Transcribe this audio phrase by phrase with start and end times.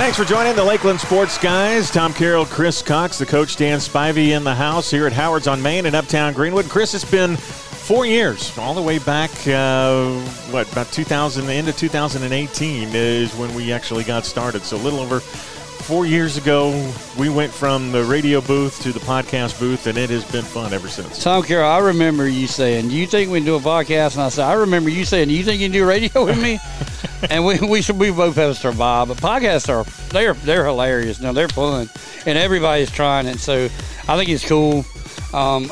[0.00, 1.90] Thanks for joining the Lakeland Sports Guys.
[1.90, 5.60] Tom Carroll, Chris Cox, the coach Dan Spivey in the house here at Howard's on
[5.60, 6.70] Main in Uptown Greenwood.
[6.70, 10.10] Chris, it's been four years, all the way back, uh,
[10.50, 14.62] what, about 2000, the end of 2018 is when we actually got started.
[14.62, 16.70] So a little over four years ago,
[17.18, 20.72] we went from the radio booth to the podcast booth, and it has been fun
[20.72, 21.22] ever since.
[21.22, 24.22] Tom Carroll, I remember you saying, "Do you think we can do a podcast?" And
[24.22, 26.58] I said, "I remember you saying, "Do you think you can do radio with me?"
[27.30, 29.08] and we we should we both have survived.
[29.08, 31.20] But podcasts are they're they're hilarious.
[31.20, 31.88] Now they're fun,
[32.26, 33.38] and everybody's trying it.
[33.38, 33.64] So
[34.08, 34.84] I think it's cool.
[35.32, 35.70] Um,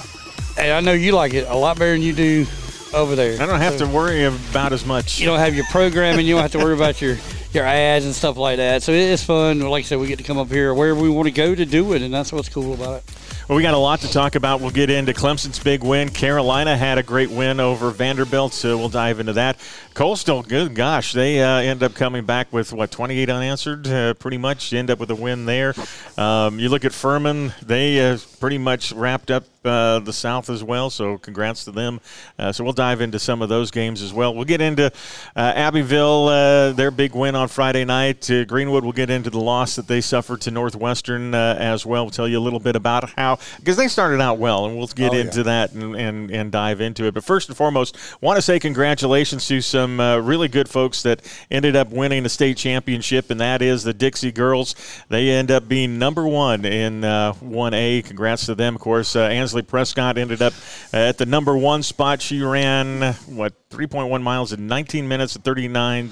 [0.59, 2.47] and I know you like it a lot better than you do
[2.95, 3.41] over there.
[3.41, 5.21] I don't have So to worry about as much.
[5.21, 6.27] You don't have your programming.
[6.27, 7.16] You don't have to worry about your
[7.52, 8.83] your ads and stuff like that.
[8.83, 9.60] So it's fun.
[9.60, 11.65] Like I said, we get to come up here wherever we want to go to
[11.65, 13.05] do it, and that's what's cool about it.
[13.49, 14.60] Well, we got a lot to talk about.
[14.60, 16.10] We'll get into Clemson's big win.
[16.10, 19.57] Carolina had a great win over Vanderbilt, so we'll dive into that.
[19.98, 24.38] Coastal, good gosh, they uh, end up coming back with what 28 unanswered, uh, pretty
[24.38, 24.73] much.
[24.73, 25.74] End up with a win there.
[26.16, 30.63] Um, you look at Furman; they uh, pretty much wrapped up uh, the South as
[30.63, 30.88] well.
[30.88, 32.01] So congrats to them.
[32.38, 34.32] Uh, so we'll dive into some of those games as well.
[34.37, 34.87] We'll get into
[35.35, 38.30] uh, Abbeville, uh, their big win on Friday night.
[38.30, 42.04] Uh, Greenwood will get into the loss that they suffered to Northwestern uh, as well.
[42.04, 44.87] We'll tell you a little bit about how because they started out well, and we'll
[44.87, 45.23] get Oh, yeah.
[45.23, 47.15] into that and, and and dive into it.
[47.15, 51.21] But first and foremost, want to say congratulations to some uh, really good folks that
[51.51, 54.75] ended up winning the state championship, and that is the Dixie girls.
[55.09, 58.05] They end up being number one in uh, 1A.
[58.05, 59.16] Congrats to them, of course.
[59.16, 60.53] Uh, Ansley Prescott ended up
[60.93, 62.21] at the number one spot.
[62.21, 66.11] She ran what 3.1 miles in 19 minutes and 39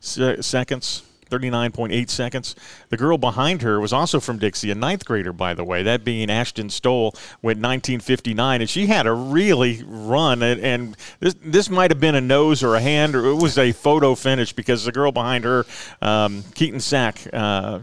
[0.00, 1.02] se- seconds.
[1.28, 2.54] 39.8 seconds.
[2.88, 6.04] The girl behind her was also from Dixie, a ninth grader, by the way, that
[6.04, 7.12] being Ashton Stoll,
[7.42, 8.60] went 1959.
[8.60, 10.42] And she had a really run.
[10.42, 13.58] And, and this, this might have been a nose or a hand, or it was
[13.58, 15.66] a photo finish because the girl behind her,
[16.02, 17.80] um, Keaton Sack, uh,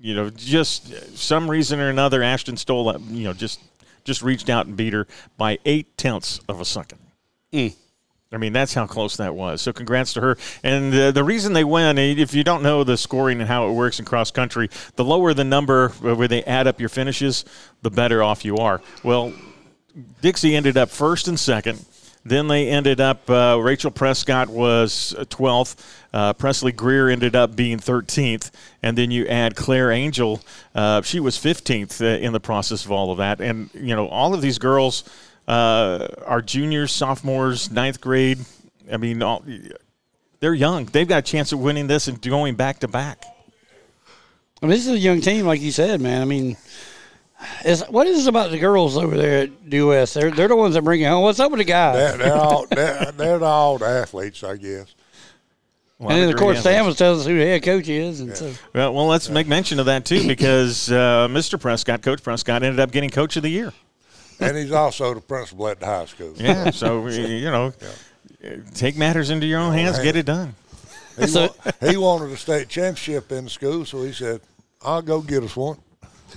[0.00, 3.60] you know, just some reason or another, Ashton Stoll, uh, you know, just
[4.04, 5.06] just reached out and beat her
[5.36, 6.98] by eight tenths of a second.
[8.30, 9.62] I mean, that's how close that was.
[9.62, 10.36] So, congrats to her.
[10.62, 13.72] And uh, the reason they win, if you don't know the scoring and how it
[13.72, 17.46] works in cross country, the lower the number where they add up your finishes,
[17.80, 18.82] the better off you are.
[19.02, 19.32] Well,
[20.20, 21.84] Dixie ended up first and second.
[22.24, 25.76] Then they ended up, uh, Rachel Prescott was uh, 12th.
[26.12, 28.50] Uh, Presley Greer ended up being 13th.
[28.82, 30.42] And then you add Claire Angel,
[30.74, 33.40] uh, she was 15th uh, in the process of all of that.
[33.40, 35.04] And, you know, all of these girls
[35.48, 38.38] uh, are juniors, sophomores, ninth grade.
[38.92, 39.42] I mean, all,
[40.40, 40.84] they're young.
[40.84, 43.24] They've got a chance of winning this and going back to back.
[44.62, 46.20] I mean, this is a young team, like you said, man.
[46.20, 46.56] I mean,
[47.64, 50.14] is what is it about the girls over there at US?
[50.14, 51.22] They're they're the ones that bring it home.
[51.22, 51.94] What's up with the guys?
[51.94, 54.94] They're, they're all they're, they're all the athletes, I guess.
[56.00, 56.76] A lot and then of course athletes.
[56.76, 59.46] Sam was telling us who the head coach is, and so Well, well, let's make
[59.46, 61.58] mention of that too, because uh, Mr.
[61.58, 63.72] Prescott, Coach Prescott, ended up getting Coach of the Year.
[64.40, 66.32] And he's also the principal at the high school.
[66.36, 67.72] Yeah, so you know,
[68.74, 70.54] take matters into your own hands, get it done.
[71.18, 74.40] He, So- wa- he wanted a state championship in the school, so he said,
[74.82, 75.78] "I'll go get us one."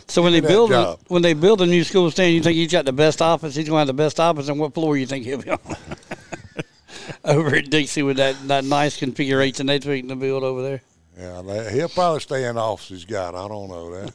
[0.07, 2.71] so when they build a, when they build a new school stand, you think he's
[2.71, 3.53] got the best office?
[3.55, 5.59] He's going to have the best office, and what floor you think he'll be on?
[7.25, 10.81] over at Dixie with that, that nice configuration they're tweaking to build over there.
[11.17, 13.35] Yeah, they, he'll probably stay in the office he's got.
[13.35, 14.13] I don't know that.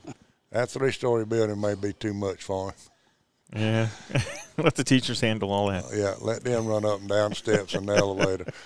[0.50, 2.74] that three-story building may be too much for him.
[3.56, 3.88] Yeah,
[4.58, 5.84] let the teachers handle all that.
[5.94, 8.46] Yeah, let them run up and down steps in the elevator.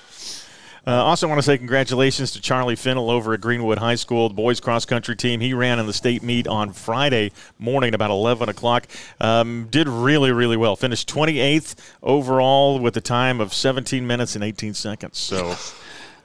[0.86, 4.34] Uh, also, want to say congratulations to Charlie Fennell over at Greenwood High School, the
[4.34, 5.38] boys cross country team.
[5.38, 8.86] He ran in the state meet on Friday morning about 11 o'clock.
[9.20, 10.76] Um, did really, really well.
[10.76, 15.18] Finished 28th overall with a time of 17 minutes and 18 seconds.
[15.18, 15.54] So,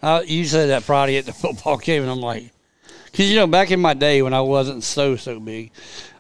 [0.01, 2.49] Uh, you said that Friday at the football game, and I'm like,
[3.11, 5.71] because you know, back in my day when I wasn't so so big,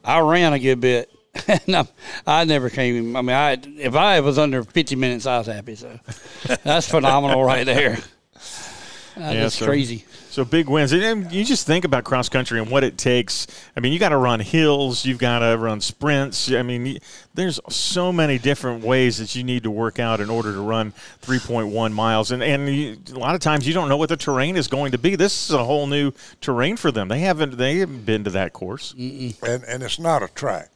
[0.03, 1.09] I ran a good bit,
[1.47, 1.87] and I,
[2.25, 3.15] I never came.
[3.15, 5.75] I mean, I if I was under 50 minutes, I was happy.
[5.75, 5.99] So
[6.63, 7.97] that's phenomenal right there.
[9.17, 10.05] Uh, Yeah, that's so- crazy.
[10.29, 10.91] So big wins.
[10.91, 13.47] And then you just think about cross country and what it takes.
[13.77, 16.51] I mean, you got to run hills, you've got to run sprints.
[16.51, 16.97] I mean,
[17.33, 20.91] there's so many different ways that you need to work out in order to run
[21.21, 22.31] 3.1 miles.
[22.31, 24.91] And and you, a lot of times you don't know what the terrain is going
[24.91, 25.15] to be.
[25.15, 26.11] This is a whole new
[26.41, 27.07] terrain for them.
[27.07, 28.93] They haven't they haven't been to that course.
[28.97, 29.41] Mm.
[29.41, 30.69] and and it's not a track,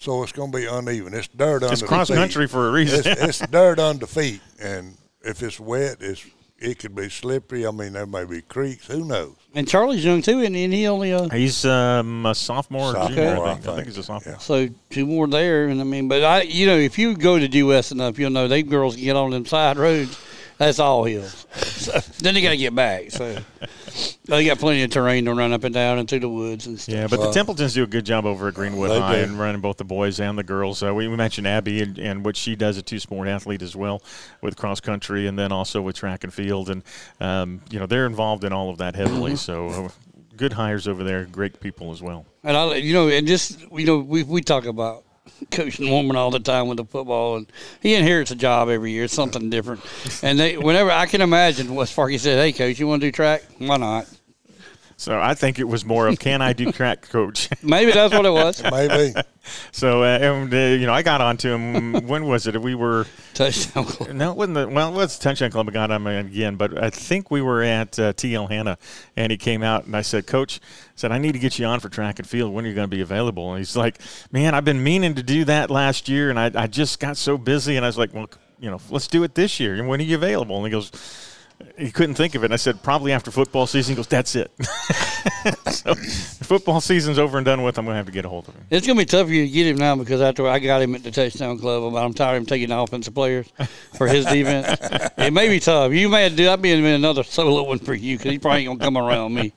[0.00, 1.14] so it's going to be uneven.
[1.14, 2.16] It's dirt under It's the cross feet.
[2.16, 3.02] country for a reason.
[3.06, 6.26] It's, it's dirt under feet, and if it's wet, it's
[6.58, 7.66] it could be slippery.
[7.66, 8.86] I mean, there may be creeks.
[8.88, 9.34] Who knows?
[9.54, 13.22] And Charlie's young too, and, and he only uh, He's um, a sophomore, Sophomore, junior.
[13.28, 13.48] I I think.
[13.48, 13.74] I think.
[13.76, 14.40] think he's a sophomore.
[14.40, 17.46] so two more there, and I mean, but I, you know, if you go to
[17.48, 20.18] US enough, you'll know they girls can get on them side roads.
[20.60, 21.46] That's all hills.
[21.54, 23.10] So, then you got to get back.
[23.10, 23.38] So,
[24.26, 26.78] They got plenty of terrain to run up and down and through the woods and
[26.78, 26.94] stuff.
[26.94, 29.22] Yeah, but the Templetons do a good job over at Greenwood High do.
[29.22, 30.82] and running both the boys and the girls.
[30.82, 34.02] Uh, we, we mentioned Abby and, and what she does, a two-sport athlete as well,
[34.42, 36.82] with cross country and then also with track and field, and
[37.20, 39.36] um, you know they're involved in all of that heavily.
[39.36, 39.88] So uh,
[40.36, 42.26] good hires over there, great people as well.
[42.44, 45.04] And I, you know, and just you know, we we talk about
[45.50, 47.46] Coach woman all the time with the football, and
[47.82, 49.08] he inherits a job every year.
[49.08, 49.80] Something different.
[50.22, 53.08] And they, whenever I can imagine, West Park, he said, "Hey, Coach, you want to
[53.08, 53.42] do track?
[53.58, 54.06] Why not?"
[55.00, 57.48] So I think it was more of can I do track, coach?
[57.62, 58.62] Maybe that's what it was.
[58.70, 59.14] Maybe.
[59.72, 62.06] so uh, and uh, you know I got onto him.
[62.06, 62.60] when was it?
[62.60, 63.86] We were Touchdown.
[63.86, 64.10] club.
[64.10, 66.82] No, it wasn't the well, it was the Touchdown Club I got him again, but
[66.82, 68.76] I think we were at uh, TL Hanna,
[69.16, 71.64] and he came out and I said, Coach, I said I need to get you
[71.64, 72.52] on for track and field.
[72.52, 73.52] When are you going to be available?
[73.52, 76.66] And he's like, Man, I've been meaning to do that last year, and I, I
[76.66, 77.76] just got so busy.
[77.76, 79.76] And I was like, Well, you know, let's do it this year.
[79.76, 80.58] And when are you available?
[80.58, 80.92] And he goes.
[81.78, 82.46] He couldn't think of it.
[82.46, 83.92] And I said, probably after football season.
[83.92, 84.50] He goes, that's it.
[85.70, 87.78] so, football season's over and done with.
[87.78, 88.64] I'm going to have to get a hold of him.
[88.70, 90.94] It's gonna be tough for you to get him now because after I got him
[90.94, 93.50] at the touchdown club, but I'm tired of him taking offensive players
[93.96, 94.78] for his defense.
[95.18, 95.92] it may be tough.
[95.92, 96.50] You may do.
[96.50, 99.34] I'd be in another solo one for you because he probably ain't gonna come around
[99.34, 99.52] me.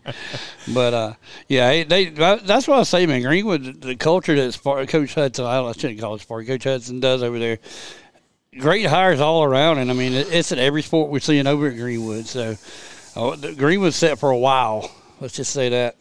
[0.74, 1.14] But uh,
[1.48, 3.22] yeah, they, that's what I say, man.
[3.22, 7.60] Greenwood, the culture that Coach Hudson, I shouldn't call it Coach Hudson does over there.
[8.60, 11.76] Great hires all around, and I mean it's in every sport we're seeing over at
[11.76, 12.26] Greenwood.
[12.26, 12.56] So
[13.16, 14.92] uh, Greenwood's set for a while.
[15.20, 15.96] Let's just say that.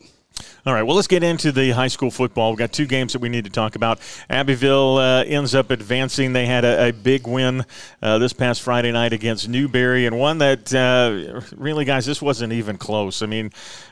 [0.64, 2.50] All right, well, let's get into the high school football.
[2.52, 4.00] We've got two games that we need to talk about.
[4.30, 6.32] Abbeville uh, ends up advancing.
[6.32, 7.64] They had a, a big win
[8.00, 12.52] uh, this past Friday night against Newberry, and one that uh, really, guys, this wasn't
[12.52, 13.22] even close.
[13.22, 13.50] I mean,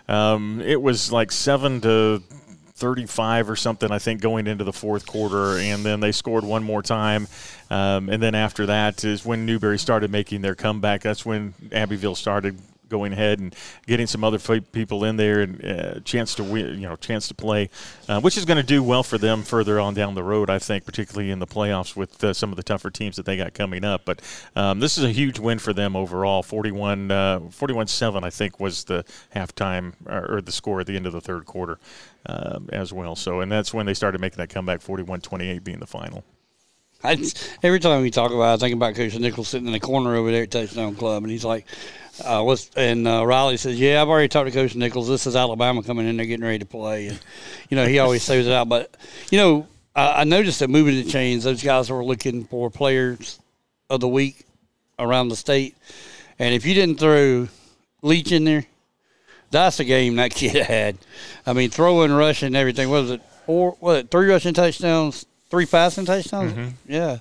[0.09, 2.23] um, it was like seven to
[2.81, 6.65] 35 or something, I think, going into the fourth quarter, and then they scored one
[6.65, 7.29] more time.
[7.71, 11.03] Um, and then after that is when Newberry started making their comeback.
[11.03, 12.59] That's when Abbeville started
[12.91, 13.55] going ahead and
[13.87, 17.35] getting some other people in there and uh, chance to win, you know, chance to
[17.35, 17.71] play,
[18.09, 20.50] uh, which is going to do well for them further on down the road.
[20.50, 23.37] I think, particularly in the playoffs with uh, some of the tougher teams that they
[23.37, 24.03] got coming up.
[24.05, 24.21] But
[24.56, 26.43] um, this is a huge win for them overall.
[26.43, 29.05] 41, uh, 41-7, I think, was the
[29.35, 31.79] halftime or, or the score at the end of the third quarter
[32.26, 33.17] um, as well.
[33.17, 34.81] So, and that's when they started making that comeback.
[34.81, 36.25] 41-28 being the final.
[37.02, 37.17] I
[37.62, 40.14] every time we talk about it, I think about Coach Nichols sitting in the corner
[40.17, 41.64] over there at Touchdown Club, and he's like,
[42.22, 45.08] uh, "What's?" And uh, Riley says, "Yeah, I've already talked to Coach Nichols.
[45.08, 46.17] This is Alabama coming in.
[46.19, 47.19] They're getting ready to play." And
[47.70, 48.69] you know, he always says it out.
[48.69, 48.94] But
[49.31, 49.66] you know,
[49.96, 53.40] I, I noticed that moving the chains, those guys were looking for players
[53.88, 54.44] of the week
[54.99, 55.76] around the state,
[56.38, 57.49] and if you didn't throw
[58.02, 58.66] Leach in there,
[59.50, 60.99] that's the game that kid had.
[61.47, 62.88] I mean, throwing, rushing, everything.
[62.91, 63.23] What was it?
[63.47, 63.76] Four?
[63.81, 64.11] What?
[64.11, 66.75] Three rushing touchdowns, three passing touchdowns.
[66.87, 67.19] Yeah.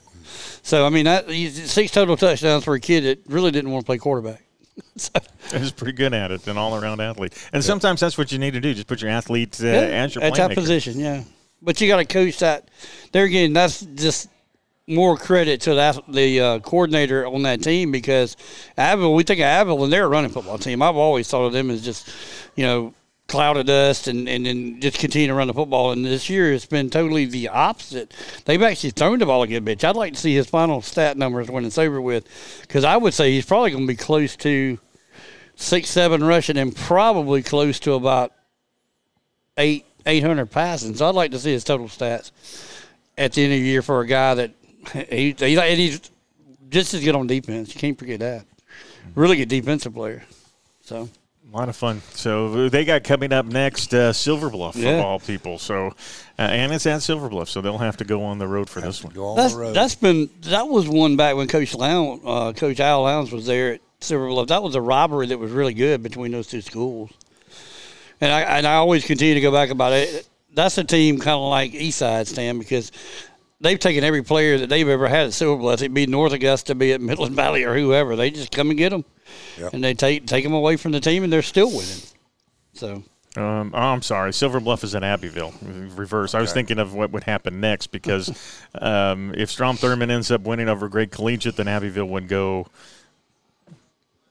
[0.61, 3.85] So I mean, that six total touchdowns for a kid that really didn't want to
[3.85, 4.43] play quarterback.
[4.95, 5.11] so,
[5.51, 7.33] He's pretty good at it, an all-around athlete.
[7.51, 8.73] And sometimes that's what you need to do.
[8.73, 11.23] Just put your athlete uh, yeah, as your at that position, yeah.
[11.61, 12.69] But you got to coach that.
[13.11, 14.29] There again, that's just
[14.89, 18.35] more credit to that the uh, coordinator on that team because
[18.77, 20.81] Abbeville, we think of Abbeville and they're a running football team.
[20.81, 22.09] I've always thought of them as just,
[22.55, 22.93] you know,
[23.27, 25.91] cloud of dust and, and then just continue to run the football.
[25.91, 28.13] And this year it's been totally the opposite.
[28.45, 29.83] They've actually thrown the ball a good bit.
[29.85, 32.27] I'd like to see his final stat numbers when it's over with
[32.61, 34.79] because I would say he's probably going to be close to
[35.55, 38.33] six, seven rushing and probably close to about
[39.57, 40.95] eight eight hundred passing.
[40.95, 42.31] So I'd like to see his total stats
[43.17, 44.51] at the end of the year for a guy that
[44.93, 45.99] he, he and he's
[46.69, 47.73] just as good on defense.
[47.73, 48.45] You can't forget that.
[49.15, 50.23] Really good defensive player.
[50.81, 51.09] So
[51.51, 52.01] A lot of fun.
[52.11, 55.01] So they got coming up next uh, Silver Bluff Yeah.
[55.03, 55.57] all people.
[55.57, 55.87] So
[56.37, 58.81] uh, and it's at Silver Bluff, so they'll have to go on the road for
[58.81, 59.13] this one.
[59.13, 59.75] Go on that's the road.
[59.75, 63.73] that's been that was one back when Coach Lowndes, uh, Coach Al Lowndes was there
[63.73, 64.47] at Silver Bluff.
[64.47, 67.09] That was a robbery that was really good between those two schools.
[68.21, 70.27] And I and I always continue to go back about it.
[70.53, 72.91] That's a team kind of like Eastside Stan because
[73.61, 75.81] they've taken every player that they've ever had at Silver Bluff.
[75.81, 78.15] It be North Augusta, be it Midland Valley or whoever.
[78.15, 79.05] They just come and get them,
[79.57, 79.73] Yep.
[79.73, 82.01] and they take take them away from the team, and they're still winning.
[82.73, 83.03] So
[83.37, 84.33] Um, oh, I'm sorry.
[84.33, 85.53] Silver Bluff is in Abbeville.
[85.61, 86.33] Reverse.
[86.33, 88.31] I was thinking of what would happen next because
[88.81, 92.65] um, if Strom Thurmond ends up winning over Gray Collegiate, then Abbeville would go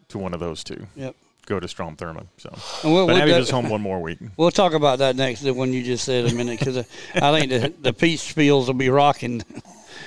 [0.08, 0.87] to one of those two.
[0.97, 1.14] yep.
[1.49, 2.26] Go to Strom Thurmond.
[2.37, 2.50] So,
[2.85, 4.19] And we'll, but we'll, Abbeville's home one more week.
[4.37, 5.40] we'll talk about that next.
[5.40, 6.76] The one you just said a minute because
[7.14, 9.43] I think the the peach spiels will be rocking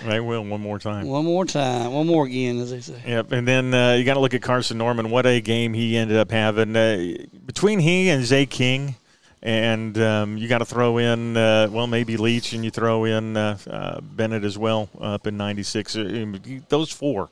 [0.06, 1.08] They will one more time.
[1.08, 3.02] one more time, one more again, as they say.
[3.08, 5.10] Yep, and then uh, you got to look at Carson Norman.
[5.10, 6.76] What a game he ended up having.
[6.76, 8.96] Uh, between he and Zay King,
[9.42, 13.36] and um, you got to throw in uh, well maybe Leach and you throw in
[13.36, 15.96] uh, uh, Bennett as well up in '96.
[15.98, 16.26] Uh,
[16.70, 17.30] those four,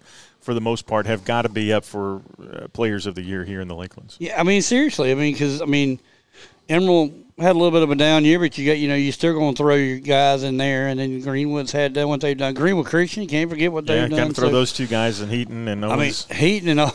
[0.49, 3.43] for the most part, have got to be up for uh, Players of the Year
[3.43, 4.15] here in the Lakelands.
[4.17, 5.99] Yeah, I mean seriously, I mean because I mean
[6.67, 9.11] Emerald had a little bit of a down year, but you got you know you
[9.11, 12.35] still going to throw your guys in there, and then Greenwood's had done what they've
[12.35, 12.55] done.
[12.55, 14.19] Greenwood Christian, you can't forget what yeah, they've done.
[14.19, 16.25] Got to throw so, those two guys in Heaton and Owens.
[16.27, 16.91] I mean Heaton and.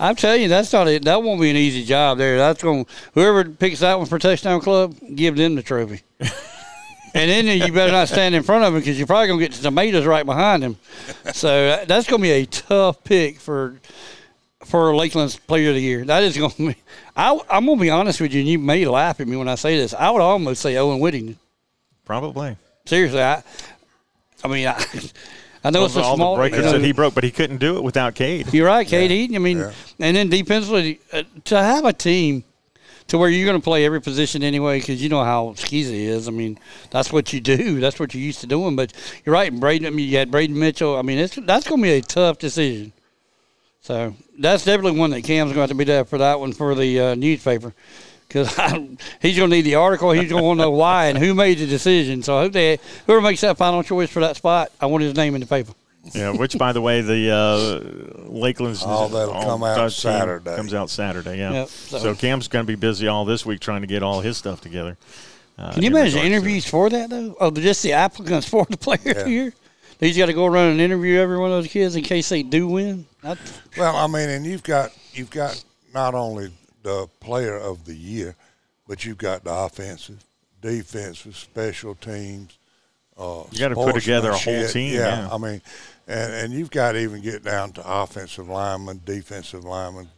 [0.00, 1.04] I'm telling you, that's not it.
[1.04, 2.38] That won't be an easy job there.
[2.38, 6.00] That's going whoever picks that one for touchdown club, give them the trophy.
[7.18, 9.46] and then you better not stand in front of him because you're probably going to
[9.46, 10.76] get the tomatoes right behind him.
[11.32, 13.80] So that's going to be a tough pick for
[14.64, 16.04] for Lakeland's Player of the Year.
[16.04, 16.76] That is going to be.
[17.16, 19.48] I, am going to be honest with you, and you may laugh at me when
[19.48, 19.94] I say this.
[19.94, 21.38] I would almost say Owen Whittington.
[22.04, 22.56] Probably.
[22.84, 23.42] Seriously, I.
[24.44, 24.74] I mean, I,
[25.64, 26.36] I know it's a all small.
[26.36, 28.52] the breakers you know, that he broke, but he couldn't do it without Cade.
[28.52, 29.16] You're right, Cade yeah.
[29.16, 29.36] Eaton.
[29.36, 29.72] I mean, yeah.
[29.98, 32.44] and then defensively, uh, to have a team
[33.08, 36.28] to where you're going to play every position anyway because you know how skeezy is.
[36.28, 36.58] I mean,
[36.90, 37.80] that's what you do.
[37.88, 38.76] That's what you're used to doing.
[38.76, 38.92] But
[39.24, 39.86] you're right, Braden.
[39.86, 40.96] I mean, you had Braden Mitchell.
[40.96, 42.92] I mean, that's going to be a tough decision.
[43.80, 46.52] So that's definitely one that Cam's going to have to be there for that one
[46.52, 47.72] for the uh, newspaper
[48.26, 48.48] because
[49.22, 50.10] he's going to need the article.
[50.12, 52.22] He's going to want to know why and who made the decision.
[52.22, 55.14] So I hope they, whoever makes that final choice for that spot, I want his
[55.14, 55.72] name in the paper.
[56.14, 60.56] Yeah, which by the way, the uh, Lakeland's all that'll come out Saturday.
[60.56, 61.52] Comes out Saturday, yeah.
[61.52, 61.98] Yep, so.
[61.98, 62.14] so.
[62.14, 64.96] Cam's going to be busy all this week trying to get all his stuff together.
[65.58, 67.36] Uh, Can you imagine the interviews to, for that though?
[67.40, 69.24] Oh, just the applicants for the player yeah.
[69.24, 69.54] here.
[70.00, 72.44] He's got to go around and interview every one of those kids in case they
[72.44, 73.06] do win.
[73.20, 73.60] That's...
[73.76, 75.62] Well, I mean, and you've got you've got
[75.92, 78.36] not only the player of the year,
[78.86, 80.24] but you've got the offensive,
[80.60, 82.56] defensive, special teams.
[83.16, 84.94] Uh, you got to put together a whole team.
[84.94, 85.60] Yeah, yeah, I mean,
[86.08, 90.08] and, and you've got to even get down to offensive linemen, defensive linemen,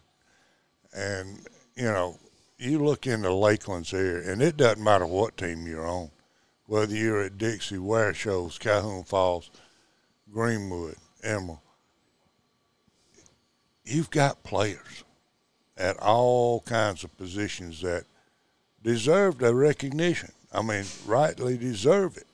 [0.95, 1.41] and
[1.75, 2.17] you know,
[2.59, 6.11] you look into Lakeland's area, and it doesn't matter what team you're on,
[6.67, 9.51] whether you're at Dixie, Ware Shoals, Calhoun Falls,
[10.33, 11.59] Greenwood, Emerald.
[13.85, 15.05] You've got players
[15.77, 18.05] at all kinds of positions that
[18.85, 20.31] deserve the recognition.
[20.53, 22.27] I mean, rightly deserve it.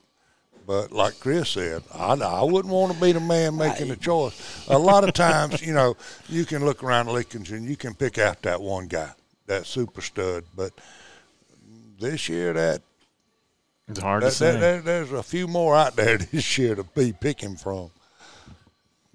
[0.67, 4.67] But like Chris said, I, I wouldn't want to be the man making the choice.
[4.69, 5.97] A lot of times, you know,
[6.29, 9.13] you can look around Lincoln and you can pick out that one guy,
[9.47, 10.45] that super stud.
[10.57, 10.73] But
[12.01, 12.83] this year, that
[13.87, 14.59] it's hard that, to say.
[14.59, 17.91] That, there's a few more out there this year to be picking from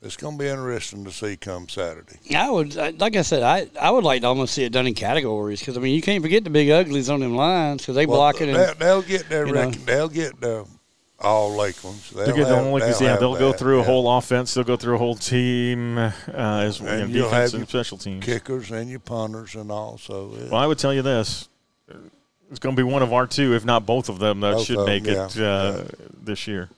[0.02, 2.18] it's going to be interesting to see come Saturday.
[2.24, 4.88] Yeah, I would, like I said, I, I would like to almost see it done
[4.88, 7.96] in categories because I mean you can't forget the big uglies on them lines because
[7.96, 8.50] they well, block it.
[8.50, 10.66] And, they'll, get their rec- they'll get the
[11.22, 12.10] all Lakelands.
[12.10, 13.84] They'll, they'll get the only they'll yeah they'll go through yeah.
[13.84, 14.54] a whole offense.
[14.54, 18.26] They'll go through a whole team uh, as and you know, defense and special teams,
[18.26, 19.98] kickers and your punters and all.
[19.98, 20.46] So yeah.
[20.46, 21.48] well, I would tell you this.
[22.50, 24.66] It's going to be one of our two, if not both of them, that both
[24.66, 25.84] should make them, it uh,
[26.22, 26.70] this year.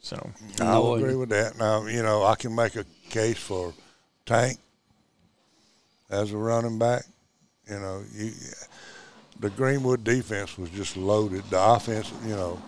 [0.00, 1.56] So I would agree with that.
[1.58, 3.72] Now you know I can make a case for
[4.26, 4.58] Tank
[6.10, 7.04] as a running back.
[7.68, 8.32] You know, you,
[9.40, 11.44] the Greenwood defense was just loaded.
[11.50, 12.60] The offense, you know,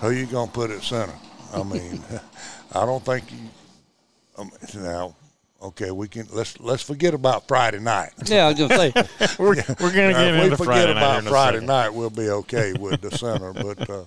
[0.00, 1.14] who you gonna put at center?
[1.54, 2.02] I mean,
[2.72, 3.38] I don't think you.
[4.38, 5.14] Um, now,
[5.60, 8.10] okay, we can let's let's forget about Friday night.
[8.26, 8.92] Yeah, I was gonna say
[9.38, 13.00] we're, we're gonna get into we Friday forget about Friday night, we'll be okay with
[13.00, 13.52] the center.
[13.52, 14.04] But uh,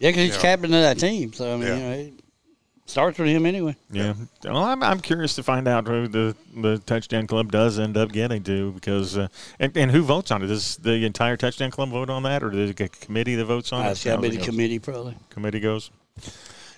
[0.00, 1.32] yeah, because he's captain of that team.
[1.32, 1.94] So I mean, yeah.
[1.94, 2.12] you know,
[2.86, 3.76] starts with him anyway.
[3.90, 4.14] Yeah.
[4.44, 8.12] Well, I'm, I'm curious to find out who the, the touchdown club does end up
[8.12, 9.28] getting to because uh,
[9.58, 10.46] and, and who votes on it?
[10.46, 13.72] Does the entire touchdown club vote on that, or does it a committee that votes
[13.72, 13.90] on it?
[13.90, 15.16] It's got to be the committee probably.
[15.30, 15.90] Committee goes.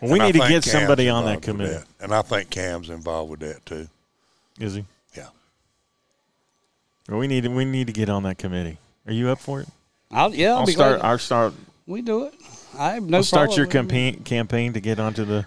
[0.01, 1.87] Well, we and need to get Cam's somebody on that committee, that.
[2.01, 3.89] and I think Cam's involved with that too.
[4.59, 4.85] Is he?
[5.17, 5.29] Yeah.
[7.09, 8.79] Well, we need to, we need to get on that committee.
[9.07, 9.69] Are you up for it?
[10.11, 10.53] I'll yeah.
[10.53, 11.01] I'll, I'll start.
[11.03, 11.55] I'll start.
[11.87, 12.35] We do it.
[12.79, 13.19] I have no.
[13.19, 15.47] We'll start your campaign campaign to get onto the.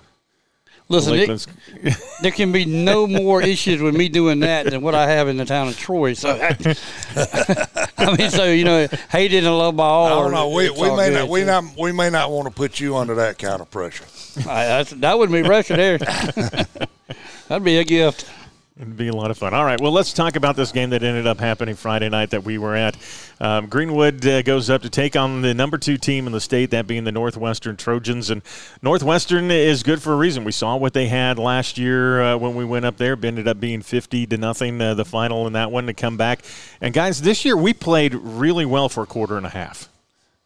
[0.89, 5.09] Listen, it, there can be no more issues with me doing that than what I
[5.09, 6.13] have in the town of Troy.
[6.13, 6.75] So, I,
[7.97, 10.07] I mean, so you know, hated and loved by all.
[10.07, 10.49] I don't know.
[10.49, 11.29] We, we may good, not.
[11.29, 11.63] We not.
[11.79, 14.05] We may not want to put you under that kind of pressure.
[14.47, 15.97] I, that wouldn't be pressure there.
[17.47, 18.29] That'd be a gift.
[18.77, 19.53] It'd be a lot of fun.
[19.53, 22.45] All right, well, let's talk about this game that ended up happening Friday night that
[22.45, 22.95] we were at.
[23.41, 26.71] Um, Greenwood uh, goes up to take on the number two team in the state,
[26.71, 28.29] that being the Northwestern Trojans.
[28.29, 28.41] And
[28.81, 30.45] Northwestern is good for a reason.
[30.45, 33.13] We saw what they had last year uh, when we went up there.
[33.13, 36.15] It ended up being 50 to nothing, uh, the final in that one to come
[36.15, 36.39] back.
[36.79, 39.89] And, guys, this year we played really well for a quarter and a half.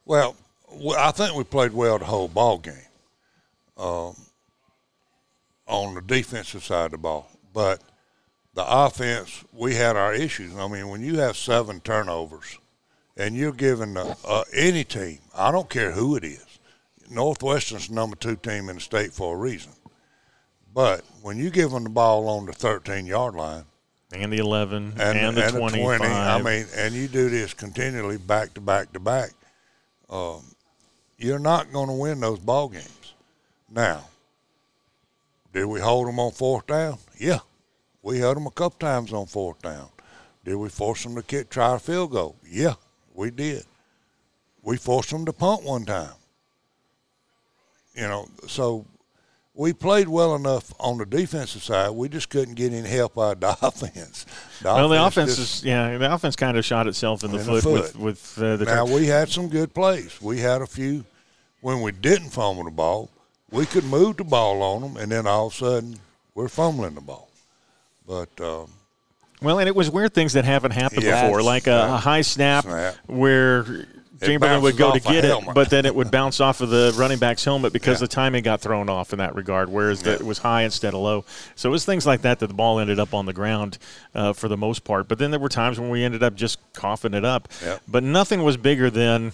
[0.03, 0.35] Well,
[0.97, 2.73] I think we played well the whole ball game
[3.77, 4.15] um,
[5.67, 7.29] on the defensive side of the ball.
[7.53, 7.83] But–
[8.55, 10.55] the offense, we had our issues.
[10.55, 12.57] I mean, when you have seven turnovers
[13.17, 16.45] and you're giving uh, uh, any team, I don't care who it is,
[17.09, 19.73] Northwestern's number two team in the state for a reason.
[20.73, 23.65] But when you give them the ball on the 13 yard line,
[24.13, 25.99] and the 11 and, and, the and 25.
[25.99, 29.31] 20, I mean, and you do this continually back to back to back,
[30.09, 30.43] um,
[31.17, 33.13] you're not going to win those ball games.
[33.69, 34.05] Now,
[35.51, 36.97] did we hold them on fourth down?
[37.17, 37.39] Yeah,
[38.05, 39.89] we held them a couple times on fourth down.
[40.45, 42.35] Did we force them to kick, try a field goal?
[42.47, 42.75] Yeah,
[43.15, 43.65] we did.
[44.61, 46.13] We forced them to punt one time.
[47.95, 48.85] You know, so
[49.55, 51.89] we played well enough on the defensive side.
[51.89, 54.27] We just couldn't get any help out of the offense.
[54.61, 57.39] The well, the offense just- is yeah, the offense kind of shot itself in the
[57.39, 60.21] In the foot, with with uh, the Now we had some good plays.
[60.21, 61.05] We had a few
[61.61, 63.09] when we didn't fumble the ball.
[63.49, 65.99] We could move the ball on them, and then all of a sudden
[66.35, 67.29] we're fumbling the ball.
[68.07, 68.69] But um,
[69.41, 71.23] Well, and it was weird things that haven't happened Yeah.
[71.25, 72.95] before, like a, a high snap, Snap.
[73.07, 73.85] where
[74.23, 75.53] Chamberlain would go to get it, helmet.
[75.55, 78.07] but then it would bounce off of the running back's helmet because Yeah.
[78.07, 81.01] the timing got thrown off in that regard, whereas the, it was high instead of
[81.01, 81.25] low.
[81.55, 83.77] So it was things like that that the ball ended up on the ground
[84.13, 85.07] uh, for the most part.
[85.09, 87.49] But then there were times when we ended up just coughing it up.
[87.63, 87.81] Yep.
[87.87, 89.33] But nothing was bigger than.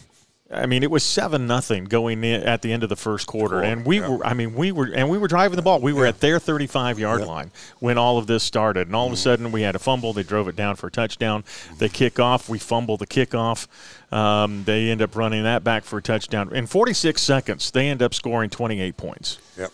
[0.53, 3.55] I mean, it was seven nothing going in at the end of the first quarter,
[3.55, 4.09] Quarter, and we yeah.
[4.09, 4.25] were.
[4.25, 5.79] I mean, we were, and we were driving the ball.
[5.79, 7.27] We were at their 35 yard Yep.
[7.27, 10.11] line when all of this started, and all of a sudden we had a fumble.
[10.13, 11.43] They drove it down for a touchdown.
[11.77, 12.49] They kick off.
[12.49, 13.67] We fumble the kickoff.
[14.11, 16.53] Um, they end up running that back for a touchdown.
[16.53, 19.71] In 46 seconds, they end up scoring 28 points, yep,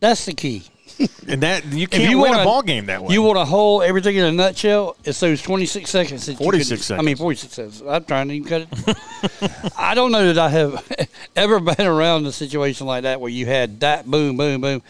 [0.00, 0.64] That's the key.
[1.28, 3.12] and that you If can't you win wanna- a ball game that way.
[3.12, 4.96] You want to hold everything in a nutshell?
[5.04, 6.32] It's those 26 seconds.
[6.32, 7.82] 46 could- I mean, 46 seconds.
[7.86, 9.72] I'm trying to even cut it.
[9.78, 13.46] I don't know that I have ever been around a situation like that where you
[13.46, 14.82] had that boom, boom, boom.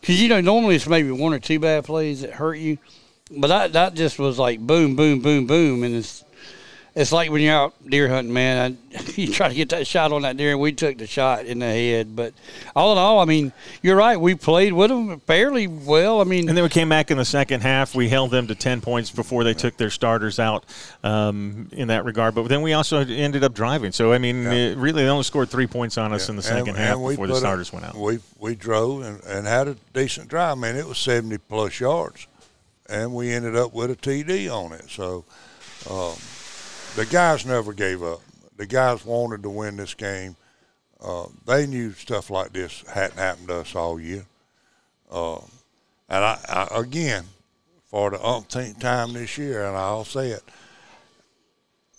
[0.00, 2.78] Because, you know, normally it's maybe one or two bad plays that hurt you.
[3.36, 5.82] But that, that just was like boom, boom, boom, boom.
[5.84, 6.24] And it's
[6.98, 8.76] it's like when you're out deer hunting, man.
[8.92, 11.44] I, you try to get that shot on that deer, and we took the shot
[11.46, 12.16] in the head.
[12.16, 12.34] But
[12.74, 13.52] all in all, I mean,
[13.82, 14.20] you're right.
[14.20, 16.20] We played with them fairly well.
[16.20, 17.94] I mean, And then we came back in the second half.
[17.94, 20.64] We held them to 10 points before they took their starters out
[21.04, 22.34] um, in that regard.
[22.34, 23.92] But then we also ended up driving.
[23.92, 26.70] So, I mean, it really, they only scored three points on us in the second
[26.70, 27.94] And- half and we before the put a- starters went out.
[27.94, 30.58] We we drove and, and had a decent drive.
[30.58, 32.26] I mean, it was 70 plus yards,
[32.88, 34.90] and we ended up with a TD on it.
[34.90, 35.24] So
[35.88, 36.16] um,
[36.98, 38.20] the guys never gave up.
[38.56, 40.36] The guys wanted to win this game.
[41.00, 44.24] Uh, they knew stuff like this hadn't happened to us all year.
[45.10, 45.48] Um,
[46.08, 46.38] and I,
[46.72, 47.24] I again,
[47.86, 50.42] for the umpteenth time this year, and I'll say it.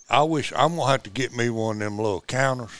[0.08, 2.70] I wish I'm gonna have to get me one of them little counters.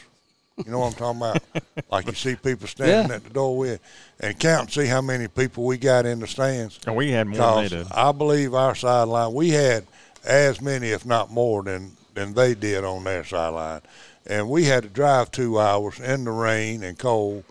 [0.58, 1.64] You know what I'm talking about?
[1.90, 3.16] like you see people standing Yeah.
[3.16, 3.80] at the door with,
[4.20, 6.78] and count and see how many people we got in the stands.
[6.86, 7.92] And we had more than they Because did.
[7.96, 9.86] I believe our sideline, we had
[10.24, 13.80] as many, if not more, than than they did on their sideline,
[14.26, 17.44] and we had to drive two hours in the rain and cold,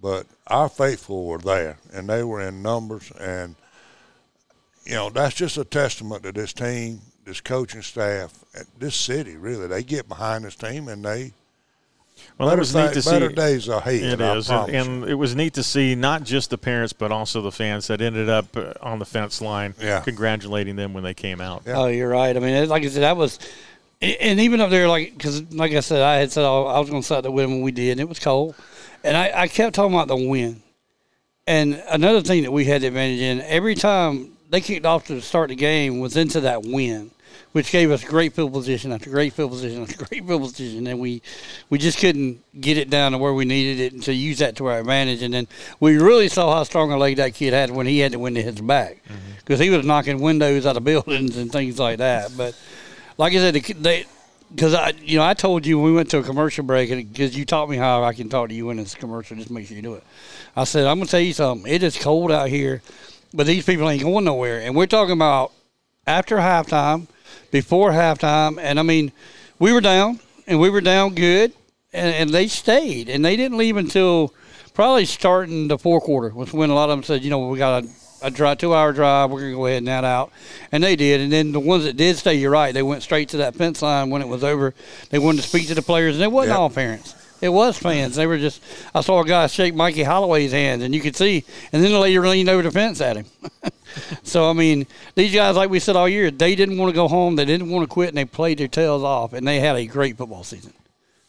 [0.00, 3.54] but our faithful were there, and they were in numbers, and
[4.84, 8.32] you know that's just a testament to this team, this coaching staff,
[8.78, 9.36] this city.
[9.36, 11.32] Really, they get behind this team, and they
[12.38, 13.94] Well, that was neat thi- to better days ahead.
[14.02, 17.42] It I and, and it was neat to see not just the parents, but also
[17.42, 20.00] the fans that ended up uh, on the fence line, Yeah.
[20.00, 21.64] congratulating them when they came out.
[21.66, 21.76] Yeah.
[21.76, 22.34] Oh, you're right.
[22.34, 23.38] I mean, it- like I said, that was,
[24.00, 27.02] and even up there, like, because like I said, I had said I was going
[27.02, 28.54] to start the wind when we did, and it was cold,
[29.02, 30.62] and I, I kept talking about the wind.
[31.46, 35.20] And another thing that we had the advantage in, every time they kicked off to
[35.20, 37.10] start the game was into that wind,
[37.52, 41.00] which gave us great field position after great field position after great field position, and
[41.00, 41.22] we
[41.70, 44.56] we just couldn't get it down to where we needed it and to use that
[44.56, 45.22] to our advantage.
[45.22, 45.48] And then
[45.80, 48.38] we really saw how strong a leg that kid had when he had the wind
[48.38, 49.32] at his back, mm-hmm.
[49.38, 52.36] because he was knocking windows out of buildings and things like that.
[52.36, 52.54] But
[53.18, 54.06] like I said, they.
[54.50, 57.12] Because I, you know, I told you when we went to a commercial break, and
[57.12, 59.36] because you taught me how I can talk to you in this commercial.
[59.36, 60.04] Just make sure you do it.
[60.56, 61.70] I said, I'm gonna tell you something.
[61.70, 62.80] It is cold out here,
[63.34, 64.60] but these people ain't going nowhere.
[64.60, 65.52] And we're talking about
[66.06, 67.08] after halftime,
[67.50, 69.12] before halftime, and I mean,
[69.58, 71.52] we were down, and we were down good,
[71.92, 74.32] and, and they stayed, and they didn't leave until
[74.72, 77.58] probably starting the fourth quarter was when a lot of them said, you know, we
[77.58, 77.88] got a,
[78.22, 80.30] a drive, two hour drive, we're gonna go ahead and that out,
[80.72, 81.20] and they did.
[81.20, 83.82] And then the ones that did stay, you're right, they went straight to that fence
[83.82, 84.74] line when it was over.
[85.10, 86.58] They wanted to speak to the players, and it wasn't Yep.
[86.58, 87.14] all parents.
[87.40, 88.16] It was fans.
[88.16, 88.60] They were just.
[88.92, 91.44] I saw a guy shake Mikey Holloway's hand, and you could see.
[91.72, 93.26] And then the lady leaned over the fence at him.
[94.24, 97.06] so I mean, these guys, like we said all year, they didn't want to go
[97.06, 97.36] home.
[97.36, 99.86] They didn't want to quit, and they played their tails off, and they had a
[99.86, 100.72] great football season.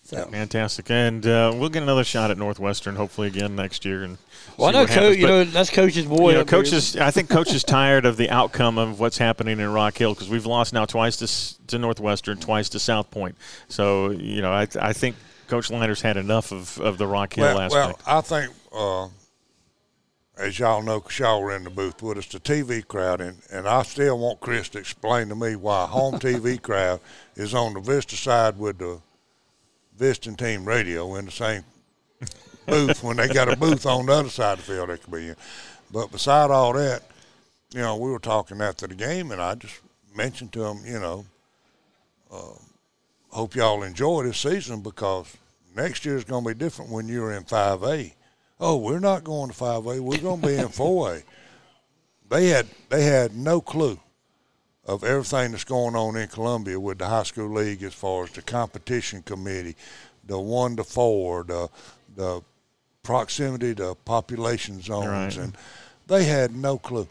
[0.04, 0.26] So.
[0.26, 4.02] Fantastic, and uh, we'll get another shot at Northwestern hopefully again next year.
[4.02, 4.18] And
[4.60, 5.18] Well, I see know, coach.
[5.18, 6.30] You know, that's coach's boy.
[6.30, 6.96] you know, up coach is.
[6.98, 10.30] I think coach is tired of the outcome of what's happening in Rock Hill because
[10.30, 13.36] we've lost now twice to to Northwestern, twice to South Point.
[13.68, 15.16] So you know, I, I think
[15.48, 18.04] Coach Liners had enough of, of the Rock Hill Well, well, aspect.
[18.08, 19.08] I think, uh,
[20.38, 23.42] as y'all know, 'cause y'all were in the booth with us, the TV crowd, and,
[23.52, 27.00] and I still want Chris to explain to me why home TV crowd
[27.36, 29.02] is on the Vista side with the
[29.98, 31.64] Vista team radio in the same
[32.70, 35.12] booth when they got a booth on the other side of the field they could
[35.12, 35.36] be in.
[35.92, 37.04] But beside all that,
[37.72, 39.80] you know, we were talking after the game, and I just
[40.16, 41.26] mentioned to them, you know,
[42.32, 42.54] uh,
[43.30, 45.36] hope y'all enjoy this season because
[45.76, 48.14] next year is going to be different when you're in 5A.
[48.60, 50.00] Oh, we're not going to 5A.
[50.00, 51.24] We're going to be in 4A.
[52.30, 54.00] They had they had no clue
[54.86, 58.32] of everything that's going on in Columbia with the high school league as far as
[58.32, 59.76] the competition committee,
[60.26, 61.70] the one to four, the
[62.16, 62.42] the
[63.10, 65.36] proximity to population zones, Right.
[65.38, 65.58] and
[66.06, 67.08] they had no clue.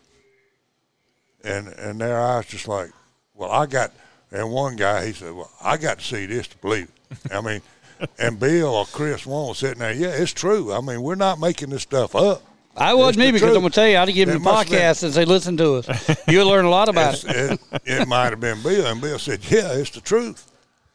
[1.42, 2.90] And and their eyes just like,
[3.34, 3.90] well, I got.
[4.30, 7.32] And one guy, he said, well, I got to see this to believe it.
[7.34, 7.62] I mean,
[8.20, 9.92] and Bill or Chris one was sitting there.
[9.92, 10.72] Yeah, it's true.
[10.72, 12.42] I mean, we're not making this stuff up.
[12.76, 14.44] I wasn't me the because I'm gonna tell you, I'd have given It you a
[14.44, 16.16] must have been- podcast and say, "Listen to us.
[16.28, 19.18] You'll learn a lot about It's- it." it, it might have been Bill, and Bill
[19.18, 20.46] said, "Yeah, it's the truth."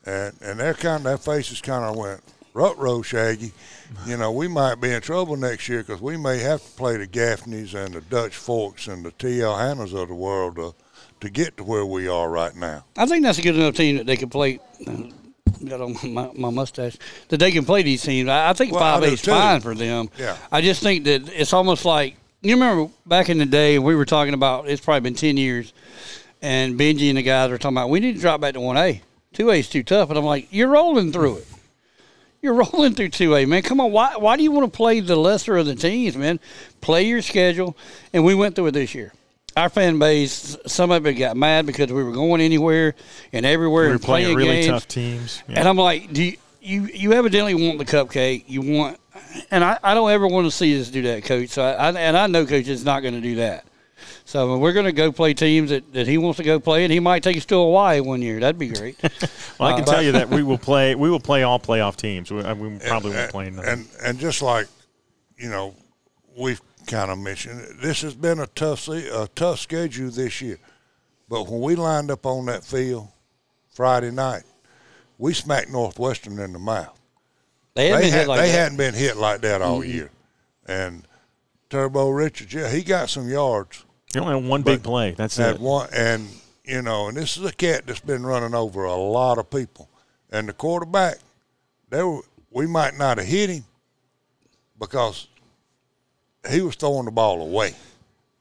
[0.05, 2.21] And and their kind, their faces kind of went,
[2.53, 3.51] "Rut row, Shaggy."
[4.05, 6.97] You know, we might be in trouble next year because we may have to play
[6.97, 9.53] the Gaffneys and the Dutch Forks and the T.L.
[9.55, 10.75] Hannas of the world to
[11.21, 12.83] to get to where we are right now.
[12.97, 14.59] I think that's a good enough team that they can play.
[14.85, 15.03] Uh,
[15.63, 16.97] got on my, my mustache
[17.29, 18.27] that they can play these teams.
[18.27, 20.09] I, I think Well, five A is fine for them.
[20.17, 20.35] Yeah.
[20.51, 24.05] I just think that it's almost like you remember back in the day we were
[24.05, 24.67] talking about.
[24.67, 25.71] It's probably been ten years,
[26.41, 28.75] and Benji and the guys were talking about we need to drop back to one
[28.77, 29.01] A.
[29.31, 31.47] Two A is too tough, and I'm like, you're rolling through it.
[32.43, 33.61] You're rolling through two A, man.
[33.61, 36.41] Come on, why why do you want to play the lesser of the teams, man?
[36.81, 37.77] Play your schedule,
[38.11, 39.13] and we went through it this year.
[39.55, 42.95] Our fan base, some of it got mad because we were going anywhere
[43.31, 44.67] and everywhere we were and playing playing really games.
[44.67, 45.41] tough teams.
[45.47, 45.59] Yeah.
[45.59, 48.43] And I'm like, do you, you you evidently want the cupcake?
[48.47, 48.99] You want,
[49.49, 51.51] and I, I don't ever want to see us do that, coach.
[51.51, 53.63] So I, I and I know coach is not going to do that.
[54.25, 56.91] So we're going to go play teams that, that he wants to go play, and
[56.91, 58.39] he might take us to Hawaii one year.
[58.39, 58.97] That'd be great.
[59.59, 60.95] well, I can uh, tell you that we will play.
[60.95, 62.31] We will play all playoff teams.
[62.31, 63.65] We, we probably won't and, play none.
[63.65, 64.67] and and just like
[65.37, 65.75] you know,
[66.37, 70.57] we've kind of mentioned this has been a tough a tough schedule this year,
[71.29, 73.07] but when we lined up on that field
[73.71, 74.43] Friday night,
[75.17, 76.99] we smacked Northwestern in the mouth.
[77.75, 78.53] They haven't they been hit had- like they that.
[78.53, 78.57] Mm-hmm.
[78.63, 80.09] hadn't been hit like that all year,
[80.67, 81.07] and
[81.69, 83.83] Turbo Richards, yeah, he got some yards.
[84.15, 85.11] You only have one big play.
[85.11, 85.59] That's it.
[85.59, 86.27] one, and
[86.63, 89.89] you know, and this is a cat that's been running over a lot of people.
[90.31, 91.17] And the quarterback,
[91.89, 92.21] there were,
[92.51, 93.65] we might not have hit him
[94.79, 95.27] because
[96.49, 97.75] he was throwing the ball away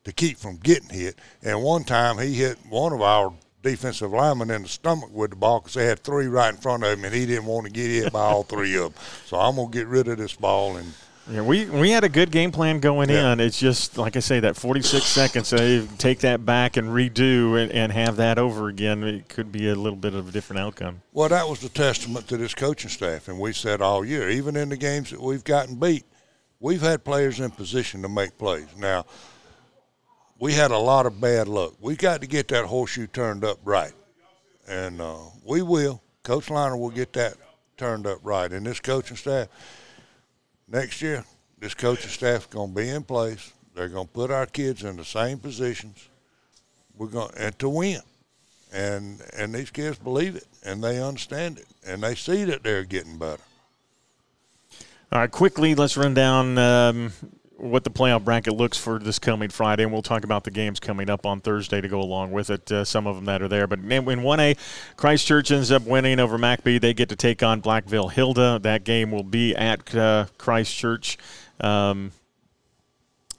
[0.04, 1.18] to keep from getting hit.
[1.42, 3.32] And one time he hit one of our
[3.62, 6.84] defensive linemen in the stomach with the ball because they had three right in front
[6.84, 9.02] of him, and he didn't want to get hit by all three of them.
[9.26, 10.92] So I'm gonna get rid of this ball and.
[11.30, 13.32] Yeah, we we had a good game plan going Yeah.
[13.32, 13.40] in.
[13.40, 15.46] It's just like I say, that 46 seconds.
[15.48, 19.04] So you take that back and redo and, and have that over again.
[19.04, 21.02] It could be a little bit of a different outcome.
[21.12, 24.56] Well, that was the testament to this coaching staff, and we said all year, even
[24.56, 26.04] in the games that we've gotten beat,
[26.58, 28.66] we've had players in position to make plays.
[28.76, 29.06] Now,
[30.40, 31.74] we had a lot of bad luck.
[31.80, 33.92] We got to get that horseshoe turned up right,
[34.66, 36.02] and uh, we will.
[36.24, 37.34] Coach Liner will get that
[37.76, 39.46] turned up right, and this coaching staff
[40.72, 41.24] next year,
[41.58, 43.52] this coaching staff is going to be in place.
[43.74, 46.08] They're going to put our kids in the same positions.
[46.96, 48.00] We're going and to win
[48.72, 52.84] and and these kids believe it and they understand it and they see that they're
[52.84, 53.42] getting better.
[55.10, 57.12] All right, quickly, let's run down um,
[57.62, 60.80] what the playoff bracket looks for this coming Friday, and we'll talk about the games
[60.80, 62.70] coming up on Thursday to go along with it.
[62.72, 64.58] Uh, some of them that are there, but in in 1A,
[64.96, 66.80] Christchurch ends up winning over McBee.
[66.80, 68.58] They get to take on Blackville Hilda.
[68.60, 71.16] That game will be at uh, Christchurch.
[71.60, 72.10] Um,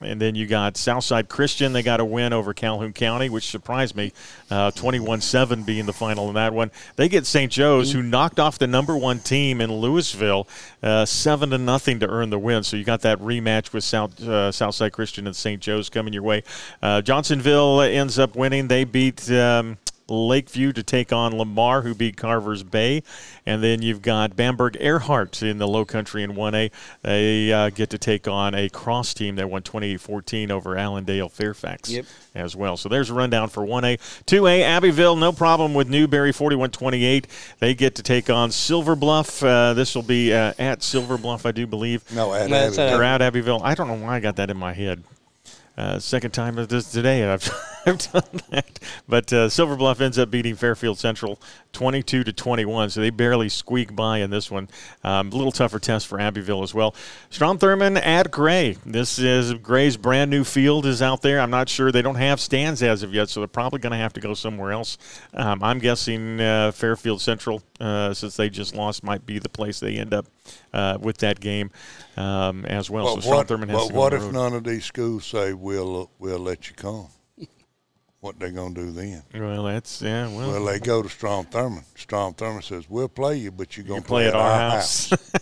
[0.03, 1.73] and then you got Southside Christian.
[1.73, 4.11] They got a win over Calhoun County, which surprised me.
[4.49, 6.71] Uh, 21-7 being the final in that one.
[6.95, 7.51] They get St.
[7.51, 10.47] Joe's, who knocked off the number one team in Lewisville,
[10.81, 12.63] uh, seven to nothing to earn the win.
[12.63, 15.61] So you got that rematch with South uh, Southside Christian and St.
[15.61, 16.43] Joe's coming your way.
[16.81, 18.67] Uh, Johnsonville ends up winning.
[18.67, 19.29] They beat.
[19.31, 23.03] Um, Lakeview to take on Lamar, who beat Carver's Bay.
[23.45, 26.71] And then you've got Bamberg Ehrhardt in the Low Country in 1A.
[27.01, 31.29] They uh, get to take on a cross team that won 28 14 over Allendale
[31.29, 32.05] Fairfax Yep.
[32.35, 32.77] as well.
[32.77, 33.97] So there's a rundown for 1A.
[34.25, 37.27] 2A, Abbeville, no problem with Newberry, 41 28.
[37.59, 39.41] They get to take on Silver Bluff.
[39.43, 42.03] Uh, this will be uh, at Silver Bluff, I do believe.
[42.13, 42.93] No, at That's Abbeville.
[42.95, 43.61] at- Or at Abbeville.
[43.63, 45.03] I don't know why I got that in my head.
[45.77, 47.49] Uh, second time of this today I've,
[47.85, 48.79] I've done that.
[49.07, 51.39] But uh, Silver Bluff ends up beating Fairfield Central
[51.73, 54.69] 22 to 21, so they barely squeak by in this one.
[55.03, 56.95] Um, a little tougher test for Abbeville as well.
[57.29, 58.77] Strom Thurmond at Gray.
[58.85, 61.39] This is Gray's brand new field is out there.
[61.39, 63.97] I'm not sure they don't have stands as of yet, so they're probably going to
[63.97, 64.97] have to go somewhere else.
[65.33, 69.79] Um, I'm guessing uh, Fairfield Central, uh, since they just lost, might be the place
[69.79, 70.27] they end up
[70.73, 71.71] uh, with that game
[72.17, 73.15] um, as well.
[73.15, 74.33] But so Strom what, Thurmond has go what if road.
[74.33, 77.07] none of these schools say we'll we'll let you come?
[78.23, 79.21] What they gonna do then?
[79.33, 80.29] Well, that's yeah.
[80.29, 81.83] Well, Well, they go to Strom Thurmond.
[81.97, 85.11] Strom Thurmond says we'll play you, but you're gonna you play at our house.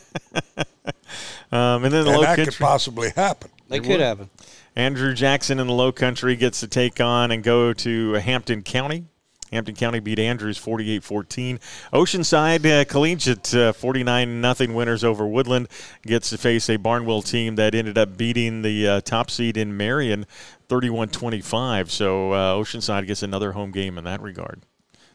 [1.51, 3.51] um, and then the and low that could possibly happen.
[3.69, 3.99] They It could would.
[3.99, 4.29] happen.
[4.75, 9.05] Andrew Jackson in the low country gets to take on and go to Hampton County.
[9.51, 11.59] Hampton County beat Andrews 48-14.
[11.93, 15.67] Oceanside uh, Collegiate uh, 49 nothing winners over Woodland
[16.03, 19.75] gets to face a Barnwell team that ended up beating the uh, top seed in
[19.75, 20.25] Marion
[20.71, 21.89] 31-25.
[21.89, 24.61] So uh, Oceanside gets another home game in that regard.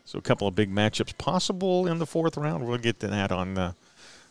[0.05, 2.67] So a couple of big matchups possible in the fourth round.
[2.67, 3.73] We'll get to that on uh,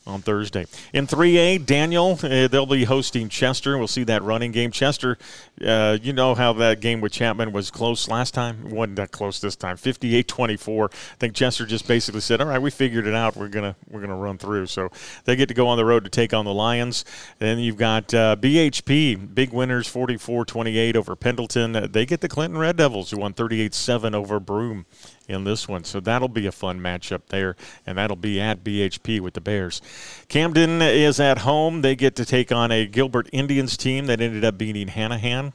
[0.08, 0.66] on Thursday.
[0.94, 3.78] In 3A, Daniel, uh, they'll be hosting Chester.
[3.78, 4.72] We'll see that running game.
[4.72, 5.18] Chester,
[5.66, 8.66] uh, you know how that game with Chapman was close last time?
[8.68, 9.78] It wasn't that close this time.
[9.78, 10.92] 58-24.
[10.92, 13.36] I think Chester just basically said, "All right, we figured it out.
[13.36, 14.90] We're gonna we're gonna run through." So
[15.26, 17.04] they get to go on the road to take on the Lions.
[17.40, 21.92] Then you've got uh, BHP, big winners, 44-28 over Pendleton.
[21.92, 24.86] They get the Clinton Red Devils, who won 38-7 over Broome
[25.28, 25.84] in this one.
[25.84, 29.82] So that'll be a fun matchup there, and that'll be at BHP with the Bears.
[30.28, 31.82] Camden is at home.
[31.82, 35.54] They get to take on a Gilbert Indians team that ended up beating Hanahan.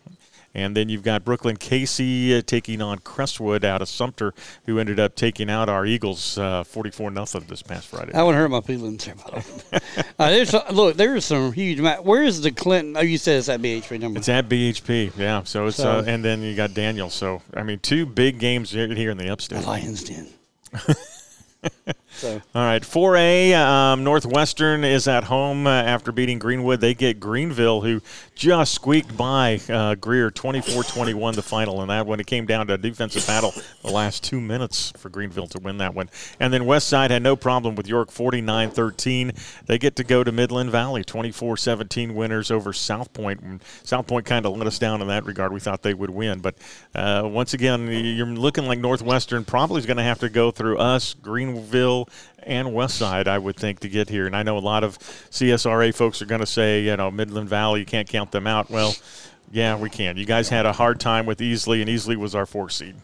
[0.53, 2.01] And then you've got Brookland-Cayce
[2.39, 4.35] uh, taking on Crestwood out of Sumter,
[4.67, 8.11] who ended up taking out our Eagles uh, 44 nothing this past Friday.
[8.13, 9.05] That would hurt my feelings.
[9.05, 9.37] there, by the
[9.73, 9.81] way.
[10.19, 11.79] uh, there's some, look, there's some huge.
[11.81, 12.97] Ma- Where is the Clinton?
[12.97, 14.19] Oh, you said it's at BHP number.
[14.19, 15.45] It's at BHP, yeah.
[15.45, 17.11] So it's So- uh, and then you got Daniel.
[17.11, 19.65] So I mean, two big games here here in the upstate.
[19.65, 20.29] Lions Den.
[22.21, 26.81] so All right, 4A um, Northwestern is at home uh, after beating Greenwood.
[26.81, 28.03] They get Greenville, who
[28.35, 32.21] just squeaked by uh, Greer 24-21 the final in that one.
[32.21, 35.79] It came down to a defensive battle the last two minutes for Greenville to win
[35.79, 36.11] that one.
[36.39, 39.65] And then West Side had no problem with York 49-13.
[39.65, 43.41] They get to go to Midland Valley 24-17 winners over South Point.
[43.41, 45.53] And South Point kind of let us down in that regard.
[45.53, 46.57] We thought they would win, but
[46.95, 50.79] uh, once again, you're looking like Northwestern probably is going to have to go through
[50.79, 52.10] us, Greenville,
[52.43, 54.27] and West Side, I would think, to get here.
[54.27, 57.49] And I know a lot of CSRA folks are going to say, you know, Midland
[57.49, 58.71] Valley, you can't count them out.
[58.71, 58.95] Well,
[59.51, 60.17] yeah, we can.
[60.17, 62.95] You guys had a hard time with Easley, and Easley was our four seed.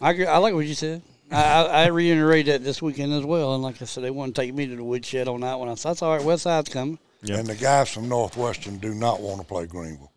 [0.00, 1.02] I, I like what you said.
[1.30, 3.54] I, I, I reiterated that this weekend as well.
[3.54, 5.68] And like I said, they want to take me to the woodshed on that one.
[5.68, 6.24] I said, that's all right.
[6.24, 6.98] West Side's coming.
[7.22, 7.38] Yeah.
[7.38, 10.12] And the guys from Northwestern do not want to play Greenville.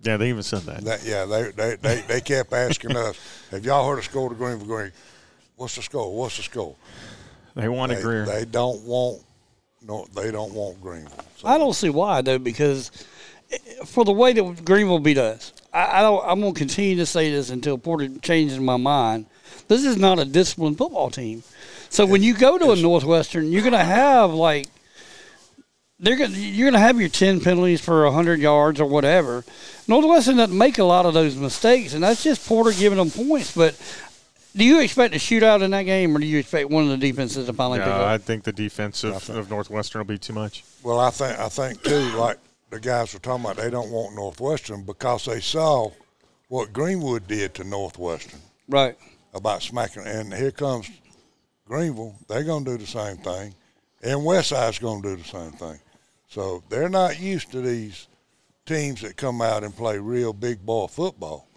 [0.00, 0.84] Yeah, they even said that.
[0.84, 3.18] That, yeah, they, they, they, they kept asking us,
[3.50, 4.66] have y'all heard a score to Greenville?
[4.66, 4.92] Green?
[5.56, 6.16] What's the score?
[6.16, 6.76] What's the score?
[7.58, 8.24] They wanted They, Greer.
[8.24, 9.22] they don't want
[9.82, 11.12] no, they don't want Greenville.
[11.36, 12.90] So, I don't see why though, because
[13.50, 16.24] eh, for the way that Greenville beat us, I, I don't.
[16.24, 19.26] I'm going to continue to say this until Porter changes my mind.
[19.66, 21.42] This is not a disciplined football team.
[21.90, 24.66] So when you go to a Northwestern, you're going to have like
[25.98, 29.44] they're going you're going to have your 10 penalties for 100 yards or whatever.
[29.88, 33.54] Northwestern doesn't make a lot of those mistakes, and that's just Porter giving them points.
[33.54, 33.74] But
[34.56, 36.96] do you expect a shootout in that game, or do you expect one of the
[36.96, 38.08] defenses to finally pick No, up?
[38.08, 40.64] I think the defense of, of Northwestern will be too much.
[40.82, 42.38] well, I think I think too, like
[42.70, 45.90] the guys were talking about, they don't want Northwestern because they saw
[46.48, 48.96] what Greenwood did to Northwestern right.
[49.34, 50.06] about smacking.
[50.06, 50.90] And here comes
[51.66, 53.54] Greenville; they're going to do the same thing,
[54.02, 55.78] and Westside's going to do the same thing.
[56.28, 58.06] So they're not used to these
[58.66, 61.48] teams that come out and play real big ball football.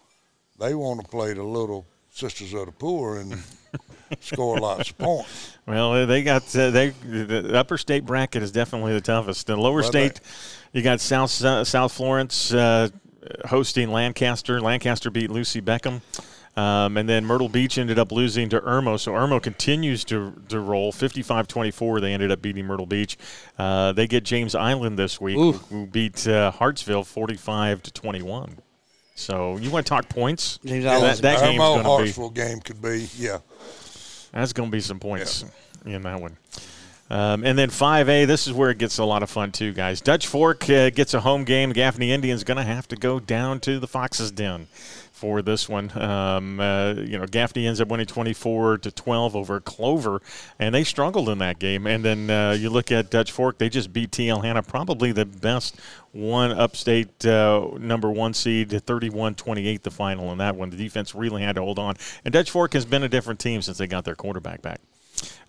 [0.60, 3.36] They want to play the little sisters of the poor and
[4.20, 5.58] score lots of points.
[5.66, 9.48] Well, they got uh, they the upper state bracket is definitely the toughest.
[9.48, 10.20] The lower Well, state,
[10.74, 12.90] you got South uh, South Florence uh,
[13.46, 14.62] hosting Lancaster.
[14.62, 16.02] Lancaster beat Lucy Beckham.
[16.58, 19.00] Um, and then Myrtle Beach ended up losing to Irmo.
[19.00, 22.02] So Irmo continues to, to roll 55 24.
[22.02, 23.18] They ended up beating Myrtle Beach.
[23.58, 25.54] Uh, they get James Island this week, Ooh.
[25.54, 28.58] who beat uh, Hartsville 45 to 21.
[29.22, 30.60] So you want to talk points?
[30.66, 33.38] James that, that game's Irmo going to be Hartsville game could be, yeah.
[34.32, 35.46] that's going to be some points
[35.86, 36.38] in that one.
[37.12, 40.00] Um, and then 5A, this is where it gets a lot of fun too, guys.
[40.00, 41.72] Dutch Fork uh, gets a home game.
[41.72, 44.68] Gaffney Indians going to have to go down to the Fox's Den
[45.22, 45.96] for this one.
[45.96, 50.20] Um, uh, you know, Gaffney ends up winning 24 to 12 over Clover,
[50.58, 51.86] and they struggled in that game.
[51.86, 55.28] And then uh, you look at Dutch Fork; they just beat TL Hanna, probably the
[55.28, 55.80] best
[56.12, 60.72] one upstate uh, number one seed, 31-28 the final in that one.
[60.72, 63.62] The defense really had to hold on, and Dutch Fork has been a different team
[63.62, 64.82] since they got their quarterback back.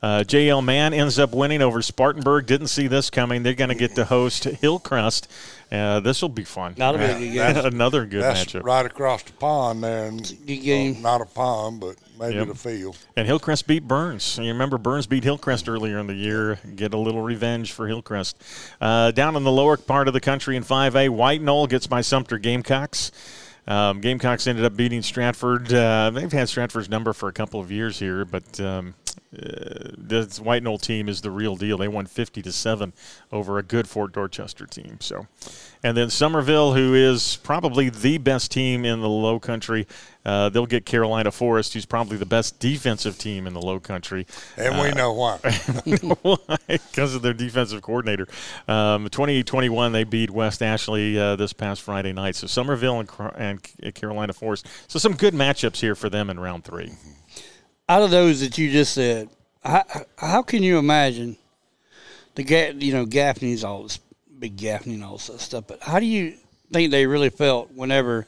[0.03, 2.47] Uh, JL Mann ends up winning over Spartanburg.
[2.47, 3.43] Didn't see this coming.
[3.43, 5.31] They're going to get to host Hillcrest.
[5.73, 6.75] Uh, this will be fun.
[6.77, 7.57] Not a big game.
[7.65, 8.63] Another good That's matchup.
[8.65, 10.05] right across the pond there.
[10.07, 10.93] And, good game.
[10.95, 12.49] well, not a pond, but maybe Yep.
[12.49, 12.99] the field.
[13.17, 14.37] And Hillcrest beat Byrnes.
[14.39, 16.59] You remember Byrnes beat Hillcrest earlier in the year.
[16.77, 18.37] Get a little revenge for Hillcrest.
[18.83, 22.03] Uh, down in the lower part of the country in 5A, White Knoll gets by
[22.03, 23.11] Sumter Gamecocks.
[23.67, 25.73] Um, Gamecocks ended up beating Stratford.
[25.73, 28.95] Uh, they've had Stratford's number for a couple of years here, but um,
[29.35, 31.79] uh, this White Knoll team is the real deal.
[31.79, 32.93] They won 50 to seven
[33.31, 34.99] over a good Fort Dorchester team.
[35.01, 35.27] So,
[35.83, 39.87] and then Summerville, who is probably the best team in the Low Country,
[40.25, 44.27] uh, they'll get Carolina Forest, who's probably the best defensive team in the Low Country.
[44.57, 45.39] And we know why.
[46.23, 46.59] Why?
[46.69, 48.29] Because of their defensive coordinator.
[48.69, 52.37] Um, 28-21, they beat West Ashley uh, this past Friday night.
[52.37, 54.67] So Summerville and, and Carolina Forest.
[54.89, 56.93] So some good matchups here for them in round three.
[57.93, 59.29] Out of those that you just said,
[59.63, 59.85] how,
[60.17, 61.37] how can you imagine
[62.37, 63.99] the ga- you know Gaffney's all this
[64.39, 66.33] big Gaffney and all this stuff, but how do you
[66.73, 68.27] think they really felt whenever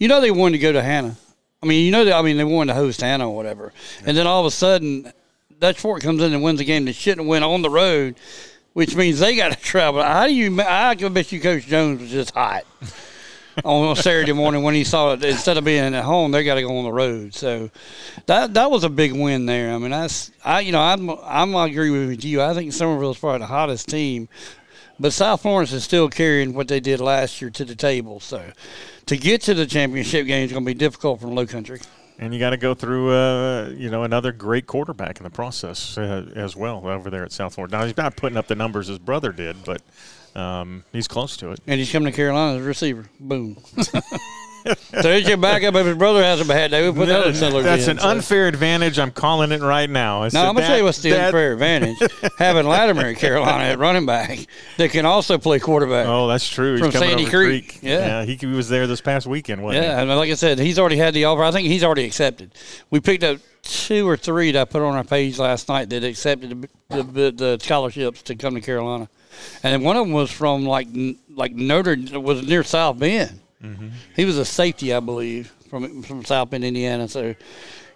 [0.00, 1.14] you know they wanted to go to Hannah?
[1.62, 3.72] I mean, you know, they, I mean, they wanted to host Hannah or whatever,
[4.04, 5.12] and then all of a sudden,
[5.60, 8.16] Dutch Fork comes in and wins a game they shouldn't have went on the road,
[8.72, 10.02] which means they got to travel.
[10.02, 10.60] How do you?
[10.62, 12.64] I can bet you Coach Jones was just hot
[13.64, 15.24] on Saturday morning when he saw it.
[15.24, 17.34] Instead of being at home, they got to go on the road.
[17.34, 17.70] So
[18.26, 19.72] that that was a big win there.
[19.72, 22.42] I mean, that's I you know I'm I'm agree with you.
[22.42, 24.28] I think Summerville's probably the hottest team,
[24.98, 28.20] but South Florence is still carrying what they did last year to the table.
[28.20, 28.52] So
[29.06, 31.80] to get to the championship game is going to be difficult from Low Country.
[32.20, 35.96] And you got to go through, uh, you know, another great quarterback in the process
[35.96, 37.72] uh, as well over there at South Florence.
[37.72, 39.80] Now he's not putting up the numbers his brother did, but
[40.34, 41.60] um, he's close to it.
[41.66, 43.06] And he's coming to Carolina as a receiver.
[43.18, 43.56] Boom.
[43.82, 44.00] so
[45.02, 45.74] there's your backup.
[45.74, 47.98] If his brother has a bad day, we put that in Settlers That's in, an
[47.98, 48.08] so.
[48.08, 48.98] unfair advantage.
[48.98, 50.22] I'm calling it right now.
[50.22, 51.98] I No, I'm gonna tell you what's the that- unfair advantage:
[52.38, 54.38] having Latimer at Carolina at running back
[54.76, 56.06] that can also play quarterback.
[56.06, 56.72] Oh, that's true.
[56.72, 57.68] He's From coming Sandy Creek.
[57.68, 57.78] Creek.
[57.82, 58.24] Yeah.
[58.24, 61.14] he, he was there this past weekend, yeah, and like I said, he's already had
[61.14, 61.42] the offer.
[61.42, 62.52] I think he's already accepted.
[62.90, 66.02] We picked up two or three that I put on our page last night that
[66.04, 69.08] accepted the, the, the scholarships to come to Carolina,
[69.62, 70.88] and one of them was from like
[71.28, 73.40] like Notre was near South Bend.
[73.62, 73.88] Mm-hmm.
[74.16, 77.08] He was a safety, I believe, from from South Bend, Indiana.
[77.08, 77.34] So.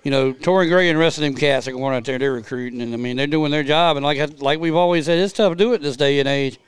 [0.02, 2.18] You know, Torrian Gray and the rest of them cats are going out there.
[2.18, 3.96] They're recruiting, and I mean, they're doing their job.
[3.96, 6.58] And like like we've always said, it's tough to do it this day and age.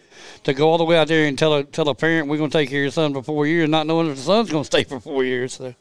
[0.44, 2.48] To go all the way out there and tell a tell a parent we're going
[2.48, 4.62] to take care of your son for four years, not knowing if the son's going
[4.62, 5.52] to stay for four years.
[5.52, 5.74] So.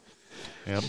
[0.67, 0.83] Yep.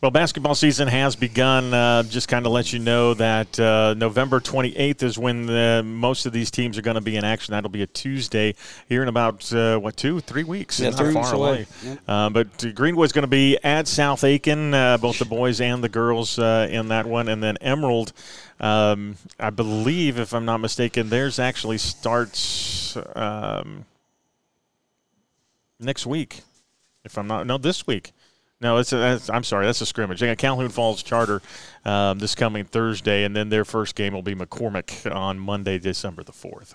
[0.00, 1.72] Well, basketball season has begun.
[1.72, 6.26] Uh, just kind of let you know that uh, November 28th is when the, most
[6.26, 7.52] of these teams are going to be in action.
[7.52, 8.54] That'll be a Tuesday
[8.88, 10.80] here in about, uh, what, two, three weeks?
[10.80, 11.48] Yeah, Not three far away.
[11.48, 11.66] away.
[11.84, 11.98] Yep.
[12.08, 15.84] Uh, but uh, Greenwood's going to be at South Aiken, uh, both the boys and
[15.84, 17.28] the girls uh, in that one.
[17.28, 18.12] And then Emerald,
[18.58, 23.84] um, I believe, if I'm not mistaken, theirs actually starts um,
[25.78, 26.40] next week.
[27.04, 28.12] If I'm not, no, this week.
[28.60, 30.20] No, it's, a, that's, I'm sorry, that's a scrimmage.
[30.20, 31.40] They got Calhoun Falls Charter
[31.86, 36.22] um, this coming Thursday, and then their first game will be McCormick on Monday, December
[36.22, 36.74] the 4th.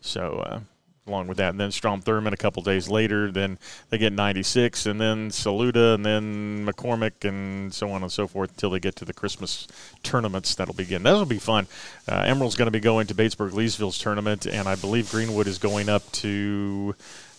[0.00, 0.60] So, uh,
[1.06, 3.58] along with that, and then Strom Thurmond a couple days later, then
[3.90, 8.50] they get 96, and then Saluda, and then McCormick, and so on and so forth
[8.50, 9.68] until they get to the Christmas
[10.02, 11.02] tournaments that'll begin.
[11.02, 11.66] That'll be fun.
[12.10, 15.58] Uh, Emerald's going to be going to Batesburg Leesville's tournament, and I believe Greenwood is
[15.58, 16.94] going up to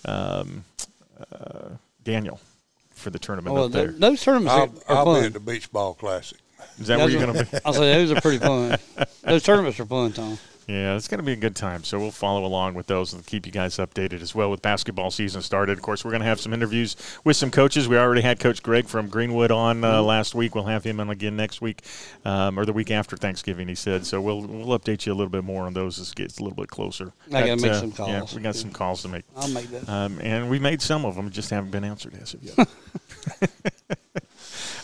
[0.05, 0.63] um,
[1.31, 1.69] uh,
[2.03, 2.39] Daniel
[2.99, 3.87] for the tournament oh, Well, up there.
[3.87, 6.37] th- those tournaments I'll, are, are I'll be at the Beach Ball Classic.
[6.79, 7.57] Is that where you're going to be?
[7.65, 8.77] I'll say those are pretty fun.
[9.23, 10.37] those tournaments are fun, Tom.
[10.69, 11.83] Yeah, it's going to be a good time.
[11.83, 15.09] So we'll follow along with those and keep you guys updated as well with basketball
[15.09, 15.79] season started.
[15.79, 17.87] Of course, we're going to have some interviews with some coaches.
[17.87, 20.53] We already had Coach Greg from Greenwood on uh, last week.
[20.53, 21.81] We'll have him on again next week
[22.23, 23.67] um, or the week after Thanksgiving.
[23.67, 24.21] He said so.
[24.21, 26.55] We'll we'll update you a little bit more on those as it gets a little
[26.55, 27.13] bit closer.
[27.33, 29.23] I gotta make uh, some Yeah, we got some calls to make.
[29.35, 29.89] I'll make that.
[29.89, 32.69] Um, and we made some of them, just haven't been answered as of yet.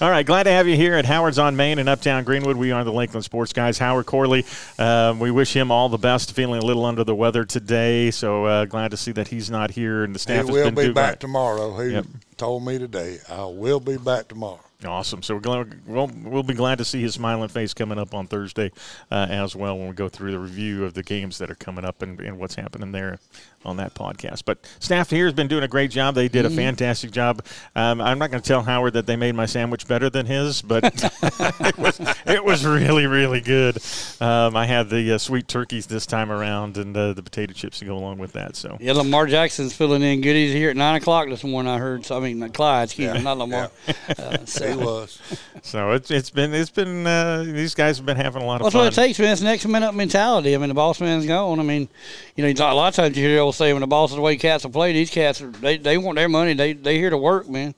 [0.01, 2.57] All right, glad to have you here at Howard's on Main in Uptown Greenwood.
[2.57, 3.77] We are the Lakeland Sports Guys.
[3.77, 4.45] Howard Corley,
[4.77, 6.33] um, we wish him all the best.
[6.33, 9.71] Feeling a little under the weather today, so uh, glad to see that he's not
[9.71, 11.19] here and the staff he will be back right.
[11.19, 11.77] tomorrow.
[11.81, 12.05] He Yep.
[12.35, 14.59] told me today, I will be back tomorrow.
[14.85, 15.23] Awesome.
[15.23, 18.27] So we're glad, we'll, we'll be glad to see his smiling face coming up on
[18.27, 18.71] Thursday
[19.09, 21.85] uh, as well when we go through the review of the games that are coming
[21.85, 23.17] up and, and what's happening there
[23.65, 24.43] on that podcast.
[24.45, 26.15] But staff here has been doing a great job.
[26.15, 27.43] They did a fantastic job.
[27.75, 30.61] Um, I'm not going to tell Howard that they made my sandwich better than his,
[30.61, 30.83] but
[31.61, 33.77] it, was, it was really, really good.
[34.21, 37.79] Um, I had the uh, sweet turkeys this time around and uh, the potato chips
[37.79, 38.55] to go along with that.
[38.55, 41.71] So Yeah, Lamar Jackson's filling in goodies here at nine o'clock this morning.
[41.71, 42.05] I heard.
[42.05, 43.71] So I mean, Clyde, excuse me, Yeah, not Lamar.
[44.17, 45.19] Uh, so- He was.
[45.61, 48.65] so it's, it's been it's been uh, these guys have been having a lot of
[48.65, 48.83] That's fun.
[48.85, 49.33] what it takes, man.
[49.33, 50.53] It's next man up mentality.
[50.53, 51.59] I mean, the boss man's gone.
[51.59, 51.87] I mean,
[52.35, 54.37] you know, a lot of times you hear old say when the boss is way
[54.37, 54.93] cats will play.
[54.93, 56.53] These cats, are, they they want their money.
[56.53, 57.73] They they here to work, man.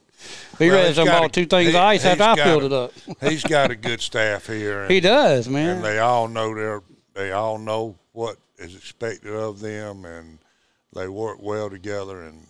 [0.58, 2.44] Be Well, ready he's to bought a- two things he- of ice after I got
[2.46, 2.92] filled a- it up.
[3.30, 4.82] He's got a good staff here.
[4.84, 5.78] And, He does, man.
[5.78, 6.82] and they all know their
[7.14, 10.40] they all know what is expected of them and
[10.96, 12.48] they work well together and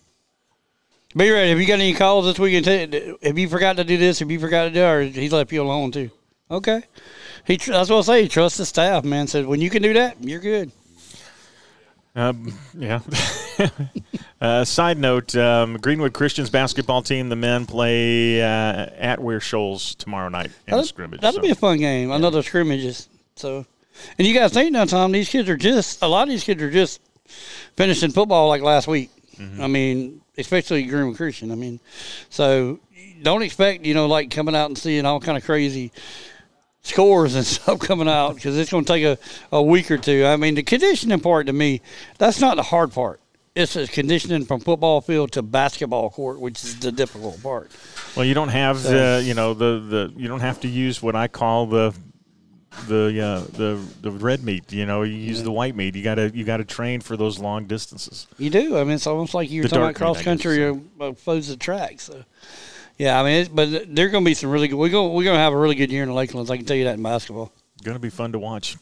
[1.14, 1.50] Be ready.
[1.50, 2.94] Have you got any calls this weekend?
[3.22, 4.18] Have you forgot to do this?
[4.20, 6.10] Have you forgot to do, or he left you alone too?
[6.50, 6.82] Okay.
[7.46, 8.22] He that's what I say.
[8.22, 9.26] He trusts the staff, man.
[9.26, 10.70] Said when you can do that, you're good.
[12.14, 13.00] Um, yeah.
[14.40, 18.46] uh, side note: um, Greenwood Christians basketball team, the men play uh,
[18.96, 21.20] at Ware Shoals tomorrow night in a That'll, scrimmage.
[21.20, 22.10] that'll so- be a fun game.
[22.10, 23.08] Another scrimmages.
[23.36, 23.66] So,
[24.18, 25.12] and you guys think now, Tom?
[25.12, 27.00] These kids are just a lot of these kids are just
[27.76, 29.10] finishing football like last week.
[29.36, 29.62] Mm-hmm.
[29.62, 31.52] I mean, especially Greenwood Christian.
[31.52, 31.78] I mean,
[32.30, 32.80] so
[33.22, 35.92] don't expect you know like coming out and seeing all kind of crazy
[36.82, 39.18] scores and stuff coming out because it's going to take a,
[39.52, 40.24] a week or two.
[40.26, 41.80] I mean, the conditioning part to me,
[42.18, 43.20] that's not the hard part.
[43.54, 47.72] It's the conditioning from football field to basketball court, which is the difficult part.
[48.14, 51.02] well, you don't have So- uh, you know the, the you don't have to use
[51.02, 51.92] what I call the
[52.86, 54.72] the uh, the the red meat.
[54.72, 55.96] You know, you use the white meat.
[55.96, 58.28] You gotta you gotta train for those long distances.
[58.38, 58.78] You do.
[58.78, 61.58] I mean, it's almost like you're The talking about meat, cross guess, country or opposite
[61.58, 62.00] track.
[62.00, 62.22] So,
[62.98, 64.76] yeah, I mean, it's, but they're going to be some really good.
[64.76, 66.50] We're going we're going to have a really good year in the Lakelands.
[66.50, 67.52] I can tell you that in basketball.
[67.84, 68.76] Going to be fun to watch.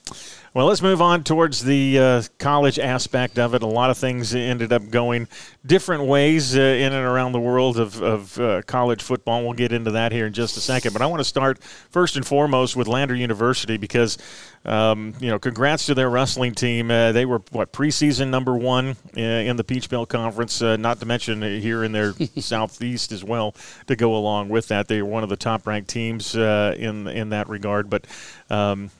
[0.56, 3.62] Well, let's move on towards the uh, college aspect of it.
[3.62, 5.28] A lot of things ended up going
[5.66, 9.42] different ways uh, in and around the world of, of uh, college football.
[9.42, 10.94] We'll get into that here in just a second.
[10.94, 14.16] But I want to start first and foremost with Lander University because,
[14.64, 16.90] um, you know, congrats to their wrestling team.
[16.90, 21.00] Uh, they were, what, preseason number one uh, in the Peach Belt Conference, uh, not
[21.00, 23.54] to mention here in their southeast as well
[23.88, 24.88] to go along with that.
[24.88, 27.90] They were one of the top ranked teams uh, in, in that regard.
[27.90, 28.06] But,
[28.48, 28.90] um,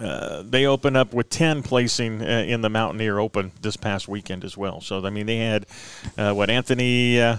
[0.00, 4.44] uh, they opened up with 10 placing uh, in the Mountaineer Open this past weekend
[4.44, 4.80] as well.
[4.80, 5.66] So, I mean, they had
[6.18, 7.36] uh, what Anthony uh,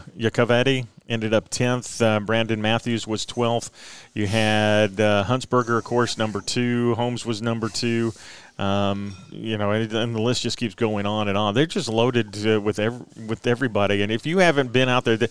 [1.09, 2.01] ended up 10th.
[2.01, 3.71] Uh, Brandon Matthews was 12th.
[4.13, 6.95] You had uh, Huntsberger, of course, number two.
[6.95, 8.13] Holmes was number two.
[8.57, 11.53] Um, you know, and, and the list just keeps going on and on.
[11.55, 12.79] They're just loaded uh, with
[13.27, 14.01] with everybody.
[14.01, 15.29] And if you haven't been out there, the,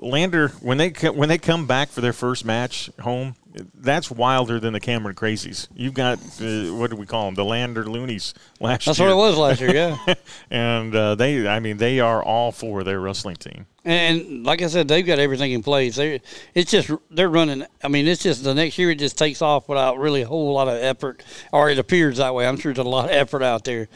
[0.00, 3.36] Lander when they co- when they come back for their first match home,
[3.74, 5.68] that's wilder than the Cameron Crazies.
[5.74, 7.34] You've got uh, what do we call them?
[7.34, 9.08] The Lander Loonies last That's year.
[9.08, 9.74] That's what it was last year.
[9.74, 10.14] Yeah,
[10.50, 13.66] and uh, they, I mean, they are all for their wrestling team.
[13.84, 15.96] and like I said, they've got everything in place.
[15.96, 16.20] They
[16.54, 17.64] it's just they're running.
[17.82, 20.52] I mean, it's just the next year it just takes off without really a whole
[20.52, 22.46] lot of effort, or it appears that way.
[22.46, 23.88] I'm sure there's a lot of effort out there.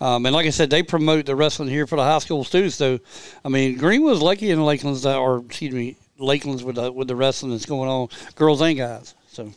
[0.00, 2.76] Um, and like I said, they promote the wrestling here for the high school students.
[2.76, 3.00] So,
[3.44, 7.52] I mean, Greenwood's lucky in Lakeland's, or excuse me, Lakeland's with the, with the wrestling
[7.52, 9.14] that's going on, girls and guys.
[9.28, 9.52] So.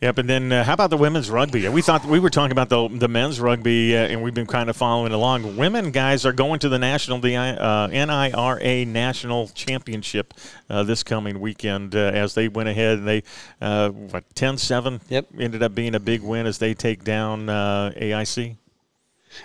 [0.00, 1.68] Yep, and then uh, how about the women's rugby?
[1.68, 4.70] We thought we were talking about the the men's rugby, uh, and we've been kind
[4.70, 5.58] of following along.
[5.58, 10.32] Women guys are going to the national, the uh, NIRA national championship
[10.70, 13.22] uh, this coming weekend uh, as they went ahead and they
[13.60, 15.26] uh, what 10-7 Yep.
[15.38, 18.56] ended up being a big win as they take down uh, AIC.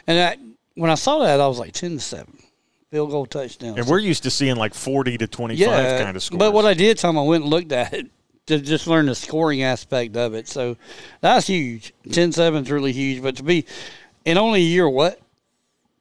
[0.07, 0.37] And I,
[0.75, 2.37] when I saw that, I was like ten seven,
[2.95, 3.77] field goal touchdown.
[3.77, 6.39] And we're used to seeing like forty to twenty five kind of scores.
[6.39, 8.07] But what I did, Tom, I went and looked at it
[8.47, 10.47] to just learn the scoring aspect of it.
[10.47, 10.77] So
[11.19, 11.93] that's huge.
[12.07, 13.21] 10-7 is really huge.
[13.23, 13.65] But to be
[14.23, 15.19] in only a year, what?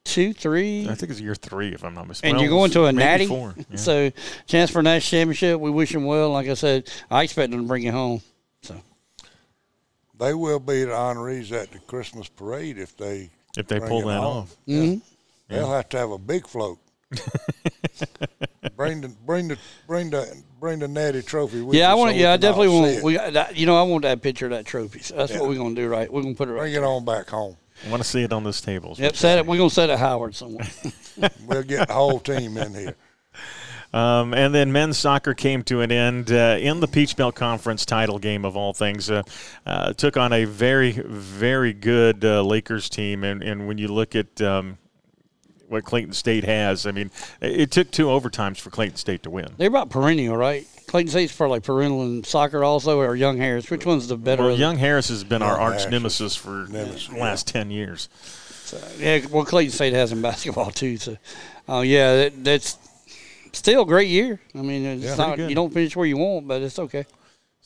[0.05, 0.87] Two, three?
[0.89, 2.29] I think it's year three, if I'm not mistaken.
[2.31, 3.27] And Well, you're going to a natty.
[3.27, 3.55] Four.
[3.71, 3.77] yeah.
[3.77, 4.13] So
[4.47, 5.59] chance for a national championship.
[5.59, 6.31] We wish them well.
[6.31, 8.21] Like I said, I expect them to bring it home.
[8.63, 8.77] So
[10.19, 14.03] they will be the honorees at the Christmas parade if they if they bring pull
[14.03, 14.37] it that home.
[14.37, 14.57] off.
[14.69, 15.01] mhm.
[15.49, 16.79] They'll have to have a big float.
[18.77, 22.11] Bring the bring the bring the bring the natty trophy with yeah, I you want.
[22.13, 23.03] so yeah, I we can all definitely want.
[23.05, 25.01] We, got that, you know, I want that picture of that trophy.
[25.01, 25.41] So that's Yeah.
[25.41, 25.89] what we're gonna do.
[25.89, 26.61] Right, we're gonna put it right.
[26.63, 27.57] bring it on back home.
[27.87, 28.93] I want to see it on this table.
[28.93, 29.47] is Yep, set it.
[29.47, 30.67] We're gonna set it Howard somewhere.
[31.47, 32.97] We'll get the whole team in here.
[33.93, 37.87] Um, and then men's soccer came to an end uh, in the Peach Belt Conference
[37.87, 39.09] title game of all things.
[39.09, 39.23] Uh,
[39.65, 44.17] uh, took on a very, very good uh, Lakers team, and, and when you look
[44.17, 44.79] at um,
[45.69, 47.11] what Clayton State has, I mean,
[47.41, 49.49] it took two overtimes for Clayton State to win.
[49.57, 50.67] They're about perennial, right?
[50.87, 53.71] Clayton State's probably perennial in soccer also, or Young Harris.
[53.71, 54.45] Which one's the better?
[54.45, 58.09] Well, Young Harris has been our arch nemesis for nemesis, the last ten years.
[58.99, 60.97] Yeah, well, Clayton State has in basketball too.
[60.97, 61.17] So,
[61.69, 62.79] uh, yeah, that, that's
[63.53, 64.41] still a great year.
[64.55, 65.15] I mean, it's Yeah.
[65.17, 67.07] not you don't finish where you want, but it's okay.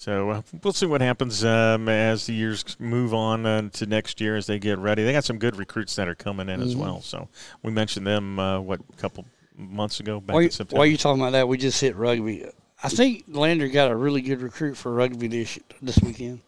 [0.00, 4.20] So uh, we'll see what happens um, as the years move on uh, to next
[4.20, 5.02] year as they get ready.
[5.02, 6.80] They got some good recruits that are coming in as Mm-hmm.
[6.80, 7.00] well.
[7.00, 7.28] So
[7.64, 9.24] we mentioned them what what a couple
[9.56, 10.78] months ago back While, in September.
[10.78, 12.46] while you talking about that, we just hit rugby.
[12.80, 16.42] I think Lander got a really good recruit for rugby this this weekend.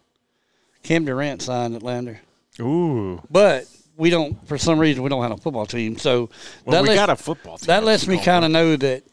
[0.83, 2.21] Cam Durant signed at Lander,
[2.61, 3.65] Ooh, but
[3.97, 4.47] we don't.
[4.47, 5.97] For some reason, we don't have a football team.
[5.97, 6.29] So
[6.63, 7.67] well, that we lets, got a football team.
[7.67, 9.03] that lets me kind of know that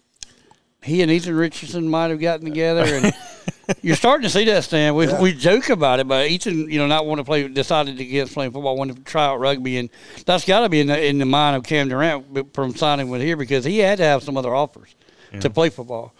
[0.82, 3.12] he and Ethan Richardson might have gotten together, and
[3.82, 4.64] you're starting to see that.
[4.64, 7.98] Stan, we we joke about it, but Ethan, you know, not want to play, decided
[8.00, 9.90] against playing football, wanted to try out rugby, and
[10.24, 13.20] that's got to be in the in the mind of Cam Durant from signing with
[13.20, 14.94] here because he had to have some other offers
[15.40, 16.14] to play football.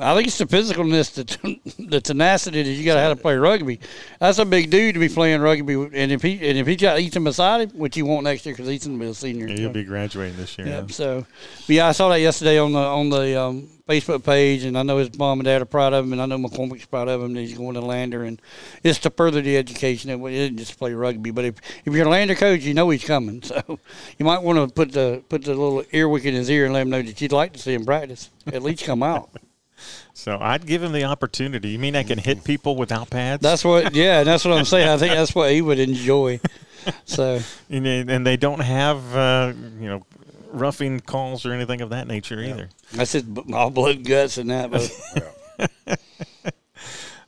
[0.00, 3.22] I think it's the physicalness, the, t- the tenacity that you got to have to
[3.22, 3.78] play rugby.
[4.20, 6.98] That's a big dude to be playing rugby, and if he and if he got
[6.98, 9.48] Ethan beside him, which he won't next year because Ethan will be a senior.
[9.48, 9.62] Yeah, so.
[9.62, 10.66] you'll be graduating this year.
[10.66, 10.92] Yep.
[10.92, 11.26] So,
[11.66, 14.82] but yeah, I saw that yesterday on the on the um, Facebook page, and I
[14.82, 17.20] know his mom and dad are proud of him, and I know McCormick's proud of
[17.20, 17.34] him.
[17.34, 18.40] That he's going to Lander, and
[18.82, 20.08] it's to further the education.
[20.08, 23.04] It didn't just play rugby, but if if you're a Lander coach, you know he's
[23.04, 23.42] coming.
[23.52, 23.78] So,
[24.18, 26.82] you might want to put the put the little earwick in his ear and let
[26.82, 28.30] him know that you'd like to see him practice.
[28.46, 29.30] At least come out.
[30.14, 31.70] So I'd give him the opportunity.
[31.70, 33.42] You mean I can hit people without pads?
[33.42, 33.94] That's what.
[33.94, 34.88] Yeah, that's what I'm saying.
[34.88, 36.40] I think that's what he would enjoy.
[37.04, 40.06] So, and, they- and they don't have uh, you know
[40.52, 42.68] roughing calls or anything of that nature either.
[42.92, 43.24] that's just
[43.54, 44.70] all blood guts and that.
[44.70, 45.98] But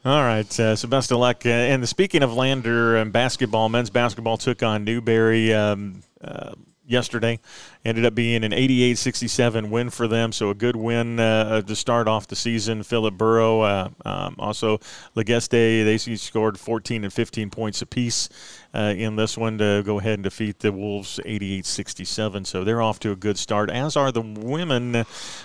[0.06, 1.46] All right, uh, so best of luck.
[1.46, 6.52] Uh, and speaking of Lander and basketball, men's basketball took on Newberry um, uh,
[6.86, 7.38] yesterday.
[7.84, 12.08] Ended up being an 88-67 win for them, so a good win uh, to start
[12.08, 12.82] off the season.
[12.82, 14.78] Philip Burrow, uh, um, also
[15.14, 18.28] Legeste, they scored 14 and 15 points apiece
[18.74, 22.46] uh, in this one to go ahead and defeat the Wolves 88-67.
[22.46, 25.04] So they're off to a good start, as are the women.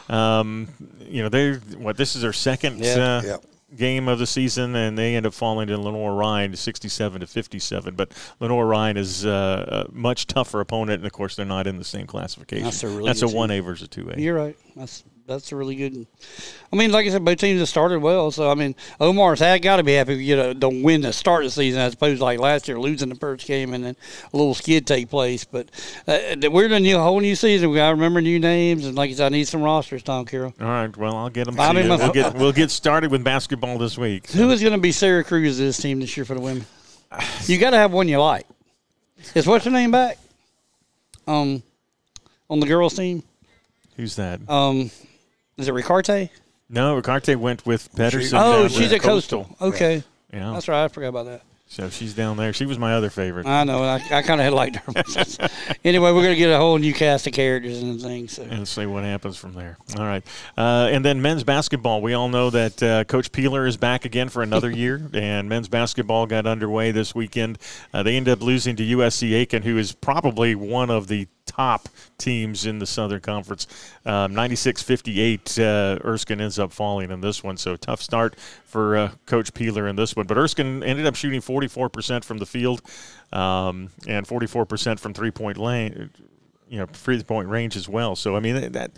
[0.09, 0.69] Um,
[1.01, 2.79] you know, they what this is their second.
[2.79, 2.95] Yeah.
[2.95, 3.45] Uh, Yep.
[3.75, 7.95] Game of the season, and they end up falling to Lenoir-Rhyne, 67 to 57.
[7.95, 11.83] But Lenoir-Rhyne is uh, a much tougher opponent, and of course, they're not in the
[11.83, 12.63] same classification.
[12.63, 14.19] That's a really That's a one A versus two A.
[14.19, 14.57] You're right.
[14.75, 16.07] That's that's a really good.
[16.73, 18.31] I mean, like I said, both teams have started well.
[18.31, 21.03] So I mean, Omar's had got to be happy if you get a don't win
[21.03, 23.73] to start of the season as opposed to like last year losing the first game
[23.73, 23.95] and then
[24.33, 25.45] a little skid take place.
[25.45, 25.69] But
[26.07, 27.69] uh, we're in a new whole new season.
[27.69, 30.25] We got to remember new names and like I said, I need some rosters, Tom
[30.25, 30.53] Carroll.
[30.59, 31.59] All right, well, I'll get them.
[31.59, 34.27] I mean, we'll get we'll get started with basketball this week.
[34.27, 34.39] so.
[34.39, 36.65] Who is going to be Sarah Cruz's team this year for the women?
[37.45, 38.45] You got to have one you like.
[39.33, 40.17] Is what's her name back?
[41.27, 41.61] Um,
[42.49, 43.23] on the girls team.
[43.97, 44.39] Who's that?
[44.49, 44.91] Um,
[45.59, 46.29] is it Ricarte?
[46.69, 48.37] no, Ricarte went with Pedersen.
[48.39, 49.55] Oh, she's with at Coastal.
[49.61, 50.03] Okay,
[50.33, 50.83] Yeah, that's right.
[50.85, 51.41] I forgot about that.
[51.67, 52.53] so she's down there.
[52.53, 53.45] She was my other favorite.
[53.45, 53.83] I know.
[53.83, 55.47] I, I kind of had liked her.
[55.83, 58.33] anyway, we're gonna get a whole new cast of characters and things.
[58.33, 58.43] So.
[58.43, 59.77] and see what happens from there.
[59.97, 60.23] All right.
[60.57, 62.01] Uh, and then men's basketball.
[62.01, 65.67] We all know that uh, Coach Peeler is back again for another year, and men's
[65.69, 67.57] basketball got underway this weekend.
[67.93, 71.89] Uh, they ended up losing to USC Aiken, who is probably one of the top
[72.17, 73.67] teams in the Southern Conference.
[74.05, 78.35] Um, 96-58, uh, Erskine ends up falling in this one, so tough start
[78.65, 80.27] for uh, Coach Peeler in this one.
[80.27, 82.81] But Erskine ended up shooting 44% from the field
[83.33, 86.11] um, and 44% from three-point lane,
[86.69, 88.15] you know, three-point range as well.
[88.15, 88.91] So, I mean, that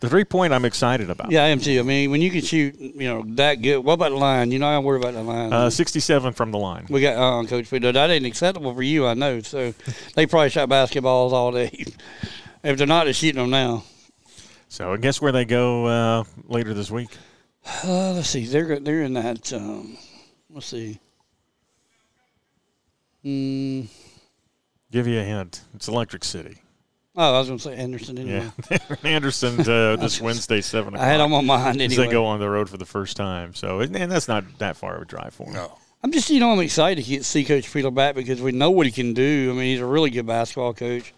[0.00, 1.30] the three-point I'm excited about.
[1.30, 1.78] Yeah, I am too.
[1.78, 3.78] I mean, when you can shoot, you know, that good.
[3.78, 4.50] What about the line?
[4.50, 5.52] You know, I worry about the line.
[5.52, 6.86] Uh, 67 from the line.
[6.90, 7.70] we got uh, Coach.
[7.70, 9.40] That ain't acceptable for you, I know.
[9.40, 9.72] So
[10.14, 11.70] they probably shot basketballs all day.
[12.62, 13.84] if they're not, they're shooting them now.
[14.68, 17.10] So, I guess where they go uh, later this week.
[17.84, 18.44] Uh, let's see.
[18.44, 19.52] They're they're in that.
[19.52, 19.96] Um,
[20.50, 21.00] let's see.
[23.24, 23.88] Mm,
[24.92, 25.62] Give you a hint.
[25.74, 26.58] It's Electric City.
[27.16, 28.18] Oh, I was going to say Anderson.
[28.18, 28.50] Anyway.
[28.70, 31.06] Yeah, Anderson uh, this Wednesday, seven o'clock.
[31.06, 32.06] I had him on my mind as anyway.
[32.06, 33.54] they go on the road for the first time.
[33.54, 35.54] So, and and that's not that far of a drive for him.
[35.54, 35.78] No.
[36.02, 38.70] I'm just, you know, I'm excited to get see Coach Fiedler back because we know
[38.70, 39.48] what he can do.
[39.50, 41.12] I mean, he's a really good basketball coach.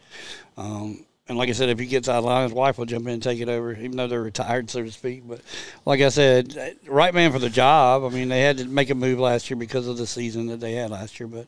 [0.57, 3.07] Um, And like I said, if he gets out of line, his wife will jump
[3.07, 5.29] in and take it over, even though they're retired, so to speak.
[5.29, 5.43] But
[5.85, 8.03] like I said, right man for the job.
[8.05, 10.61] I mean, they had to make a move last year because of the season that
[10.61, 11.27] they had last year.
[11.27, 11.47] But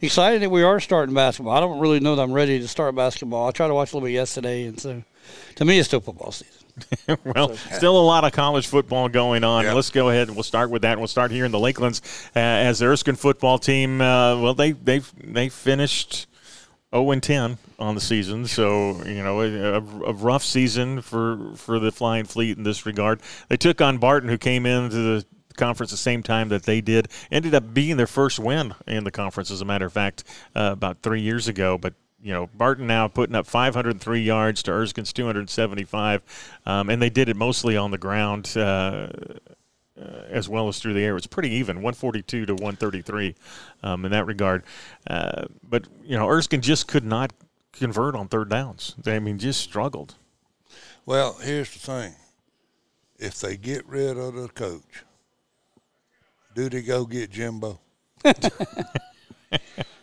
[0.00, 1.56] excited that we are starting basketball.
[1.56, 3.46] I don't really know that I'm ready to start basketball.
[3.46, 5.04] I tried to watch a little bit yesterday, and so
[5.56, 7.18] to me, it's still football season.
[7.24, 9.64] well, still a lot of college football going on.
[9.64, 9.74] Yeah.
[9.74, 10.98] Let's go ahead and we'll start with that.
[10.98, 12.00] We'll start here in the Lakelands
[12.34, 14.00] uh, as the Erskine football team.
[14.00, 16.26] Uh, well, they they they finished
[16.94, 21.78] 0 and 10 on the season, so you know a, a rough season for for
[21.78, 23.20] the Flying Fleet in this regard.
[23.48, 25.26] They took on Barton, who came into the
[25.56, 27.08] conference the same time that they did.
[27.30, 30.24] Ended up being their first win in the conference, as a matter of fact,
[30.54, 31.78] uh, about three years ago.
[31.78, 36.22] But you know, Barton now putting up 503 yards to Erskine's 275,
[36.66, 38.56] um, and they did it mostly on the ground.
[38.56, 39.08] Uh,
[40.02, 43.34] uh, as well as through the air, it's pretty even, 142 to 133,
[43.82, 44.64] um, in that regard.
[45.06, 47.32] Uh, but you know, Erskine just could not
[47.72, 48.94] convert on third downs.
[49.06, 50.14] I mean, just struggled.
[51.06, 52.14] Well, here's the thing:
[53.18, 55.04] if they get rid of the coach,
[56.54, 57.80] do they go get Jimbo?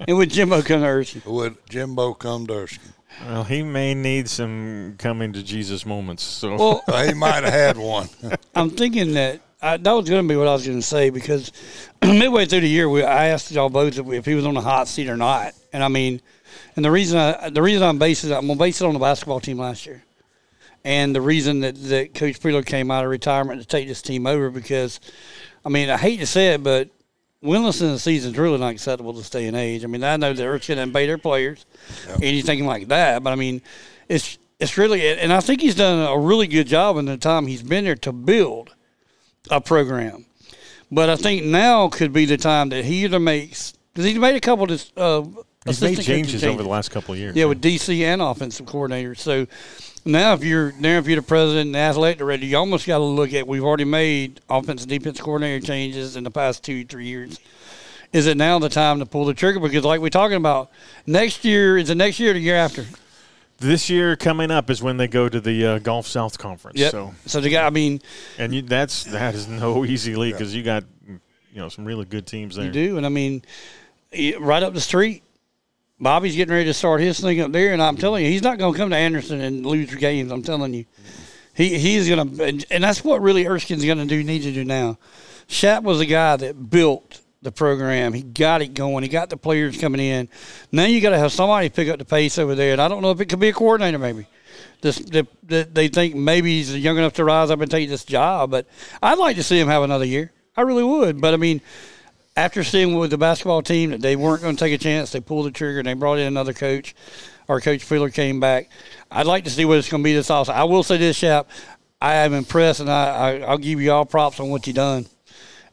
[0.07, 1.21] And with Jimbo come to Erskine.
[1.25, 2.93] Would Jimbo come to Erskine?
[3.25, 6.23] Well, he may need some coming to Jesus moments.
[6.23, 8.07] So, Well, Well, he might have had one.
[8.55, 11.09] I'm thinking that I, that was going to be what I was going to say
[11.09, 11.51] because
[12.01, 14.53] midway through the year, we, I asked y'all both if, we, if he was on
[14.53, 15.53] the hot seat or not.
[15.73, 16.21] And I mean,
[16.75, 18.93] and the reason I, the reason I'm basing it, I'm going to base it on
[18.93, 20.03] the basketball team last year.
[20.85, 24.25] And the reason that, that Coach Peeler came out of retirement to take this team
[24.25, 25.01] over because,
[25.65, 26.89] I mean, I hate to say it, but
[27.43, 29.83] winless in the season is really not acceptable to stay in age.
[29.83, 31.65] I mean, I know that Erskine didn't pay their players,
[32.21, 33.61] anything like that, but I mean,
[34.07, 37.47] it's it's really, and I think he's done a really good job in the time
[37.47, 38.75] he's been there to build
[39.49, 40.25] a program.
[40.91, 44.35] But I think now could be the time that he either makes because he's made
[44.35, 45.23] a couple of uh,
[45.65, 47.35] he's made changes over the last couple of years.
[47.35, 49.13] yeah, with DC and offensive coordinator.
[49.13, 49.45] So
[50.05, 52.97] now, if you're now if you're the president and the athletic director, you almost got
[52.97, 56.85] to look at we've already made offense and defense coordinator changes in the past two
[56.85, 57.39] three years.
[58.11, 59.59] Is it now the time to pull the trigger?
[59.59, 60.71] Because like we're talking about,
[61.05, 62.85] next year is the next year or the year after.
[63.59, 66.79] This year coming up is when they go to the uh, Gulf South Conference.
[66.79, 66.91] Yep.
[66.91, 68.01] So, So the guy, I mean,
[68.37, 71.19] and you, that's that is no easy league because you got you
[71.55, 72.65] know some really good teams there.
[72.65, 73.43] You do, and I mean,
[74.39, 75.23] right up the street,
[75.99, 78.57] Bobby's getting ready to start his thing up there, and I'm telling you, he's not
[78.57, 80.31] going to come to Anderson and lose games.
[80.31, 80.85] I'm telling you,
[81.53, 84.53] he he's going to, and, and that's what really Erskine's going to do, need to
[84.53, 84.97] do now.
[85.47, 88.13] Shap was a guy that built the program.
[88.13, 89.03] He got it going.
[89.03, 90.29] He got the players coming in.
[90.71, 93.01] Now you got to have somebody pick up the pace over there, and I don't
[93.01, 94.27] know if it could be a coordinator, maybe.
[94.81, 98.05] This, that, that they think maybe he's young enough to rise up and take this
[98.05, 98.67] job, but
[99.01, 100.31] I'd like to see him have another year.
[100.55, 101.21] I really would.
[101.21, 101.61] But I mean,
[102.35, 105.19] after seeing with the basketball team that they weren't going to take a chance, they
[105.19, 106.95] pulled the trigger and they brought in another coach.
[107.47, 108.69] Our coach Fuller came back.
[109.09, 110.53] I'd like to see what it's going to be this also.
[110.53, 111.49] I will say this, Shap.
[112.01, 115.05] I am impressed, and I, I, I'll give you all props on what you done.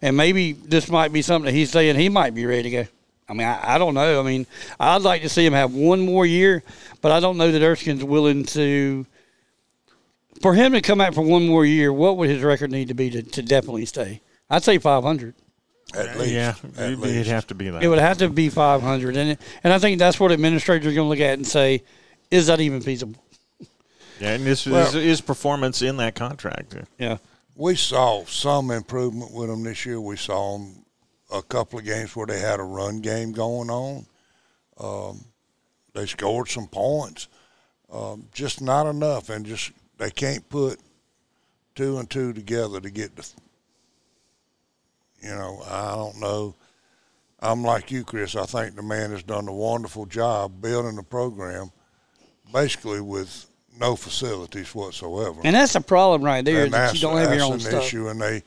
[0.03, 2.87] And maybe this might be something that he's saying he might be ready to go.
[3.29, 4.21] I mean, I, I don't know.
[4.21, 4.47] I mean,
[4.79, 6.63] I'd like to see him have one more year,
[7.01, 9.07] but I don't know that Erskine's willing to.
[10.43, 12.95] For him to come out for one more year, what would his record need to
[12.95, 14.21] be to, to definitely stay?
[14.51, 15.35] I'd say 500.
[15.95, 16.33] At least.
[16.33, 17.15] yeah, At it'd, least.
[17.15, 17.83] it'd have to be that.
[17.83, 20.95] It would have to be 500, and it, and I think that's what administrators are
[20.95, 21.85] going to look at and say,
[22.31, 23.17] is that even feasible?
[24.21, 26.77] yeah, and this Well- is his performance in that contract.
[26.99, 27.17] Yeah.
[27.57, 30.01] We saw some improvement with them this year.
[30.01, 30.85] We saw them
[31.33, 34.07] a couple of games where they had a run game going on.
[34.79, 35.25] Um,
[35.95, 37.29] they scored some points,
[37.91, 40.79] um, just not enough, and just they can't put
[41.75, 43.27] two and two together to get the.
[45.23, 46.55] You know, I don't know.
[47.41, 48.37] I'm like you, Chris.
[48.37, 51.73] I think the man has done a wonderful job building the program,
[52.53, 53.47] basically with
[53.79, 57.39] no facilities whatsoever And that's a problem right there, and that you don't have your
[57.39, 57.85] that's own an stuff.
[57.85, 58.43] issue, and they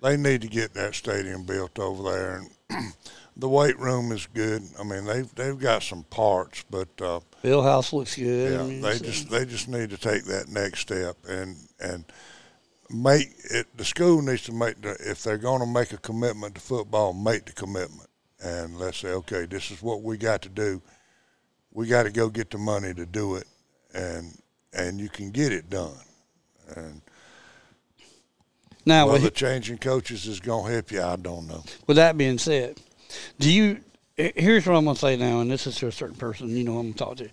[0.00, 2.42] they need to get that stadium built over there.
[2.70, 2.92] And
[3.36, 4.62] the weight room is good.
[4.78, 8.52] I mean, they've they've got some parts, but uh, Bill House looks good.
[8.52, 12.04] yeah, they so- just they just need to take that next step and and
[12.90, 13.66] make it.
[13.76, 17.12] The school needs to make the if they're going to make a commitment to football,
[17.12, 18.08] make the commitment,
[18.42, 20.82] and let's say, okay, this is what we got to do.
[21.70, 23.46] We got to go get the money to do it,
[23.94, 24.36] and
[24.72, 25.94] and you can get it done.
[26.76, 27.02] And
[28.84, 31.62] now, whether with, changing coaches is going to help you, I don't know.
[31.86, 32.80] with that being said,
[33.38, 33.80] do you?
[34.16, 36.48] Here's what I'm going to say now, and this is to a certain person.
[36.48, 37.28] You know, I'm going to talk to.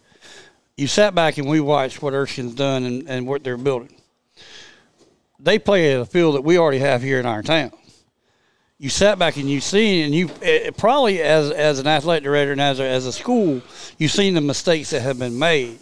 [0.77, 3.93] You sat back and we watched what Erskine's done and, and what they're building.
[5.39, 7.71] They play at a field that we already have here in our town.
[8.77, 12.53] You sat back and you seen, and you eh, probably as as an athletic director
[12.53, 13.61] and as a, as a school,
[13.97, 15.79] you've seen the mistakes that have been made.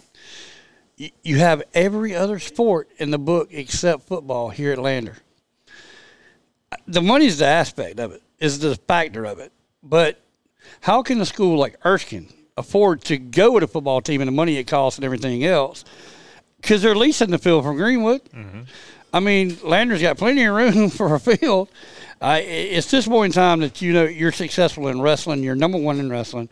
[0.97, 5.17] You have every other sport in the book except football here at Lander.
[6.87, 9.51] The money's the aspect of it, is the factor of it.
[9.83, 10.19] But
[10.81, 12.27] how can a school like Erskine
[12.57, 15.85] afford to go with a football team and the money it costs and everything else?
[16.59, 18.21] Because they're leasing the field from Greenwood.
[19.13, 21.69] I mean, Lander's got plenty of room for a field.
[22.19, 25.43] Uh, it's this point in time that you know you're successful in wrestling.
[25.43, 26.49] You're number one in wrestling.